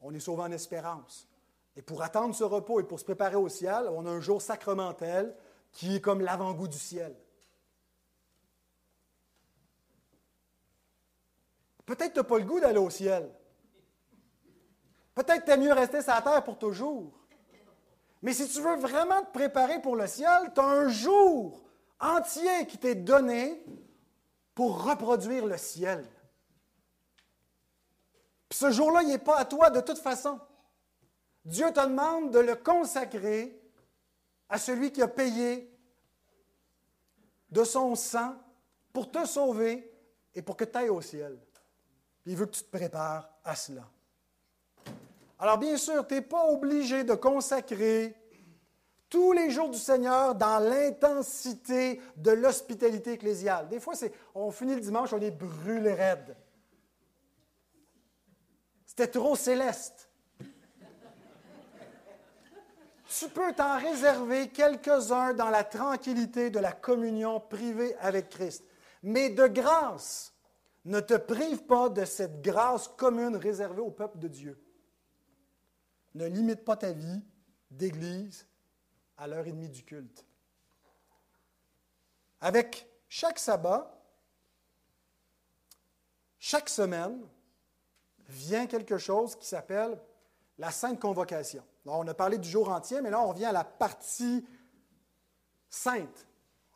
On 0.00 0.14
est 0.14 0.20
sauvé 0.20 0.42
en 0.42 0.52
espérance. 0.52 1.29
Et 1.76 1.82
pour 1.82 2.02
attendre 2.02 2.34
ce 2.34 2.44
repos 2.44 2.80
et 2.80 2.84
pour 2.84 2.98
se 2.98 3.04
préparer 3.04 3.36
au 3.36 3.48
ciel, 3.48 3.88
on 3.90 4.06
a 4.06 4.10
un 4.10 4.20
jour 4.20 4.42
sacramentel 4.42 5.34
qui 5.72 5.96
est 5.96 6.00
comme 6.00 6.20
l'avant-goût 6.20 6.68
du 6.68 6.78
ciel. 6.78 7.16
Peut-être 11.86 12.10
que 12.10 12.14
tu 12.14 12.20
n'as 12.20 12.24
pas 12.24 12.38
le 12.38 12.44
goût 12.44 12.60
d'aller 12.60 12.78
au 12.78 12.90
ciel. 12.90 13.30
Peut-être 15.14 15.40
que 15.40 15.46
tu 15.46 15.50
es 15.50 15.56
mieux 15.56 15.72
rester 15.72 16.02
sur 16.02 16.12
la 16.12 16.22
terre 16.22 16.44
pour 16.44 16.58
toujours. 16.58 17.12
Mais 18.22 18.32
si 18.32 18.48
tu 18.48 18.60
veux 18.60 18.76
vraiment 18.76 19.22
te 19.22 19.32
préparer 19.32 19.80
pour 19.80 19.96
le 19.96 20.06
ciel, 20.06 20.52
tu 20.54 20.60
as 20.60 20.64
un 20.64 20.88
jour 20.88 21.62
entier 21.98 22.66
qui 22.66 22.78
t'est 22.78 22.94
donné 22.94 23.64
pour 24.54 24.84
reproduire 24.84 25.46
le 25.46 25.56
ciel. 25.56 26.06
Puis 28.48 28.58
ce 28.58 28.70
jour-là, 28.70 29.02
il 29.02 29.08
n'est 29.08 29.18
pas 29.18 29.38
à 29.38 29.44
toi 29.44 29.70
de 29.70 29.80
toute 29.80 29.98
façon. 29.98 30.38
Dieu 31.44 31.72
te 31.72 31.80
demande 31.80 32.30
de 32.32 32.38
le 32.38 32.56
consacrer 32.56 33.60
à 34.48 34.58
celui 34.58 34.92
qui 34.92 35.02
a 35.02 35.08
payé 35.08 35.70
de 37.50 37.64
son 37.64 37.94
sang 37.94 38.34
pour 38.92 39.10
te 39.10 39.24
sauver 39.24 39.92
et 40.34 40.42
pour 40.42 40.56
que 40.56 40.64
tu 40.64 40.76
ailles 40.76 40.88
au 40.88 41.00
ciel 41.00 41.38
il 42.26 42.36
veut 42.36 42.46
que 42.46 42.52
tu 42.52 42.62
te 42.64 42.76
prépares 42.76 43.28
à 43.44 43.56
cela. 43.56 43.88
Alors 45.38 45.58
bien 45.58 45.76
sûr, 45.76 46.06
tu 46.06 46.14
n'es 46.14 46.20
pas 46.20 46.50
obligé 46.50 47.04
de 47.04 47.14
consacrer 47.14 48.14
tous 49.08 49.32
les 49.32 49.50
jours 49.50 49.70
du 49.70 49.78
Seigneur 49.78 50.34
dans 50.34 50.58
l'intensité 50.58 52.00
de 52.16 52.30
l'hospitalité 52.30 53.12
ecclésiale. 53.12 53.68
Des 53.68 53.80
fois, 53.80 53.94
c'est, 53.94 54.12
on 54.34 54.50
finit 54.50 54.74
le 54.74 54.80
dimanche, 54.80 55.12
on 55.12 55.20
est 55.20 55.30
brûlé 55.30 55.94
raide. 55.94 56.36
C'était 58.86 59.08
trop 59.08 59.34
céleste. 59.34 60.09
Tu 63.18 63.28
peux 63.28 63.52
t'en 63.52 63.78
réserver 63.78 64.48
quelques-uns 64.50 65.34
dans 65.34 65.50
la 65.50 65.64
tranquillité 65.64 66.50
de 66.50 66.60
la 66.60 66.72
communion 66.72 67.40
privée 67.40 67.96
avec 67.96 68.28
Christ. 68.28 68.64
Mais 69.02 69.30
de 69.30 69.46
grâce, 69.46 70.32
ne 70.84 71.00
te 71.00 71.14
prive 71.14 71.64
pas 71.64 71.88
de 71.88 72.04
cette 72.04 72.40
grâce 72.40 72.88
commune 72.88 73.36
réservée 73.36 73.80
au 73.80 73.90
peuple 73.90 74.18
de 74.18 74.28
Dieu. 74.28 74.64
Ne 76.14 76.26
limite 76.26 76.64
pas 76.64 76.76
ta 76.76 76.92
vie 76.92 77.22
d'Église 77.70 78.46
à 79.16 79.26
l'heure 79.26 79.46
et 79.46 79.52
demie 79.52 79.68
du 79.68 79.84
culte. 79.84 80.24
Avec 82.40 82.88
chaque 83.08 83.38
sabbat, 83.38 83.92
chaque 86.38 86.68
semaine, 86.68 87.20
vient 88.28 88.66
quelque 88.66 88.98
chose 88.98 89.34
qui 89.36 89.46
s'appelle 89.46 90.00
la 90.58 90.70
Sainte 90.70 91.00
Convocation. 91.00 91.64
On 91.98 92.06
a 92.06 92.14
parlé 92.14 92.38
du 92.38 92.48
jour 92.48 92.68
entier, 92.70 93.00
mais 93.00 93.10
là, 93.10 93.20
on 93.20 93.32
vient 93.32 93.50
à 93.50 93.52
la 93.52 93.64
partie 93.64 94.46
sainte, 95.68 96.26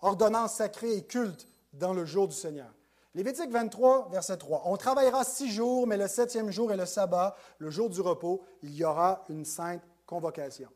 ordonnance 0.00 0.54
sacrée 0.54 0.94
et 0.94 1.04
culte 1.04 1.48
dans 1.72 1.92
le 1.92 2.04
jour 2.04 2.28
du 2.28 2.34
Seigneur. 2.34 2.72
Lévitique 3.14 3.50
23, 3.50 4.08
verset 4.10 4.38
3. 4.38 4.62
On 4.64 4.76
travaillera 4.76 5.22
six 5.22 5.50
jours, 5.50 5.86
mais 5.86 5.96
le 5.96 6.08
septième 6.08 6.50
jour 6.50 6.72
est 6.72 6.76
le 6.76 6.86
sabbat, 6.86 7.36
le 7.58 7.70
jour 7.70 7.88
du 7.88 8.00
repos. 8.00 8.42
Il 8.62 8.74
y 8.74 8.84
aura 8.84 9.24
une 9.28 9.44
sainte 9.44 9.82
convocation. 10.04 10.68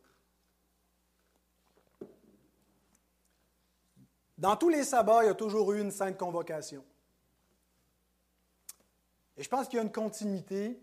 Dans 4.37 4.55
tous 4.55 4.69
les 4.69 4.85
sabbats, 4.85 5.25
il 5.25 5.27
y 5.27 5.31
a 5.31 5.35
toujours 5.35 5.73
eu 5.73 5.81
une 5.81 5.91
sainte 5.91 6.17
convocation. 6.17 6.85
Et 9.37 9.43
je 9.43 9.49
pense 9.49 9.67
qu'il 9.67 9.79
y 9.79 9.81
a 9.81 9.83
une 9.83 9.93
continuité 9.93 10.81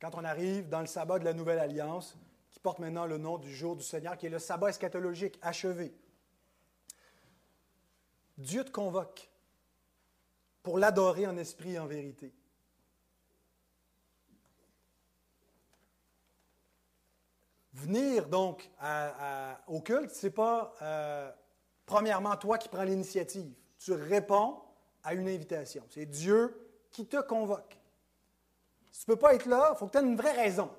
quand 0.00 0.14
on 0.14 0.24
arrive 0.24 0.68
dans 0.68 0.80
le 0.80 0.86
sabbat 0.86 1.18
de 1.18 1.24
la 1.24 1.34
Nouvelle 1.34 1.58
Alliance, 1.58 2.16
porte 2.64 2.78
maintenant 2.78 3.04
le 3.04 3.18
nom 3.18 3.36
du 3.36 3.54
jour 3.54 3.76
du 3.76 3.84
Seigneur, 3.84 4.16
qui 4.16 4.24
est 4.24 4.30
le 4.30 4.38
sabbat 4.38 4.70
eschatologique 4.70 5.38
achevé. 5.42 5.94
Dieu 8.38 8.64
te 8.64 8.70
convoque 8.70 9.30
pour 10.62 10.78
l'adorer 10.78 11.26
en 11.26 11.36
esprit 11.36 11.74
et 11.74 11.78
en 11.78 11.86
vérité. 11.86 12.32
Venir 17.74 18.30
donc 18.30 18.70
au 19.66 19.82
culte, 19.82 20.10
ce 20.12 20.26
n'est 20.26 20.32
pas 20.32 20.74
euh, 20.80 21.30
premièrement 21.84 22.34
toi 22.36 22.56
qui 22.56 22.70
prends 22.70 22.84
l'initiative. 22.84 23.52
Tu 23.78 23.92
réponds 23.92 24.58
à 25.02 25.12
une 25.12 25.28
invitation. 25.28 25.84
C'est 25.90 26.06
Dieu 26.06 26.66
qui 26.90 27.06
te 27.06 27.20
convoque. 27.20 27.78
Si 28.90 29.04
tu 29.04 29.10
ne 29.10 29.16
peux 29.16 29.20
pas 29.20 29.34
être 29.34 29.46
là, 29.46 29.72
il 29.74 29.76
faut 29.76 29.86
que 29.86 29.92
tu 29.92 29.98
aies 29.98 30.08
une 30.08 30.16
vraie 30.16 30.32
raison. 30.32 30.70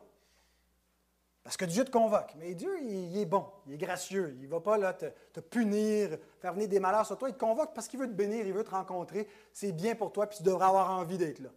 Parce 1.45 1.57
que 1.57 1.65
Dieu 1.65 1.85
te 1.85 1.91
convoque. 1.91 2.33
Mais 2.37 2.55
Dieu, 2.55 2.75
il, 2.81 3.15
est 3.19 3.25
bon, 3.27 3.47
il 3.67 3.73
est 3.73 3.77
gracieux. 3.77 4.35
Il 4.39 4.45
ne 4.45 4.47
va 4.47 4.61
pas 4.61 4.79
là, 4.79 4.93
te, 4.93 5.39
punir, 5.39 6.17
faire 6.39 6.53
venir 6.53 6.67
des 6.67 6.79
malheurs 6.79 7.05
sur 7.05 7.19
toi. 7.19 7.29
Il 7.29 7.35
te 7.35 7.39
convoque 7.39 7.71
parce 7.75 7.87
qu'il 7.87 7.99
veut 7.99 8.07
te 8.07 8.13
bénir, 8.13 8.47
il 8.47 8.51
veut 8.51 8.63
te 8.63 8.71
rencontrer. 8.71 9.29
C'est 9.53 9.71
bien 9.71 9.93
pour 9.93 10.11
toi, 10.11 10.25
puis 10.25 10.37
tu 10.39 10.43
devrais 10.43 10.65
avoir 10.65 10.89
envie 10.89 11.19
d'être 11.19 11.37
là. 11.37 11.51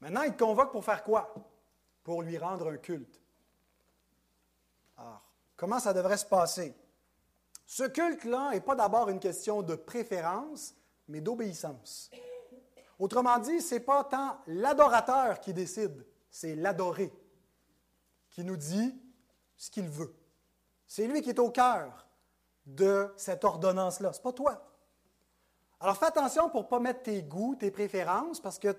Maintenant, 0.00 0.22
il 0.22 0.32
te 0.32 0.42
convoque 0.42 0.72
pour 0.72 0.82
faire 0.82 1.04
quoi? 1.04 1.34
Pour 2.02 2.22
lui 2.22 2.38
rendre 2.38 2.72
un 2.72 2.78
culte. 2.78 3.20
Alors, 4.96 5.30
comment 5.54 5.78
ça 5.78 5.92
devrait 5.92 6.16
se 6.16 6.24
passer? 6.24 6.74
Ce 7.66 7.82
culte-là 7.82 8.52
n'est 8.52 8.62
pas 8.62 8.76
d'abord 8.76 9.10
une 9.10 9.20
question 9.20 9.60
de 9.60 9.74
préférence, 9.74 10.74
mais 11.06 11.20
d'obéissance. 11.20 12.10
Autrement 12.98 13.38
dit, 13.38 13.60
ce 13.60 13.74
n'est 13.74 13.80
pas 13.80 14.04
tant 14.04 14.38
l'adorateur 14.46 15.38
qui 15.38 15.52
décide, 15.52 16.06
c'est 16.30 16.54
l'adoré 16.54 17.12
qui 18.40 18.46
nous 18.46 18.56
dit 18.56 18.98
ce 19.58 19.70
qu'il 19.70 19.86
veut. 19.86 20.14
C'est 20.86 21.06
lui 21.06 21.20
qui 21.20 21.28
est 21.28 21.38
au 21.38 21.50
cœur 21.50 22.08
de 22.64 23.12
cette 23.18 23.44
ordonnance-là. 23.44 24.14
Ce 24.14 24.18
n'est 24.18 24.22
pas 24.22 24.32
toi. 24.32 24.66
Alors 25.78 25.98
fais 25.98 26.06
attention 26.06 26.48
pour 26.48 26.62
ne 26.62 26.68
pas 26.68 26.80
mettre 26.80 27.02
tes 27.02 27.22
goûts, 27.22 27.54
tes 27.54 27.70
préférences, 27.70 28.40
parce 28.40 28.58
que 28.58 28.74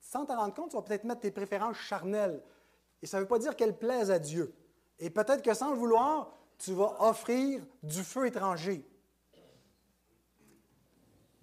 sans 0.00 0.26
t'en 0.26 0.38
rendre 0.38 0.54
compte, 0.54 0.70
tu 0.70 0.76
vas 0.76 0.82
peut-être 0.82 1.04
mettre 1.04 1.20
tes 1.20 1.30
préférences 1.30 1.76
charnelles. 1.76 2.42
Et 3.00 3.06
ça 3.06 3.18
ne 3.18 3.22
veut 3.22 3.28
pas 3.28 3.38
dire 3.38 3.54
qu'elles 3.54 3.78
plaisent 3.78 4.10
à 4.10 4.18
Dieu. 4.18 4.52
Et 4.98 5.08
peut-être 5.08 5.42
que 5.42 5.54
sans 5.54 5.70
le 5.70 5.76
vouloir, 5.76 6.32
tu 6.58 6.72
vas 6.72 6.96
offrir 7.00 7.64
du 7.84 8.02
feu 8.02 8.26
étranger. 8.26 8.84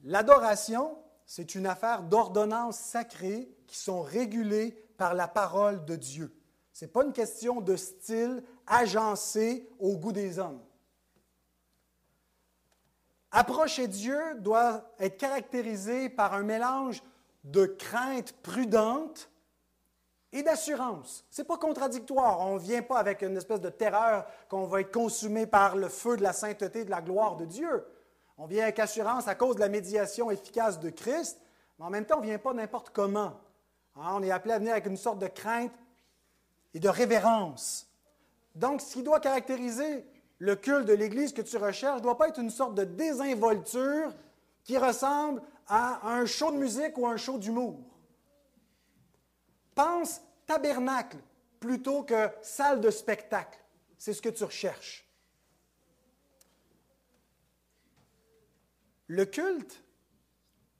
L'adoration, 0.03 0.97
c'est 1.25 1.55
une 1.55 1.65
affaire 1.65 2.03
d'ordonnances 2.03 2.77
sacrées 2.77 3.49
qui 3.67 3.77
sont 3.77 4.01
régulées 4.01 4.71
par 4.97 5.13
la 5.13 5.29
parole 5.29 5.85
de 5.85 5.95
Dieu. 5.95 6.36
Ce 6.77 6.85
n'est 6.85 6.91
pas 6.91 7.03
une 7.03 7.11
question 7.11 7.59
de 7.59 7.75
style 7.75 8.43
agencé 8.67 9.67
au 9.79 9.97
goût 9.97 10.11
des 10.11 10.37
hommes. 10.37 10.61
Approcher 13.31 13.87
Dieu 13.87 14.19
doit 14.35 14.83
être 14.99 15.17
caractérisé 15.17 16.07
par 16.07 16.35
un 16.35 16.43
mélange 16.43 17.01
de 17.43 17.65
crainte 17.65 18.31
prudente 18.43 19.31
et 20.31 20.43
d'assurance. 20.43 21.25
Ce 21.31 21.41
n'est 21.41 21.47
pas 21.47 21.57
contradictoire. 21.57 22.41
On 22.41 22.53
ne 22.53 22.59
vient 22.59 22.83
pas 22.83 22.99
avec 22.99 23.23
une 23.23 23.37
espèce 23.37 23.61
de 23.61 23.69
terreur 23.69 24.27
qu'on 24.47 24.67
va 24.67 24.81
être 24.81 24.93
consumé 24.93 25.47
par 25.47 25.77
le 25.77 25.89
feu 25.89 26.15
de 26.15 26.21
la 26.21 26.31
sainteté 26.31 26.81
et 26.81 26.85
de 26.85 26.91
la 26.91 27.01
gloire 27.01 27.37
de 27.37 27.45
Dieu. 27.45 27.87
On 28.37 28.45
vient 28.45 28.61
avec 28.61 28.77
assurance 28.77 29.27
à 29.27 29.33
cause 29.33 29.55
de 29.55 29.61
la 29.61 29.69
médiation 29.69 30.29
efficace 30.29 30.79
de 30.79 30.91
Christ, 30.91 31.41
mais 31.79 31.85
en 31.85 31.89
même 31.89 32.05
temps, 32.05 32.17
on 32.17 32.21
ne 32.21 32.27
vient 32.27 32.37
pas 32.37 32.53
n'importe 32.53 32.91
comment. 32.91 33.33
Hein, 33.95 34.11
on 34.13 34.21
est 34.21 34.29
appelé 34.29 34.53
à 34.53 34.59
venir 34.59 34.73
avec 34.73 34.85
une 34.85 34.95
sorte 34.95 35.17
de 35.17 35.25
crainte 35.25 35.71
et 36.73 36.79
de 36.79 36.89
révérence. 36.89 37.87
Donc, 38.55 38.81
ce 38.81 38.93
qui 38.93 39.03
doit 39.03 39.19
caractériser 39.19 40.05
le 40.39 40.55
culte 40.55 40.85
de 40.85 40.93
l'Église 40.93 41.33
que 41.33 41.41
tu 41.41 41.57
recherches 41.57 41.97
ne 41.97 42.03
doit 42.03 42.17
pas 42.17 42.27
être 42.27 42.39
une 42.39 42.49
sorte 42.49 42.75
de 42.75 42.83
désinvolture 42.83 44.13
qui 44.63 44.77
ressemble 44.77 45.41
à 45.67 46.07
un 46.07 46.25
show 46.25 46.51
de 46.51 46.57
musique 46.57 46.97
ou 46.97 47.07
un 47.07 47.17
show 47.17 47.37
d'humour. 47.37 47.79
Pense 49.75 50.21
tabernacle 50.45 51.17
plutôt 51.59 52.03
que 52.03 52.29
salle 52.41 52.81
de 52.81 52.89
spectacle. 52.89 53.59
C'est 53.97 54.13
ce 54.13 54.21
que 54.21 54.29
tu 54.29 54.43
recherches. 54.43 55.07
Le 59.07 59.25
culte, 59.25 59.83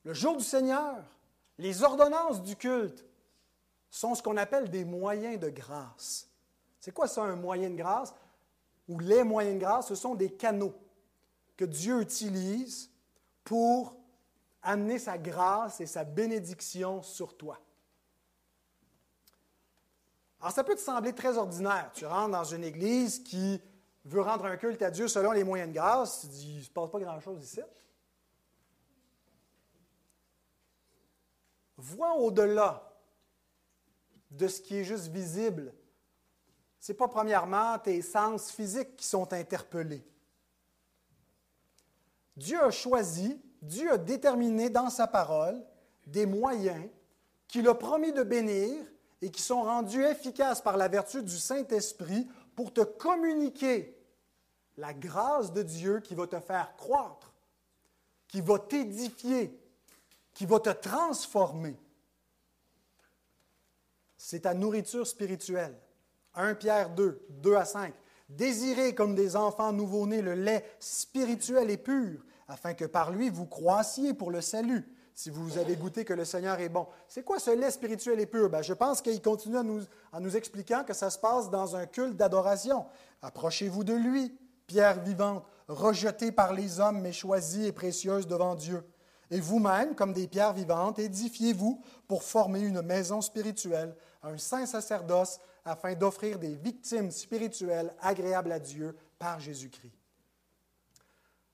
le 0.03 0.13
jour 0.13 0.37
du 0.37 0.43
Seigneur, 0.43 1.03
les 1.57 1.83
ordonnances 1.83 2.43
du 2.43 2.55
culte 2.55 3.06
sont 3.89 4.15
ce 4.15 4.21
qu'on 4.21 4.37
appelle 4.37 4.69
des 4.69 4.85
moyens 4.85 5.39
de 5.39 5.49
grâce. 5.49 6.27
C'est 6.79 6.91
quoi 6.91 7.07
ça, 7.07 7.23
un 7.23 7.35
moyen 7.35 7.69
de 7.69 7.75
grâce? 7.75 8.13
Ou 8.87 8.99
les 8.99 9.23
moyens 9.23 9.55
de 9.55 9.59
grâce, 9.59 9.87
ce 9.87 9.95
sont 9.95 10.15
des 10.15 10.31
canaux 10.31 10.73
que 11.55 11.65
Dieu 11.65 12.01
utilise 12.01 12.89
pour 13.43 13.97
amener 14.61 14.99
sa 14.99 15.17
grâce 15.17 15.81
et 15.81 15.85
sa 15.85 16.03
bénédiction 16.03 17.01
sur 17.01 17.35
toi. 17.35 17.59
Alors, 20.39 20.51
ça 20.51 20.63
peut 20.63 20.75
te 20.75 20.81
sembler 20.81 21.13
très 21.13 21.37
ordinaire. 21.37 21.91
Tu 21.93 22.05
rentres 22.05 22.31
dans 22.31 22.43
une 22.43 22.63
église 22.63 23.23
qui 23.23 23.61
veut 24.05 24.21
rendre 24.21 24.45
un 24.45 24.55
culte 24.55 24.81
à 24.81 24.91
Dieu 24.91 25.07
selon 25.07 25.31
les 25.31 25.43
moyens 25.43 25.69
de 25.69 25.75
grâce. 25.75 26.21
Tu 26.21 26.27
dis, 26.27 26.53
il 26.53 26.57
ne 26.59 26.63
se 26.63 26.69
passe 26.69 26.91
pas 26.91 26.99
grand-chose 26.99 27.43
ici. 27.43 27.61
Vois 31.77 32.13
au-delà 32.15 32.86
de 34.31 34.47
ce 34.47 34.61
qui 34.61 34.77
est 34.77 34.83
juste 34.83 35.07
visible. 35.07 35.73
Ce 36.79 36.91
n'est 36.91 36.97
pas 36.97 37.07
premièrement 37.07 37.77
tes 37.79 38.01
sens 38.01 38.51
physiques 38.51 38.95
qui 38.95 39.05
sont 39.05 39.31
interpellés. 39.33 40.05
Dieu 42.35 42.61
a 42.61 42.71
choisi, 42.71 43.41
Dieu 43.61 43.91
a 43.91 43.97
déterminé 43.97 44.69
dans 44.69 44.89
sa 44.89 45.07
parole 45.07 45.65
des 46.05 46.25
moyens 46.25 46.87
qu'il 47.47 47.67
a 47.67 47.73
promis 47.73 48.13
de 48.13 48.23
bénir 48.23 48.75
et 49.21 49.31
qui 49.31 49.41
sont 49.41 49.63
rendus 49.63 50.03
efficaces 50.03 50.61
par 50.61 50.77
la 50.77 50.87
vertu 50.87 51.23
du 51.23 51.37
Saint-Esprit 51.37 52.27
pour 52.55 52.71
te 52.71 52.81
communiquer 52.81 53.97
la 54.77 54.93
grâce 54.93 55.51
de 55.51 55.63
Dieu 55.63 55.99
qui 55.99 56.13
va 56.13 56.27
te 56.27 56.39
faire 56.39 56.75
croître, 56.75 57.33
qui 58.27 58.41
va 58.41 58.59
t'édifier, 58.59 59.59
qui 60.33 60.45
va 60.45 60.59
te 60.59 60.69
transformer 60.69 61.75
c'est 64.17 64.41
ta 64.41 64.53
nourriture 64.53 65.05
spirituelle. 65.05 65.75
1 66.35 66.55
Pierre 66.55 66.89
2, 66.91 67.25
2 67.29 67.55
à 67.55 67.65
5. 67.65 67.93
Désirez 68.29 68.93
comme 68.93 69.15
des 69.15 69.35
enfants 69.35 69.71
nouveau-nés 69.71 70.21
le 70.21 70.33
lait 70.33 70.65
spirituel 70.79 71.69
et 71.69 71.77
pur, 71.77 72.25
afin 72.47 72.73
que 72.73 72.85
par 72.85 73.11
lui 73.11 73.29
vous 73.29 73.45
croissiez 73.45 74.13
pour 74.13 74.31
le 74.31 74.41
salut, 74.41 74.85
si 75.13 75.29
vous 75.29 75.57
avez 75.57 75.75
goûté 75.75 76.05
que 76.05 76.13
le 76.13 76.25
Seigneur 76.25 76.59
est 76.59 76.69
bon. 76.69 76.87
C'est 77.07 77.23
quoi 77.23 77.39
ce 77.39 77.51
lait 77.51 77.71
spirituel 77.71 78.19
et 78.19 78.25
pur? 78.25 78.49
Ben, 78.49 78.61
je 78.61 78.73
pense 78.73 79.01
qu'il 79.01 79.21
continue 79.21 79.63
nous, 79.63 79.81
en 80.11 80.19
nous 80.19 80.35
expliquant 80.35 80.83
que 80.83 80.93
ça 80.93 81.09
se 81.09 81.17
passe 81.17 81.49
dans 81.49 81.75
un 81.75 81.85
culte 81.85 82.17
d'adoration. 82.17 82.85
Approchez-vous 83.21 83.83
de 83.83 83.93
lui, 83.93 84.37
pierre 84.67 85.01
vivante, 85.01 85.43
rejetée 85.67 86.31
par 86.31 86.53
les 86.53 86.79
hommes, 86.79 87.01
mais 87.01 87.13
choisie 87.13 87.65
et 87.65 87.71
précieuse 87.71 88.27
devant 88.27 88.55
Dieu. 88.55 88.83
Et 89.29 89.39
vous-même, 89.39 89.95
comme 89.95 90.13
des 90.13 90.27
pierres 90.27 90.53
vivantes, 90.53 90.99
édifiez-vous 90.99 91.81
pour 92.07 92.23
former 92.23 92.61
une 92.61 92.81
maison 92.81 93.21
spirituelle, 93.21 93.95
un 94.23 94.37
saint 94.37 94.65
sacerdoce, 94.65 95.39
afin 95.65 95.95
d'offrir 95.95 96.39
des 96.39 96.55
victimes 96.55 97.11
spirituelles 97.11 97.93
agréables 97.99 98.53
à 98.53 98.59
Dieu 98.59 98.95
par 99.19 99.39
Jésus-Christ. 99.39 99.91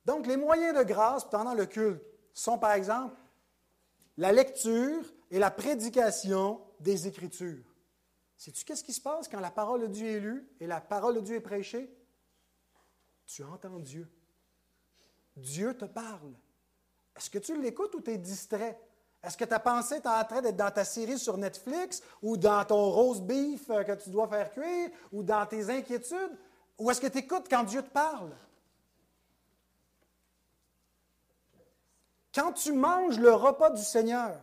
Donc, 0.06 0.28
les 0.28 0.38
moyens 0.38 0.78
de 0.78 0.84
grâce 0.84 1.28
pendant 1.28 1.56
le 1.56 1.66
culte 1.66 2.04
sont, 2.34 2.60
par 2.60 2.74
exemple, 2.74 3.16
la 4.18 4.32
lecture 4.32 5.04
et 5.32 5.40
la 5.40 5.50
prédication 5.50 6.62
des 6.80 7.08
Écritures. 7.08 7.66
Sais-tu 8.38 8.66
qu'est-ce 8.66 8.84
qui 8.84 8.94
se 8.94 9.02
passe 9.02 9.28
quand 9.28 9.40
la 9.40 9.52
parole 9.52 9.82
de 9.82 9.88
Dieu 9.88 10.08
est 10.08 10.20
lue 10.20 10.48
et 10.60 10.68
la 10.68 10.82
parole 10.82 11.16
de 11.16 11.22
Dieu 11.22 11.36
est 11.36 11.42
prêchée? 11.42 11.90
Tu 13.26 13.44
entends 13.44 13.80
Dieu. 13.80 14.08
Dieu 15.36 15.76
te 15.76 15.86
parle. 15.86 16.34
Est-ce 17.16 17.30
que 17.30 17.40
tu 17.40 17.60
l'écoutes 17.62 17.94
ou 17.96 18.02
tu 18.02 18.12
es 18.12 18.18
distrait? 18.18 18.80
Est-ce 19.24 19.38
que 19.38 19.46
ta 19.46 19.60
pensée 19.60 19.96
est 19.96 20.08
en 20.08 20.24
train 20.26 20.42
d'être 20.42 20.58
dans 20.58 20.72
ta 20.72 20.84
série 20.84 21.18
sur 21.18 21.38
Netflix 21.38 22.02
ou 22.22 22.36
dans 22.36 22.66
ton 22.66 22.90
rose 22.90 23.22
beef 23.22 23.70
euh, 23.70 23.84
que 23.84 23.94
tu 23.94 24.10
dois 24.10 24.28
faire 24.28 24.52
cuire 24.52 24.90
ou 25.14 25.24
dans 25.24 25.46
tes 25.46 25.70
inquiétudes? 25.70 26.38
Ou 26.78 26.92
est-ce 26.92 27.00
que 27.00 27.08
tu 27.08 27.20
écoutes 27.20 27.48
quand 27.50 27.64
Dieu 27.64 27.82
te 27.82 27.90
parle? 27.90 28.32
Quand 32.34 32.52
tu 32.52 32.74
manges 32.74 33.20
le 33.20 33.34
repas 33.34 33.70
du 33.70 33.84
Seigneur, 33.84 34.38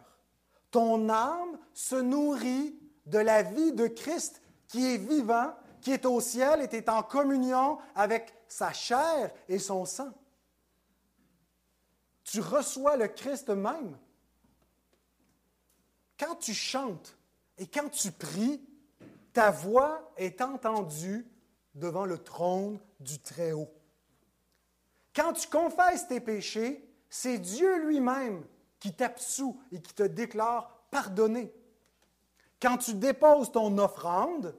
ton 0.71 1.09
âme 1.09 1.59
se 1.75 1.97
nourrit 1.97 2.79
de 3.07 3.19
la 3.19 3.43
vie 3.43 3.73
de 3.73 3.89
Christ 3.89 4.41
qui 4.69 4.95
est 4.95 4.99
vivant, 4.99 5.53
qui 5.81 5.93
est 5.93 6.07
au 6.07 6.21
ciel 6.21 6.63
et 6.63 6.77
est 6.77 6.89
en 6.89 7.03
communion 7.03 7.79
avec 7.95 8.33
sa 8.49 8.73
chair 8.73 9.31
et 9.49 9.59
son 9.59 9.85
sang. 9.85 10.11
Tu 12.31 12.41
reçois 12.41 12.97
le 12.97 13.09
Christ 13.09 13.49
même 13.49 13.99
quand 16.17 16.37
tu 16.37 16.55
chantes 16.55 17.17
et 17.59 17.67
quand 17.67 17.89
tu 17.89 18.13
pries, 18.13 18.63
ta 19.33 19.51
voix 19.51 20.13
est 20.17 20.41
entendue 20.41 21.27
devant 21.75 22.05
le 22.05 22.19
trône 22.19 22.79
du 23.01 23.19
Très-Haut. 23.19 23.73
Quand 25.13 25.33
tu 25.33 25.49
confesses 25.49 26.07
tes 26.07 26.21
péchés, 26.21 26.89
c'est 27.09 27.39
Dieu 27.39 27.85
lui-même 27.85 28.47
qui 28.79 28.95
t'absout 28.95 29.61
et 29.73 29.83
qui 29.83 29.93
te 29.93 30.05
déclare 30.05 30.87
pardonné. 30.93 31.53
Quand 32.63 32.77
tu 32.77 32.95
déposes 32.95 33.51
ton 33.51 33.77
offrande, 33.79 34.55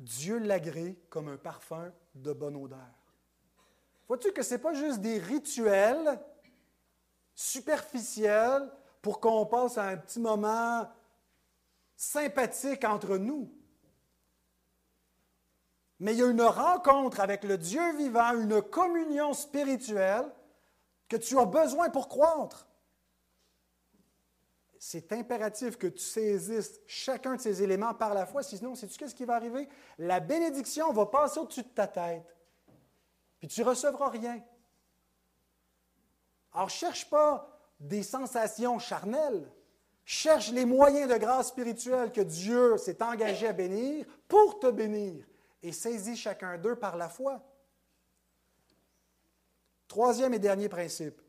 Dieu 0.00 0.38
l'agrée 0.38 0.98
comme 1.10 1.28
un 1.28 1.36
parfum 1.36 1.92
de 2.16 2.32
bonne 2.32 2.56
odeur. 2.56 3.01
Vois-tu 4.12 4.30
que 4.30 4.42
ce 4.42 4.52
n'est 4.52 4.60
pas 4.60 4.74
juste 4.74 5.00
des 5.00 5.16
rituels 5.16 6.20
superficiels 7.34 8.70
pour 9.00 9.20
qu'on 9.20 9.46
passe 9.46 9.78
un 9.78 9.96
petit 9.96 10.20
moment 10.20 10.86
sympathique 11.96 12.84
entre 12.84 13.16
nous. 13.16 13.50
Mais 15.98 16.12
il 16.12 16.18
y 16.18 16.22
a 16.22 16.26
une 16.26 16.42
rencontre 16.42 17.20
avec 17.20 17.42
le 17.42 17.56
Dieu 17.56 17.96
vivant, 17.96 18.38
une 18.38 18.60
communion 18.60 19.32
spirituelle 19.32 20.30
que 21.08 21.16
tu 21.16 21.38
as 21.38 21.46
besoin 21.46 21.88
pour 21.88 22.10
croître. 22.10 22.68
C'est 24.78 25.10
impératif 25.12 25.78
que 25.78 25.86
tu 25.86 26.04
saisisses 26.04 26.82
chacun 26.86 27.36
de 27.36 27.40
ces 27.40 27.62
éléments 27.62 27.94
par 27.94 28.12
la 28.12 28.26
foi, 28.26 28.42
sinon, 28.42 28.74
sais-tu 28.74 28.98
qu'est-ce 28.98 29.14
qui 29.14 29.24
va 29.24 29.36
arriver? 29.36 29.70
La 29.96 30.20
bénédiction 30.20 30.92
va 30.92 31.06
passer 31.06 31.40
au-dessus 31.40 31.62
de 31.62 31.68
ta 31.68 31.86
tête, 31.86 32.36
puis 33.42 33.48
tu 33.48 33.62
ne 33.62 33.66
recevras 33.66 34.08
rien. 34.08 34.40
Alors, 36.52 36.70
cherche 36.70 37.10
pas 37.10 37.60
des 37.80 38.04
sensations 38.04 38.78
charnelles. 38.78 39.50
Cherche 40.04 40.52
les 40.52 40.64
moyens 40.64 41.10
de 41.10 41.16
grâce 41.18 41.48
spirituelle 41.48 42.12
que 42.12 42.20
Dieu 42.20 42.78
s'est 42.78 43.02
engagé 43.02 43.48
à 43.48 43.52
bénir 43.52 44.06
pour 44.28 44.60
te 44.60 44.70
bénir 44.70 45.26
et 45.60 45.72
saisis 45.72 46.14
chacun 46.14 46.56
d'eux 46.56 46.76
par 46.76 46.96
la 46.96 47.08
foi. 47.08 47.42
Troisième 49.88 50.34
et 50.34 50.38
dernier 50.38 50.68
principe. 50.68 51.20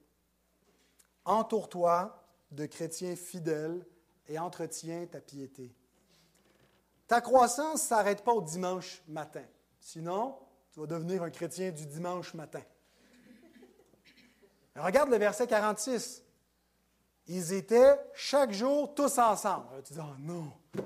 Entoure-toi 1.25 2.23
de 2.51 2.67
chrétiens 2.67 3.15
fidèles 3.15 3.83
et 4.27 4.37
entretiens 4.37 5.07
ta 5.07 5.19
piété. 5.19 5.73
Ta 7.07 7.21
croissance 7.21 7.81
ne 7.81 7.87
s'arrête 7.87 8.23
pas 8.23 8.33
au 8.33 8.43
dimanche 8.43 9.01
matin. 9.07 9.45
Sinon, 9.79 10.37
tu 10.73 10.79
vas 10.79 10.87
devenir 10.87 11.23
un 11.23 11.29
chrétien 11.29 11.71
du 11.71 11.85
dimanche 11.85 12.33
matin. 12.33 12.61
Regarde 14.75 15.09
le 15.09 15.17
verset 15.17 15.47
46 15.47 16.23
ils 17.27 17.53
étaient 17.53 17.97
chaque 18.13 18.51
jour 18.51 18.93
tous 18.93 19.17
ensemble. 19.17 19.67
tu 19.85 19.93
dis, 19.93 19.99
oh 20.01 20.15
non! 20.19 20.51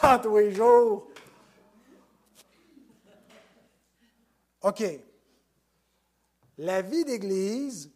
Pas 0.00 0.18
tous 0.18 0.36
les 0.36 0.54
jours! 0.54 1.08
OK. 4.60 4.82
La 6.58 6.82
vie 6.82 7.04
d'Église 7.04 7.90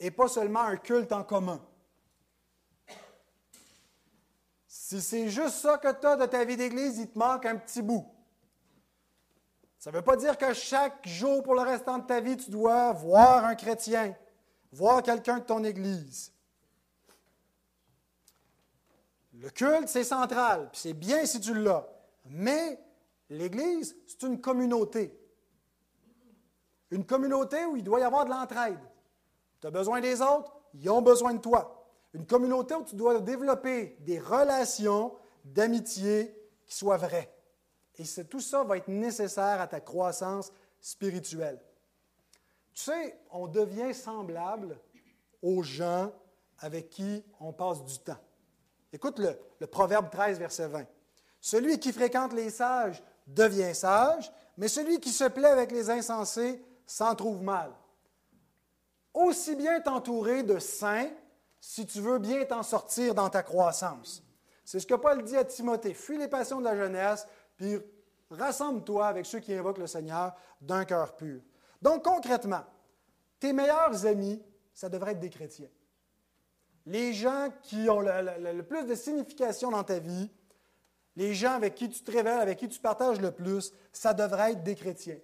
n'est 0.00 0.10
pas 0.10 0.26
seulement 0.26 0.62
un 0.62 0.76
culte 0.76 1.12
en 1.12 1.22
commun. 1.22 1.60
Si 4.66 5.00
c'est 5.00 5.28
juste 5.28 5.56
ça 5.56 5.78
que 5.78 5.92
tu 5.92 6.06
as 6.06 6.16
de 6.16 6.26
ta 6.26 6.44
vie 6.44 6.56
d'Église, 6.56 6.98
il 6.98 7.10
te 7.10 7.18
manque 7.18 7.44
un 7.46 7.56
petit 7.56 7.82
bout. 7.82 8.10
Ça 9.80 9.90
ne 9.90 9.96
veut 9.96 10.02
pas 10.02 10.16
dire 10.16 10.38
que 10.38 10.52
chaque 10.52 11.08
jour 11.08 11.42
pour 11.42 11.54
le 11.54 11.62
restant 11.62 11.98
de 11.98 12.06
ta 12.06 12.20
vie, 12.20 12.36
tu 12.36 12.50
dois 12.50 12.92
voir 12.92 13.44
un 13.44 13.56
chrétien 13.56 14.14
voir 14.72 15.02
quelqu'un 15.02 15.38
de 15.38 15.44
ton 15.44 15.64
Église. 15.64 16.32
Le 19.34 19.48
culte, 19.50 19.88
c'est 19.88 20.04
central, 20.04 20.68
puis 20.70 20.80
c'est 20.80 20.92
bien 20.92 21.24
si 21.24 21.40
tu 21.40 21.54
l'as. 21.54 21.88
Mais 22.26 22.78
l'Église, 23.30 23.96
c'est 24.06 24.22
une 24.26 24.40
communauté. 24.40 25.16
Une 26.90 27.06
communauté 27.06 27.64
où 27.64 27.76
il 27.76 27.84
doit 27.84 28.00
y 28.00 28.02
avoir 28.02 28.24
de 28.24 28.30
l'entraide. 28.30 28.80
Tu 29.60 29.66
as 29.66 29.70
besoin 29.70 30.00
des 30.00 30.20
autres, 30.20 30.54
ils 30.74 30.90
ont 30.90 31.02
besoin 31.02 31.34
de 31.34 31.40
toi. 31.40 31.86
Une 32.12 32.26
communauté 32.26 32.74
où 32.74 32.84
tu 32.84 32.96
dois 32.96 33.18
développer 33.20 33.96
des 34.00 34.18
relations 34.18 35.14
d'amitié 35.44 36.36
qui 36.66 36.74
soient 36.76 36.96
vraies. 36.96 37.32
Et 37.98 38.24
tout 38.24 38.40
ça 38.40 38.64
va 38.64 38.76
être 38.76 38.88
nécessaire 38.88 39.60
à 39.60 39.66
ta 39.66 39.80
croissance 39.80 40.52
spirituelle. 40.80 41.60
Tu 42.72 42.84
sais, 42.84 43.18
on 43.30 43.46
devient 43.46 43.94
semblable 43.94 44.78
aux 45.42 45.62
gens 45.62 46.12
avec 46.58 46.90
qui 46.90 47.24
on 47.40 47.52
passe 47.52 47.84
du 47.84 47.98
temps. 47.98 48.18
Écoute 48.92 49.18
le, 49.18 49.66
Proverbe 49.66 50.10
13, 50.10 50.38
verset 50.38 50.68
20. 50.68 50.86
Celui 51.40 51.78
qui 51.78 51.92
fréquente 51.92 52.32
les 52.32 52.50
sages 52.50 53.02
devient 53.26 53.74
sage, 53.74 54.32
mais 54.56 54.68
celui 54.68 55.00
qui 55.00 55.10
se 55.10 55.24
plaît 55.24 55.48
avec 55.48 55.72
les 55.72 55.90
insensés 55.90 56.62
s'en 56.86 57.14
trouve 57.14 57.42
mal. 57.42 57.70
Aussi 59.14 59.54
bien 59.56 59.80
t'entourer 59.80 60.42
de 60.42 60.58
saints 60.58 61.10
si 61.60 61.86
tu 61.86 62.00
veux 62.00 62.18
bien 62.18 62.44
t'en 62.44 62.62
sortir 62.62 63.14
dans 63.14 63.28
ta 63.28 63.42
croissance. 63.42 64.22
C'est 64.64 64.80
ce 64.80 64.86
que 64.86 64.94
Paul 64.94 65.22
dit 65.24 65.36
à 65.36 65.44
Timothée. 65.44 65.94
Fuis 65.94 66.18
les 66.18 66.28
passions 66.28 66.60
de 66.60 66.64
la 66.64 66.76
jeunesse, 66.76 67.26
puis 67.60 67.78
rassemble-toi 68.30 69.06
avec 69.06 69.26
ceux 69.26 69.38
qui 69.38 69.52
invoquent 69.52 69.78
le 69.78 69.86
Seigneur 69.86 70.34
d'un 70.62 70.86
cœur 70.86 71.14
pur. 71.14 71.42
Donc 71.82 72.04
concrètement, 72.04 72.64
tes 73.38 73.52
meilleurs 73.52 74.06
amis, 74.06 74.42
ça 74.72 74.88
devrait 74.88 75.12
être 75.12 75.20
des 75.20 75.28
chrétiens. 75.28 75.68
Les 76.86 77.12
gens 77.12 77.50
qui 77.62 77.90
ont 77.90 78.00
le, 78.00 78.62
plus 78.62 78.86
de 78.86 78.94
signification 78.94 79.70
dans 79.70 79.84
ta 79.84 79.98
vie, 79.98 80.30
les 81.16 81.34
gens 81.34 81.52
avec 81.52 81.74
qui 81.74 81.90
tu 81.90 82.02
te 82.02 82.10
révèles, 82.10 82.40
avec 82.40 82.58
qui 82.58 82.68
tu 82.68 82.80
partages 82.80 83.20
le 83.20 83.30
plus, 83.30 83.74
ça 83.92 84.14
devrait 84.14 84.52
être 84.52 84.62
des 84.62 84.74
chrétiens. 84.74 85.18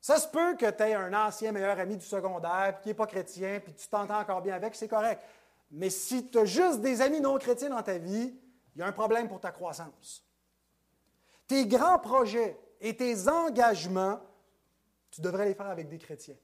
Ça 0.00 0.18
se 0.18 0.28
peut 0.28 0.54
que 0.54 0.70
tu 0.70 0.82
aies 0.84 0.94
un 0.94 1.12
ancien 1.12 1.50
meilleur 1.50 1.80
ami 1.80 1.96
du 1.96 2.06
secondaire 2.06 2.78
qui 2.80 2.88
n'est 2.90 2.94
pas 2.94 3.08
chrétien, 3.08 3.58
puis 3.58 3.74
tu 3.74 3.88
t'entends 3.88 4.20
encore 4.20 4.40
bien 4.40 4.54
avec, 4.54 4.76
c'est 4.76 4.88
correct. 4.88 5.20
Mais 5.72 5.90
si 5.90 6.28
tu 6.28 6.38
as 6.38 6.44
juste 6.44 6.80
des 6.80 7.02
amis 7.02 7.20
non 7.20 7.38
chrétiens 7.38 7.70
dans 7.70 7.82
ta 7.82 7.98
vie, 7.98 8.38
il 8.76 8.78
y 8.78 8.82
a 8.82 8.86
un 8.86 8.92
problème 8.92 9.28
pour 9.28 9.40
ta 9.40 9.50
croissance. 9.50 10.24
Tes 11.50 11.66
grands 11.66 11.98
projets 11.98 12.56
et 12.80 12.96
tes 12.96 13.26
engagements 13.26 14.20
tu 15.10 15.20
devrais 15.20 15.46
les 15.46 15.54
faire 15.54 15.66
avec 15.66 15.88
des 15.88 15.98
chrétiens, 15.98 16.36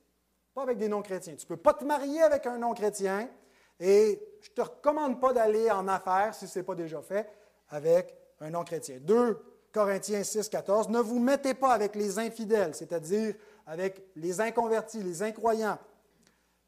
pas 0.52 0.62
avec 0.64 0.78
des 0.78 0.88
non-chrétiens. 0.88 1.36
Tu 1.36 1.44
ne 1.44 1.48
peux 1.48 1.57
pas 1.57 1.74
te 1.74 1.84
marier 1.84 2.20
avec 2.22 2.44
un 2.44 2.59
non-chrétien 2.59 3.30
et 3.78 4.20
je 4.40 4.50
ne 4.50 4.54
te 4.57 4.61
recommande 4.62 5.20
pas 5.20 5.32
d'aller 5.32 5.70
en 5.70 5.86
affaires, 5.86 6.34
si 6.34 6.48
ce 6.48 6.59
n'est 6.59 6.64
pas 6.64 6.74
déjà 6.74 7.00
fait, 7.02 7.30
avec 7.68 8.16
un 8.40 8.50
non-chrétien. 8.50 8.96
2 9.00 9.40
Corinthiens 9.70 10.24
6, 10.24 10.48
14, 10.48 10.88
ne 10.88 10.98
vous 10.98 11.20
mettez 11.20 11.54
pas 11.54 11.72
avec 11.72 11.94
les 11.94 12.18
infidèles, 12.18 12.74
c'est-à-dire 12.74 13.36
avec 13.64 14.02
les 14.16 14.40
inconvertis, 14.40 15.04
les 15.04 15.22
incroyants, 15.22 15.78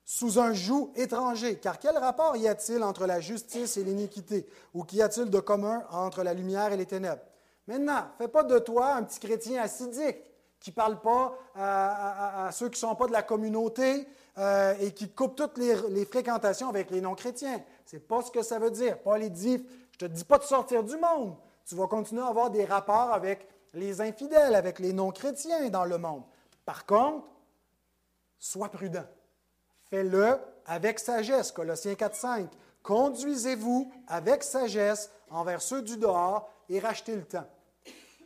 sous 0.05 0.39
un 0.39 0.53
joug 0.53 0.93
étranger. 0.95 1.59
Car 1.59 1.81
quel 1.81 1.99
rapport 1.99 2.37
y 2.37 2.47
a-t-il 2.47 2.85
entre 2.85 3.05
la 3.05 3.19
justice 3.19 3.77
et 3.79 3.83
l'iniquité? 3.83 4.47
Ou 4.75 4.85
qu'y 4.85 5.03
a-t-il 5.03 5.29
de 5.29 5.41
commun 5.41 5.85
entre 5.91 6.23
la 6.23 6.35
lumière 6.35 6.73
et 6.73 6.77
les 6.77 6.87
ténèbres? 6.87 7.23
Maintenant, 7.69 8.07
fais 8.17 8.29
pas 8.29 8.45
de 8.45 8.59
toi 8.59 8.95
un 8.95 9.03
petit 9.03 9.21
chrétien 9.21 9.61
acidique 9.61 10.17
qui 10.59 10.71
ne 10.71 10.75
parle 10.75 11.01
pas 11.03 11.35
à, 11.55 12.49
ceux 12.51 12.71
qui 12.71 12.83
ne 12.83 12.89
sont 12.89 12.95
pas 12.95 13.07
de 13.07 13.13
la 13.13 13.23
communauté 13.23 14.09
euh, 14.39 14.75
et 14.81 14.93
qui 14.93 15.11
coupe 15.11 15.37
toutes 15.37 15.59
les, 15.59 16.07
fréquentations 16.07 16.71
avec 16.71 16.91
les 16.91 17.03
non-chrétiens. 17.03 17.63
Ce 17.85 17.97
n'est 17.97 18.01
pas 18.01 18.23
ce 18.23 18.31
que 18.31 18.43
ça 18.43 18.59
veut 18.59 18.71
dire. 18.71 18.99
Paul 19.01 19.21
dit, 19.29 19.63
je 19.99 20.05
ne 20.05 20.09
te 20.09 20.17
dis 20.17 20.25
pas 20.25 20.39
de 20.39 20.45
sortir 20.45 20.83
du 20.83 20.97
monde. 20.97 21.37
Tu 21.67 21.75
vas 21.75 21.87
continuer 21.87 22.23
à 22.23 22.29
avoir 22.29 22.51
des 22.51 22.65
rapports 22.65 23.13
avec 23.13 23.47
les 23.75 24.01
infidèles, 24.01 24.55
avec 24.55 24.79
les 24.79 24.95
non-chrétiens 24.95 25.69
dans 25.69 25.85
le 25.85 25.99
monde. 25.99 26.23
Par 26.65 26.87
contre, 26.87 27.27
sois 28.39 28.71
prudent. 28.71 29.05
Fais-le 29.91 30.39
avec 30.65 30.99
sagesse. 30.99 31.53
Colossiens 31.53 31.93
4.5. 31.93 32.49
Conduisez-vous 32.83 33.93
avec 34.07 34.43
sagesse 34.43 35.11
envers 35.31 35.61
ceux 35.61 35.83
du 35.83 35.99
dehors 35.99 36.51
et 36.71 36.81
rachetez 36.81 37.15
le 37.15 37.25
temps. 37.25 37.47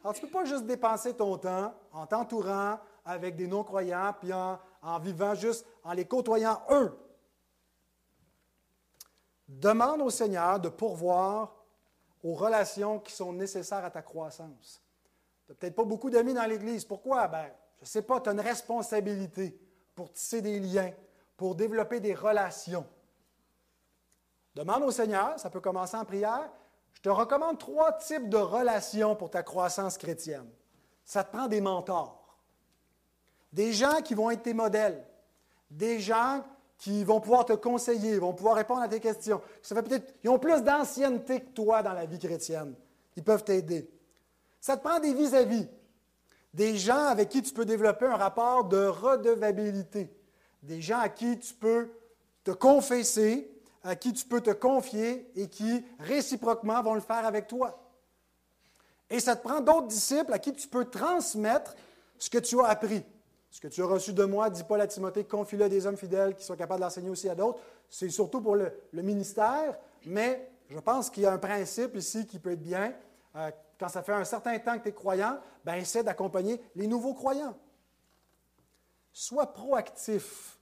Alors, 0.03 0.15
tu 0.15 0.23
ne 0.23 0.27
peux 0.27 0.33
pas 0.33 0.45
juste 0.45 0.67
dépenser 0.67 1.15
ton 1.15 1.39
temps 1.39 1.73
en 1.93 2.07
t'entourant 2.07 2.79
avec 3.05 3.37
des 3.37 3.47
non-croyants, 3.47 4.15
puis 4.19 4.33
en, 4.33 4.59
vivant 4.99 5.35
juste, 5.35 5.67
en 5.85 5.93
les 5.93 6.05
côtoyant 6.05 6.61
eux. 6.71 6.97
Demande 9.49 10.01
au 10.01 10.11
Seigneur 10.11 10.59
de 10.59 10.69
pourvoir 10.69 11.55
aux 12.23 12.35
relations 12.35 12.99
qui 12.99 13.13
sont 13.13 13.33
nécessaires 13.33 13.85
à 13.85 13.91
ta 13.91 14.03
croissance. 14.03 14.83
Tu 15.47 15.53
n'as 15.53 15.57
peut-être 15.57 15.75
pas 15.75 15.85
beaucoup 15.85 16.11
d'amis 16.11 16.35
dans 16.35 16.47
l'Église. 16.47 16.85
Pourquoi? 16.85 17.29
Ben, 17.29 17.47
je 17.79 17.83
ne 17.83 17.87
sais 17.89 18.03
pas, 18.03 18.21
tu 18.21 18.29
as 18.29 18.33
une 18.33 18.41
responsabilité 18.41 19.59
pour 19.95 20.13
tisser 20.13 20.41
des 20.41 20.59
liens, 20.59 20.93
pour 21.37 21.55
développer 21.55 22.01
des 22.01 22.15
relations. 22.15 22.87
Demande 24.55 24.83
au 24.83 24.91
Seigneur, 24.91 25.39
ça 25.39 25.51
peut 25.51 25.61
commencer 25.61 25.97
en 25.97 26.05
prière. 26.05 26.51
Je 26.95 27.01
te 27.01 27.09
recommande 27.09 27.59
trois 27.59 27.93
types 27.93 28.29
de 28.29 28.37
relations 28.37 29.17
pour 29.17 29.31
ta 29.31 29.43
croissance 29.43 29.99
chrétienne. 29.99 30.49
Ça 31.05 31.25
te 31.25 31.35
prend 31.35 31.49
des 31.49 31.61
mentors, 31.61 32.39
des 33.53 33.73
gens 33.73 34.01
qui 34.03 34.15
vont 34.15 34.31
être 34.31 34.43
tes 34.43 34.55
modèles, 34.55 35.05
des 35.71 36.01
gens 36.01 36.45
qui 36.79 37.05
vont 37.05 37.21
pouvoir 37.21 37.45
te 37.45 37.53
conseiller, 37.53 38.19
vont 38.19 38.33
pouvoir 38.33 38.57
répondre 38.57 38.83
à 38.83 38.89
tes 38.89 39.01
questions. 39.01 39.41
Ça 39.63 39.75
fait 39.75 39.83
peut-être, 39.83 40.15
ils 40.25 40.31
ont 40.31 40.39
plus 40.39 40.63
d'ancienneté 40.63 41.41
que 41.41 41.51
toi 41.51 41.83
dans 41.83 41.93
la 41.93 42.07
vie 42.07 42.19
chrétienne. 42.19 42.75
Ils 43.17 43.23
peuvent 43.23 43.45
t'aider. 43.45 43.89
Ça 44.61 44.77
te 44.77 44.83
prend 44.83 44.99
des 44.99 45.15
vis-à-vis, 45.15 45.69
des 46.55 46.77
gens 46.77 47.07
avec 47.07 47.29
qui 47.29 47.43
tu 47.43 47.53
peux 47.53 47.65
développer 47.65 48.07
un 48.07 48.17
rapport 48.17 48.65
de 48.65 48.87
redevabilité, 48.87 50.13
des 50.63 50.81
gens 50.81 50.99
à 50.99 51.09
qui 51.09 51.39
tu 51.39 51.55
peux 51.55 51.91
te 52.45 52.51
confesser, 52.51 53.52
à 53.85 53.97
qui 53.97 54.13
tu 54.13 54.25
peux 54.27 54.41
te 54.41 54.51
confier 54.51 55.31
et 55.35 55.49
qui 55.49 55.85
réciproquement 55.99 56.83
vont 56.83 56.95
le 56.95 57.01
faire 57.01 57.27
avec 57.27 57.49
toi. 57.49 57.79
Et 59.11 59.21
ça 59.21 59.37
te 59.37 59.47
prend 59.47 59.61
d'autres 59.61 59.89
disciples 59.89 60.33
à 60.33 60.39
qui 60.39 60.53
tu 60.53 60.69
peux 60.69 60.85
transmettre 60.85 61.75
ce 62.19 62.31
que 62.31 62.39
tu 62.39 62.61
as 62.61 62.67
appris. 62.67 63.03
Ce 63.51 63.61
que 63.61 63.69
tu 63.69 63.83
as 63.83 63.87
reçu 63.87 64.15
de 64.15 64.25
moi, 64.25 64.49
dit 64.49 64.65
Paul 64.65 64.81
à 64.81 64.87
Timothée, 64.87 65.25
confie-le 65.25 65.69
des 65.69 65.87
hommes 65.87 65.99
fidèles 65.99 66.35
qui 66.35 66.45
sont 66.45 66.57
capables 66.57 66.81
d'enseigner 66.81 67.11
aussi 67.11 67.29
à 67.29 67.35
d'autres. 67.35 67.61
C'est 67.91 68.09
surtout 68.09 68.41
pour 68.41 68.57
le, 68.57 68.73
ministère, 68.95 69.77
mais 70.07 70.51
je 70.71 70.79
pense 70.79 71.11
qu'il 71.11 71.25
y 71.25 71.27
a 71.27 71.33
un 71.33 71.39
principe 71.39 71.95
ici 71.97 72.27
qui 72.27 72.39
peut 72.39 72.53
être 72.53 72.63
bien. 72.63 72.95
Euh, 73.37 73.51
quand 73.79 73.89
ça 73.89 74.03
fait 74.03 74.15
un 74.15 74.25
certain 74.25 74.59
temps 74.59 74.79
que 74.79 74.85
tu 74.85 74.89
es 74.89 74.93
croyant, 74.93 75.39
ben, 75.65 75.75
essaie 75.75 76.03
d'accompagner 76.03 76.59
les 76.75 76.87
nouveaux 76.87 77.13
croyants. 77.13 77.55
Sois 79.13 79.53
proactif 79.53 80.59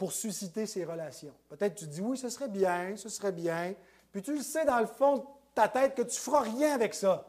pour 0.00 0.12
susciter 0.12 0.64
ces 0.64 0.82
relations. 0.86 1.34
Peut-être 1.50 1.74
tu 1.74 1.86
dis 1.86 2.00
oui, 2.00 2.16
ce 2.16 2.30
serait 2.30 2.48
bien, 2.48 2.96
ce 2.96 3.10
serait 3.10 3.32
bien, 3.32 3.74
puis 4.10 4.22
tu 4.22 4.34
le 4.34 4.40
sais 4.40 4.64
dans 4.64 4.80
le 4.80 4.86
fond 4.86 5.18
de 5.18 5.24
ta 5.54 5.68
tête 5.68 5.94
que 5.94 6.00
tu 6.00 6.16
ne 6.16 6.20
feras 6.22 6.40
rien 6.40 6.72
avec 6.72 6.94
ça. 6.94 7.26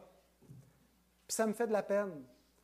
Puis 1.28 1.36
ça 1.36 1.46
me 1.46 1.52
fait 1.52 1.68
de 1.68 1.74
la 1.74 1.84
peine. 1.84 2.24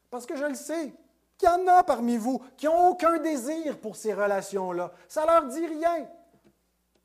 Parce 0.10 0.26
que 0.26 0.38
je 0.38 0.46
le 0.46 0.56
sais, 0.56 0.94
qu'il 1.38 1.50
y 1.50 1.52
en 1.52 1.68
a 1.68 1.84
parmi 1.84 2.16
vous 2.16 2.42
qui 2.56 2.68
n'ont 2.68 2.88
aucun 2.88 3.18
désir 3.18 3.82
pour 3.82 3.98
ces 3.98 4.14
relations-là. 4.14 4.94
Ça 5.10 5.24
ne 5.24 5.28
leur 5.28 5.48
dit 5.48 5.68
rien. 5.68 6.08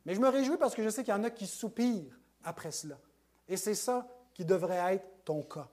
Mais 0.06 0.14
je 0.14 0.20
me 0.20 0.28
réjouis 0.28 0.56
parce 0.56 0.76
que 0.76 0.84
je 0.84 0.88
sais 0.88 1.02
qu'il 1.02 1.12
y 1.12 1.16
en 1.16 1.24
a 1.24 1.30
qui 1.30 1.48
soupirent 1.48 2.16
après 2.44 2.70
cela. 2.70 3.00
Et 3.48 3.56
c'est 3.56 3.74
ça 3.74 4.06
qui 4.32 4.44
devrait 4.44 4.94
être 4.94 5.24
ton 5.24 5.42
cas, 5.42 5.66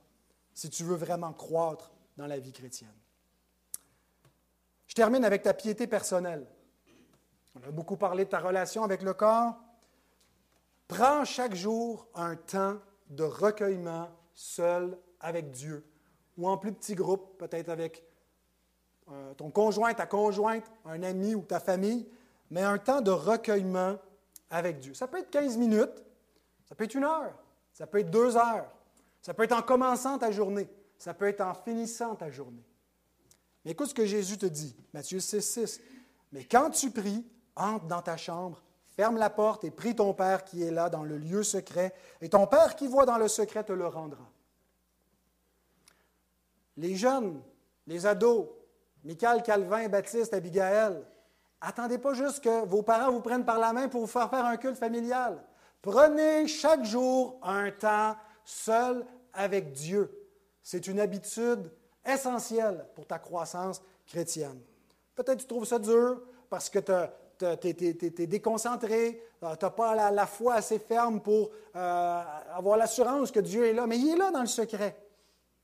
si 0.56 0.72
tu 0.72 0.84
veux 0.84 0.96
vraiment 0.96 1.34
croître 1.34 1.92
dans 2.18 2.26
la 2.26 2.40
vie 2.40 2.54
chrétienne. 2.54 2.90
Je 4.88 4.96
termine 4.96 5.24
avec 5.24 5.44
ta 5.44 5.54
piété 5.54 5.86
personnelle. 5.86 6.48
On 7.56 7.68
a 7.68 7.72
beaucoup 7.72 7.98
parlé 7.98 8.26
de 8.26 8.30
ta 8.30 8.40
relation 8.40 8.84
avec 8.84 9.02
le 9.02 9.14
corps. 9.14 9.56
Prends 10.88 11.26
chaque 11.26 11.56
jour 11.56 12.08
un 12.16 12.36
temps 12.36 12.78
de 13.10 13.24
recueillement 13.24 14.10
seul 14.34 14.98
avec 15.20 15.52
Dieu 15.52 15.86
ou 16.38 16.48
en 16.48 16.58
plus 16.58 16.72
petit 16.72 16.96
groupe, 16.96 17.38
peut-être 17.38 17.70
avec 17.70 18.04
euh, 19.12 19.34
ton 19.34 19.52
conjoint, 19.52 19.94
ta 19.94 20.06
conjointe, 20.06 20.72
un 20.86 21.04
ami 21.04 21.36
ou 21.36 21.42
ta 21.42 21.60
famille, 21.60 22.08
mais 22.50 22.62
un 22.62 22.78
temps 22.78 23.02
de 23.02 23.12
recueillement 23.12 23.98
avec 24.50 24.80
Dieu. 24.80 24.94
Ça 24.94 25.08
peut 25.08 25.20
être 25.20 25.30
15 25.30 25.58
minutes, 25.58 26.04
ça 26.66 26.76
peut 26.76 26.86
être 26.86 26.96
une 26.96 27.04
heure, 27.04 27.34
ça 27.74 27.88
peut 27.88 28.00
être 28.00 28.10
deux 28.10 28.38
heures, 28.38 28.72
ça 29.22 29.34
peut 29.34 29.44
être 29.44 29.52
en 29.58 29.62
commençant 29.62 30.18
ta 30.18 30.32
journée, 30.32 30.70
ça 30.98 31.14
peut 31.14 31.28
être 31.28 31.42
en 31.42 31.54
finissant 31.54 32.16
ta 32.16 32.32
journée. 32.32 32.64
Mais 33.66 33.72
écoute 33.72 33.90
ce 33.90 33.94
que 33.94 34.06
Jésus 34.06 34.38
te 34.38 34.46
dit, 34.46 34.76
Matthieu 34.94 35.20
6, 35.20 35.42
6. 35.42 35.82
Mais 36.32 36.46
quand 36.46 36.70
tu 36.70 36.90
pries, 36.92 37.26
entre 37.60 37.86
dans 37.86 38.02
ta 38.02 38.18
chambre, 38.18 38.62
ferme 38.96 39.18
la 39.18 39.30
porte 39.30 39.64
et 39.64 39.72
prie 39.72 39.96
ton 39.96 40.14
Père 40.14 40.44
qui 40.44 40.64
est 40.64 40.72
là 40.72 40.90
dans 40.90 41.04
le 41.04 41.18
lieu 41.18 41.44
secret, 41.44 41.94
et 42.22 42.30
ton 42.30 42.48
Père 42.48 42.76
qui 42.76 42.88
voit 42.88 43.06
dans 43.06 43.18
le 43.18 43.28
secret 43.28 43.64
te 43.64 43.74
le 43.74 43.88
rendra. 43.88 44.26
Les 46.78 46.96
jeunes, 46.96 47.42
les 47.86 48.06
ados, 48.06 48.48
Michael, 49.04 49.44
Calvin, 49.44 49.88
Baptiste, 49.90 50.34
Abigail, 50.34 51.04
attendez 51.62 51.98
pas 51.98 52.14
juste 52.14 52.44
que 52.44 52.66
vos 52.66 52.82
parents 52.82 53.12
vous 53.12 53.22
prennent 53.22 53.46
par 53.46 53.60
la 53.60 53.74
main 53.74 53.90
pour 53.90 54.02
vous 54.02 54.08
faire 54.08 54.30
faire 54.30 54.46
un 54.46 54.58
culte 54.58 54.78
familial. 54.78 55.44
Prenez 55.82 56.48
chaque 56.48 56.84
jour 56.84 57.40
un 57.42 57.72
temps 57.72 58.16
seul 58.44 59.06
avec 59.34 59.72
Dieu. 59.72 60.12
C'est 60.62 60.88
une 60.88 61.00
habitude 61.00 61.72
essentielle 62.06 62.86
pour 62.96 63.06
ta 63.06 63.20
croissance 63.20 63.82
chrétienne. 64.06 64.62
Peut-être 65.16 65.40
tu 65.40 65.48
trouves 65.48 65.66
ça 65.66 65.80
dur 65.80 66.22
parce 66.50 66.70
que 66.70 66.80
tu 66.80 66.92
tu 67.40 68.26
es, 68.26 68.28
déconcentré, 68.28 69.24
euh, 69.44 69.56
tu 69.56 69.66
n'as 69.66 69.72
pas 69.72 70.12
la, 70.12 70.26
foi 70.26 70.56
assez 70.56 70.78
ferme 70.78 71.22
pour 71.22 71.50
euh, 71.76 72.24
avoir 72.54 72.78
l'assurance 72.78 73.32
que 73.32 73.40
Dieu 73.40 73.66
est 73.66 73.74
là, 73.74 73.88
mais 73.88 73.98
il 73.98 74.10
est 74.10 74.18
là 74.18 74.32
dans 74.32 74.42
le 74.42 74.48
secret. 74.48 74.98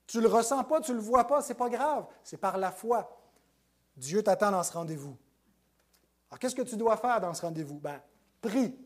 Tu 0.08 0.18
ne 0.18 0.24
le 0.24 0.30
ressens 0.30 0.64
pas, 0.64 0.80
tu 0.82 0.92
ne 0.92 0.98
le 0.98 1.02
vois 1.02 1.26
pas, 1.26 1.42
ce 1.42 1.50
n'est 1.50 1.56
pas 1.56 1.70
grave, 1.70 2.06
c'est 2.24 2.38
par 2.38 2.58
la 2.58 2.72
foi. 2.72 3.20
Dieu 3.98 4.24
t'attend 4.24 4.52
dans 4.52 4.64
ce 4.64 4.74
rendez-vous. 4.74 5.18
Alors, 6.30 6.40
qu'est-ce 6.40 6.56
que 6.56 6.62
tu 6.62 6.78
dois 6.78 6.98
faire 6.98 7.20
dans 7.20 7.34
ce 7.34 7.42
rendez-vous? 7.42 7.80
Ben, 7.80 8.02
prie. 8.42 8.78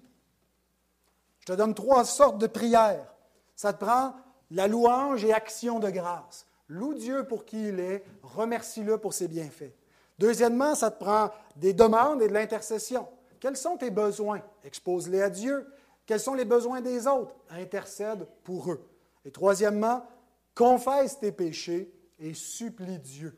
Je 1.39 1.45
te 1.45 1.53
donne 1.53 1.73
trois 1.73 2.05
sortes 2.05 2.37
de 2.37 2.47
prières. 2.47 3.13
Ça 3.55 3.73
te 3.73 3.83
prend 3.83 4.15
la 4.51 4.67
louange 4.67 5.23
et 5.23 5.33
action 5.33 5.79
de 5.79 5.89
grâce. 5.89 6.45
Loue 6.67 6.93
Dieu 6.93 7.25
pour 7.27 7.45
qui 7.45 7.69
il 7.69 7.79
est, 7.79 8.03
remercie-le 8.21 8.97
pour 8.97 9.13
ses 9.13 9.27
bienfaits. 9.27 9.73
Deuxièmement, 10.19 10.75
ça 10.75 10.91
te 10.91 11.01
prend 11.01 11.31
des 11.55 11.73
demandes 11.73 12.21
et 12.21 12.27
de 12.27 12.33
l'intercession. 12.33 13.07
Quels 13.39 13.55
sont 13.55 13.77
tes 13.77 13.89
besoins? 13.89 14.41
Expose-les 14.65 15.21
à 15.21 15.29
Dieu. 15.29 15.65
Quels 16.05 16.19
sont 16.19 16.33
les 16.33 16.43
besoins 16.43 16.81
des 16.81 17.07
autres? 17.07 17.33
Intercède 17.49 18.27
pour 18.43 18.69
eux. 18.69 18.85
Et 19.23 19.31
troisièmement, 19.31 20.05
confesse 20.53 21.19
tes 21.19 21.31
péchés 21.31 21.89
et 22.19 22.33
supplie 22.33 22.99
Dieu. 22.99 23.33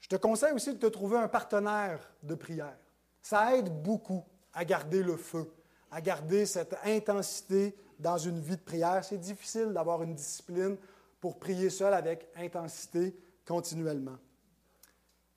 Je 0.00 0.08
te 0.08 0.16
conseille 0.16 0.52
aussi 0.52 0.72
de 0.72 0.78
te 0.78 0.86
trouver 0.86 1.18
un 1.18 1.28
partenaire 1.28 2.00
de 2.22 2.34
prière. 2.34 2.78
Ça 3.20 3.56
aide 3.56 3.70
beaucoup 3.82 4.24
à 4.54 4.64
garder 4.64 5.02
le 5.02 5.18
feu, 5.18 5.52
à 5.90 6.00
garder 6.00 6.46
cette 6.46 6.76
intensité 6.82 7.76
dans 7.98 8.16
une 8.16 8.40
vie 8.40 8.56
de 8.56 8.62
prière. 8.62 9.04
C'est 9.04 9.18
difficile 9.18 9.74
d'avoir 9.74 10.02
une 10.02 10.14
discipline 10.14 10.78
pour 11.20 11.38
prier 11.38 11.68
seul 11.68 11.92
avec 11.92 12.28
intensité 12.36 13.14
continuellement. 13.46 14.18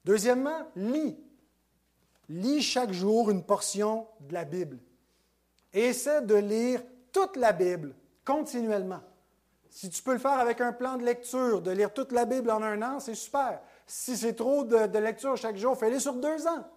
Deuxièmement, 0.06 0.68
lis. 0.76 1.18
Lis 2.30 2.62
chaque 2.62 2.92
jour 2.92 3.30
une 3.30 3.44
portion 3.44 4.08
de 4.22 4.34
la 4.34 4.46
Bible. 4.46 4.80
essaie 5.74 6.22
de 6.22 6.36
lire 6.36 6.82
toute 7.12 7.36
la 7.36 7.54
Bible 7.54 7.96
continuellement. 8.26 9.02
Si 9.70 9.90
tu 9.90 10.02
peux 10.02 10.14
le 10.14 10.20
faire 10.20 10.40
avec 10.40 10.62
un 10.62 10.74
plan 10.74 10.98
de 10.98 11.04
lecture, 11.04 11.62
de 11.62 11.72
lire 11.72 11.94
toute 11.94 12.12
la 12.12 12.26
Bible 12.26 12.50
en 12.50 12.62
un 12.62 12.82
an, 12.82 13.00
c'est 13.00 13.16
super. 13.16 13.62
Si 13.86 14.18
c'est 14.18 14.34
trop 14.34 14.64
de, 14.64 14.98
lecture 14.98 15.36
chaque 15.38 15.58
jour, 15.58 15.78
fais-le 15.78 16.00
sur 16.00 16.14
deux 16.14 16.48
ans. 16.48 16.68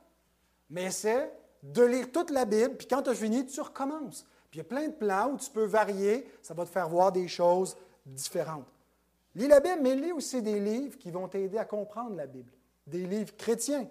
Mais 0.70 0.84
essaie 0.84 1.32
de 1.62 1.82
lire 1.82 2.10
toute 2.12 2.30
la 2.30 2.44
Bible, 2.44 2.76
puis 2.76 2.86
quand 2.86 3.02
tu 3.02 3.10
as 3.10 3.14
fini, 3.14 3.46
tu 3.46 3.60
recommences. 3.60 4.26
Puis 4.50 4.58
il 4.60 4.62
y 4.62 4.66
a 4.66 4.68
plein 4.68 4.88
de 4.88 4.92
plans 4.92 5.32
où 5.32 5.36
tu 5.38 5.50
peux 5.50 5.64
varier, 5.64 6.26
ça 6.42 6.54
va 6.54 6.64
te 6.64 6.70
faire 6.70 6.88
voir 6.88 7.12
des 7.12 7.28
choses 7.28 7.76
différentes. 8.04 8.66
Lis 9.34 9.48
la 9.48 9.60
Bible, 9.60 9.80
mais 9.82 9.94
lis 9.94 10.12
aussi 10.12 10.42
des 10.42 10.60
livres 10.60 10.98
qui 10.98 11.10
vont 11.10 11.28
t'aider 11.28 11.58
à 11.58 11.64
comprendre 11.64 12.16
la 12.16 12.26
Bible, 12.26 12.52
des 12.86 13.06
livres 13.06 13.34
chrétiens. 13.36 13.88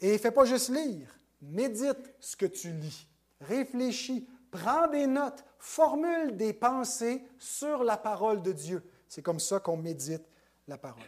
Et 0.00 0.18
fais 0.18 0.30
pas 0.30 0.44
juste 0.44 0.68
lire, 0.70 1.08
médite 1.40 2.14
ce 2.20 2.36
que 2.36 2.46
tu 2.46 2.70
lis, 2.70 3.06
réfléchis, 3.40 4.28
prends 4.50 4.88
des 4.88 5.06
notes, 5.06 5.44
formule 5.58 6.36
des 6.36 6.52
pensées 6.52 7.22
sur 7.38 7.84
la 7.84 7.96
parole 7.96 8.42
de 8.42 8.52
Dieu. 8.52 8.82
C'est 9.08 9.22
comme 9.22 9.40
ça 9.40 9.60
qu'on 9.60 9.76
médite 9.76 10.24
la 10.66 10.76
parole. 10.76 11.02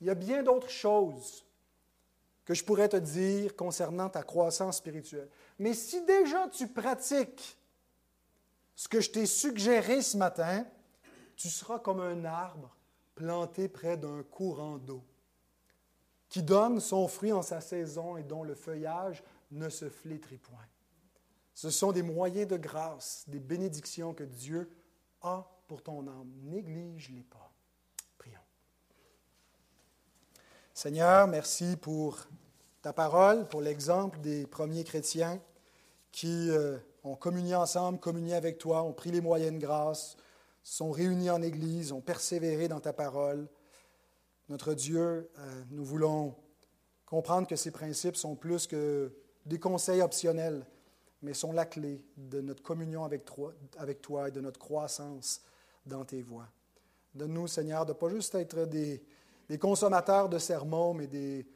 Il 0.00 0.06
y 0.06 0.10
a 0.10 0.14
bien 0.14 0.42
d'autres 0.42 0.70
choses 0.70 1.44
que 2.44 2.54
je 2.54 2.64
pourrais 2.64 2.88
te 2.88 2.96
dire 2.96 3.54
concernant 3.56 4.08
ta 4.08 4.22
croissance 4.22 4.78
spirituelle. 4.78 5.28
Mais 5.58 5.74
si 5.74 6.02
déjà 6.04 6.48
tu 6.48 6.66
pratiques 6.66 7.58
ce 8.74 8.88
que 8.88 9.00
je 9.00 9.10
t'ai 9.10 9.26
suggéré 9.26 10.00
ce 10.02 10.16
matin, 10.16 10.64
tu 11.38 11.48
seras 11.48 11.78
comme 11.78 12.00
un 12.00 12.24
arbre 12.24 12.76
planté 13.14 13.68
près 13.68 13.96
d'un 13.96 14.22
courant 14.24 14.76
d'eau, 14.76 15.02
qui 16.28 16.42
donne 16.42 16.80
son 16.80 17.08
fruit 17.08 17.32
en 17.32 17.42
sa 17.42 17.60
saison 17.60 18.16
et 18.16 18.24
dont 18.24 18.42
le 18.42 18.54
feuillage 18.54 19.22
ne 19.50 19.68
se 19.70 19.88
flétrit 19.88 20.36
point. 20.36 20.66
Ce 21.54 21.70
sont 21.70 21.92
des 21.92 22.02
moyens 22.02 22.48
de 22.48 22.56
grâce, 22.56 23.24
des 23.28 23.38
bénédictions 23.38 24.14
que 24.14 24.24
Dieu 24.24 24.70
a 25.22 25.48
pour 25.66 25.82
ton 25.82 26.06
âme. 26.06 26.30
Néglige-les 26.42 27.22
pas. 27.22 27.52
Prions. 28.18 28.38
Seigneur, 30.74 31.26
merci 31.28 31.76
pour 31.76 32.18
ta 32.82 32.92
parole, 32.92 33.48
pour 33.48 33.60
l'exemple 33.60 34.20
des 34.20 34.46
premiers 34.46 34.84
chrétiens 34.84 35.40
qui 36.12 36.50
euh, 36.50 36.78
ont 37.04 37.16
communié 37.16 37.54
ensemble, 37.54 37.98
communié 37.98 38.34
avec 38.34 38.58
toi, 38.58 38.82
ont 38.82 38.92
pris 38.92 39.10
les 39.10 39.20
moyens 39.20 39.54
de 39.54 39.58
grâce, 39.58 40.16
sont 40.68 40.90
réunis 40.90 41.30
en 41.30 41.40
Église, 41.40 41.92
ont 41.92 42.02
persévéré 42.02 42.68
dans 42.68 42.80
ta 42.80 42.92
parole. 42.92 43.48
Notre 44.50 44.74
Dieu, 44.74 45.30
euh, 45.38 45.64
nous 45.70 45.84
voulons 45.84 46.34
comprendre 47.06 47.48
que 47.48 47.56
ces 47.56 47.70
principes 47.70 48.16
sont 48.16 48.36
plus 48.36 48.66
que 48.66 49.10
des 49.46 49.58
conseils 49.58 50.02
optionnels, 50.02 50.66
mais 51.22 51.32
sont 51.32 51.52
la 51.52 51.64
clé 51.64 52.04
de 52.18 52.42
notre 52.42 52.62
communion 52.62 53.04
avec 53.04 53.24
toi, 53.24 54.28
et 54.28 54.30
de 54.30 54.40
notre 54.40 54.60
croissance 54.60 55.40
dans 55.86 56.04
tes 56.04 56.20
voies. 56.20 56.48
Donne-nous, 57.14 57.48
Seigneur, 57.48 57.86
de 57.86 57.92
ne 57.92 57.98
pas 57.98 58.10
juste 58.10 58.34
être 58.34 58.66
des, 58.66 59.02
des 59.48 59.58
consommateurs 59.58 60.28
de 60.28 60.38
sermons, 60.38 60.92
mais 60.92 61.06
des 61.06 61.46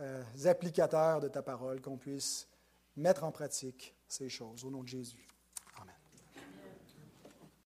euh, 0.00 0.24
applicateurs 0.46 1.20
de 1.20 1.28
ta 1.28 1.42
parole, 1.42 1.82
qu'on 1.82 1.98
puisse 1.98 2.48
mettre 2.96 3.24
en 3.24 3.30
pratique 3.30 3.94
ces 4.08 4.30
choses. 4.30 4.64
Au 4.64 4.70
nom 4.70 4.82
de 4.82 4.88
Jésus. 4.88 5.26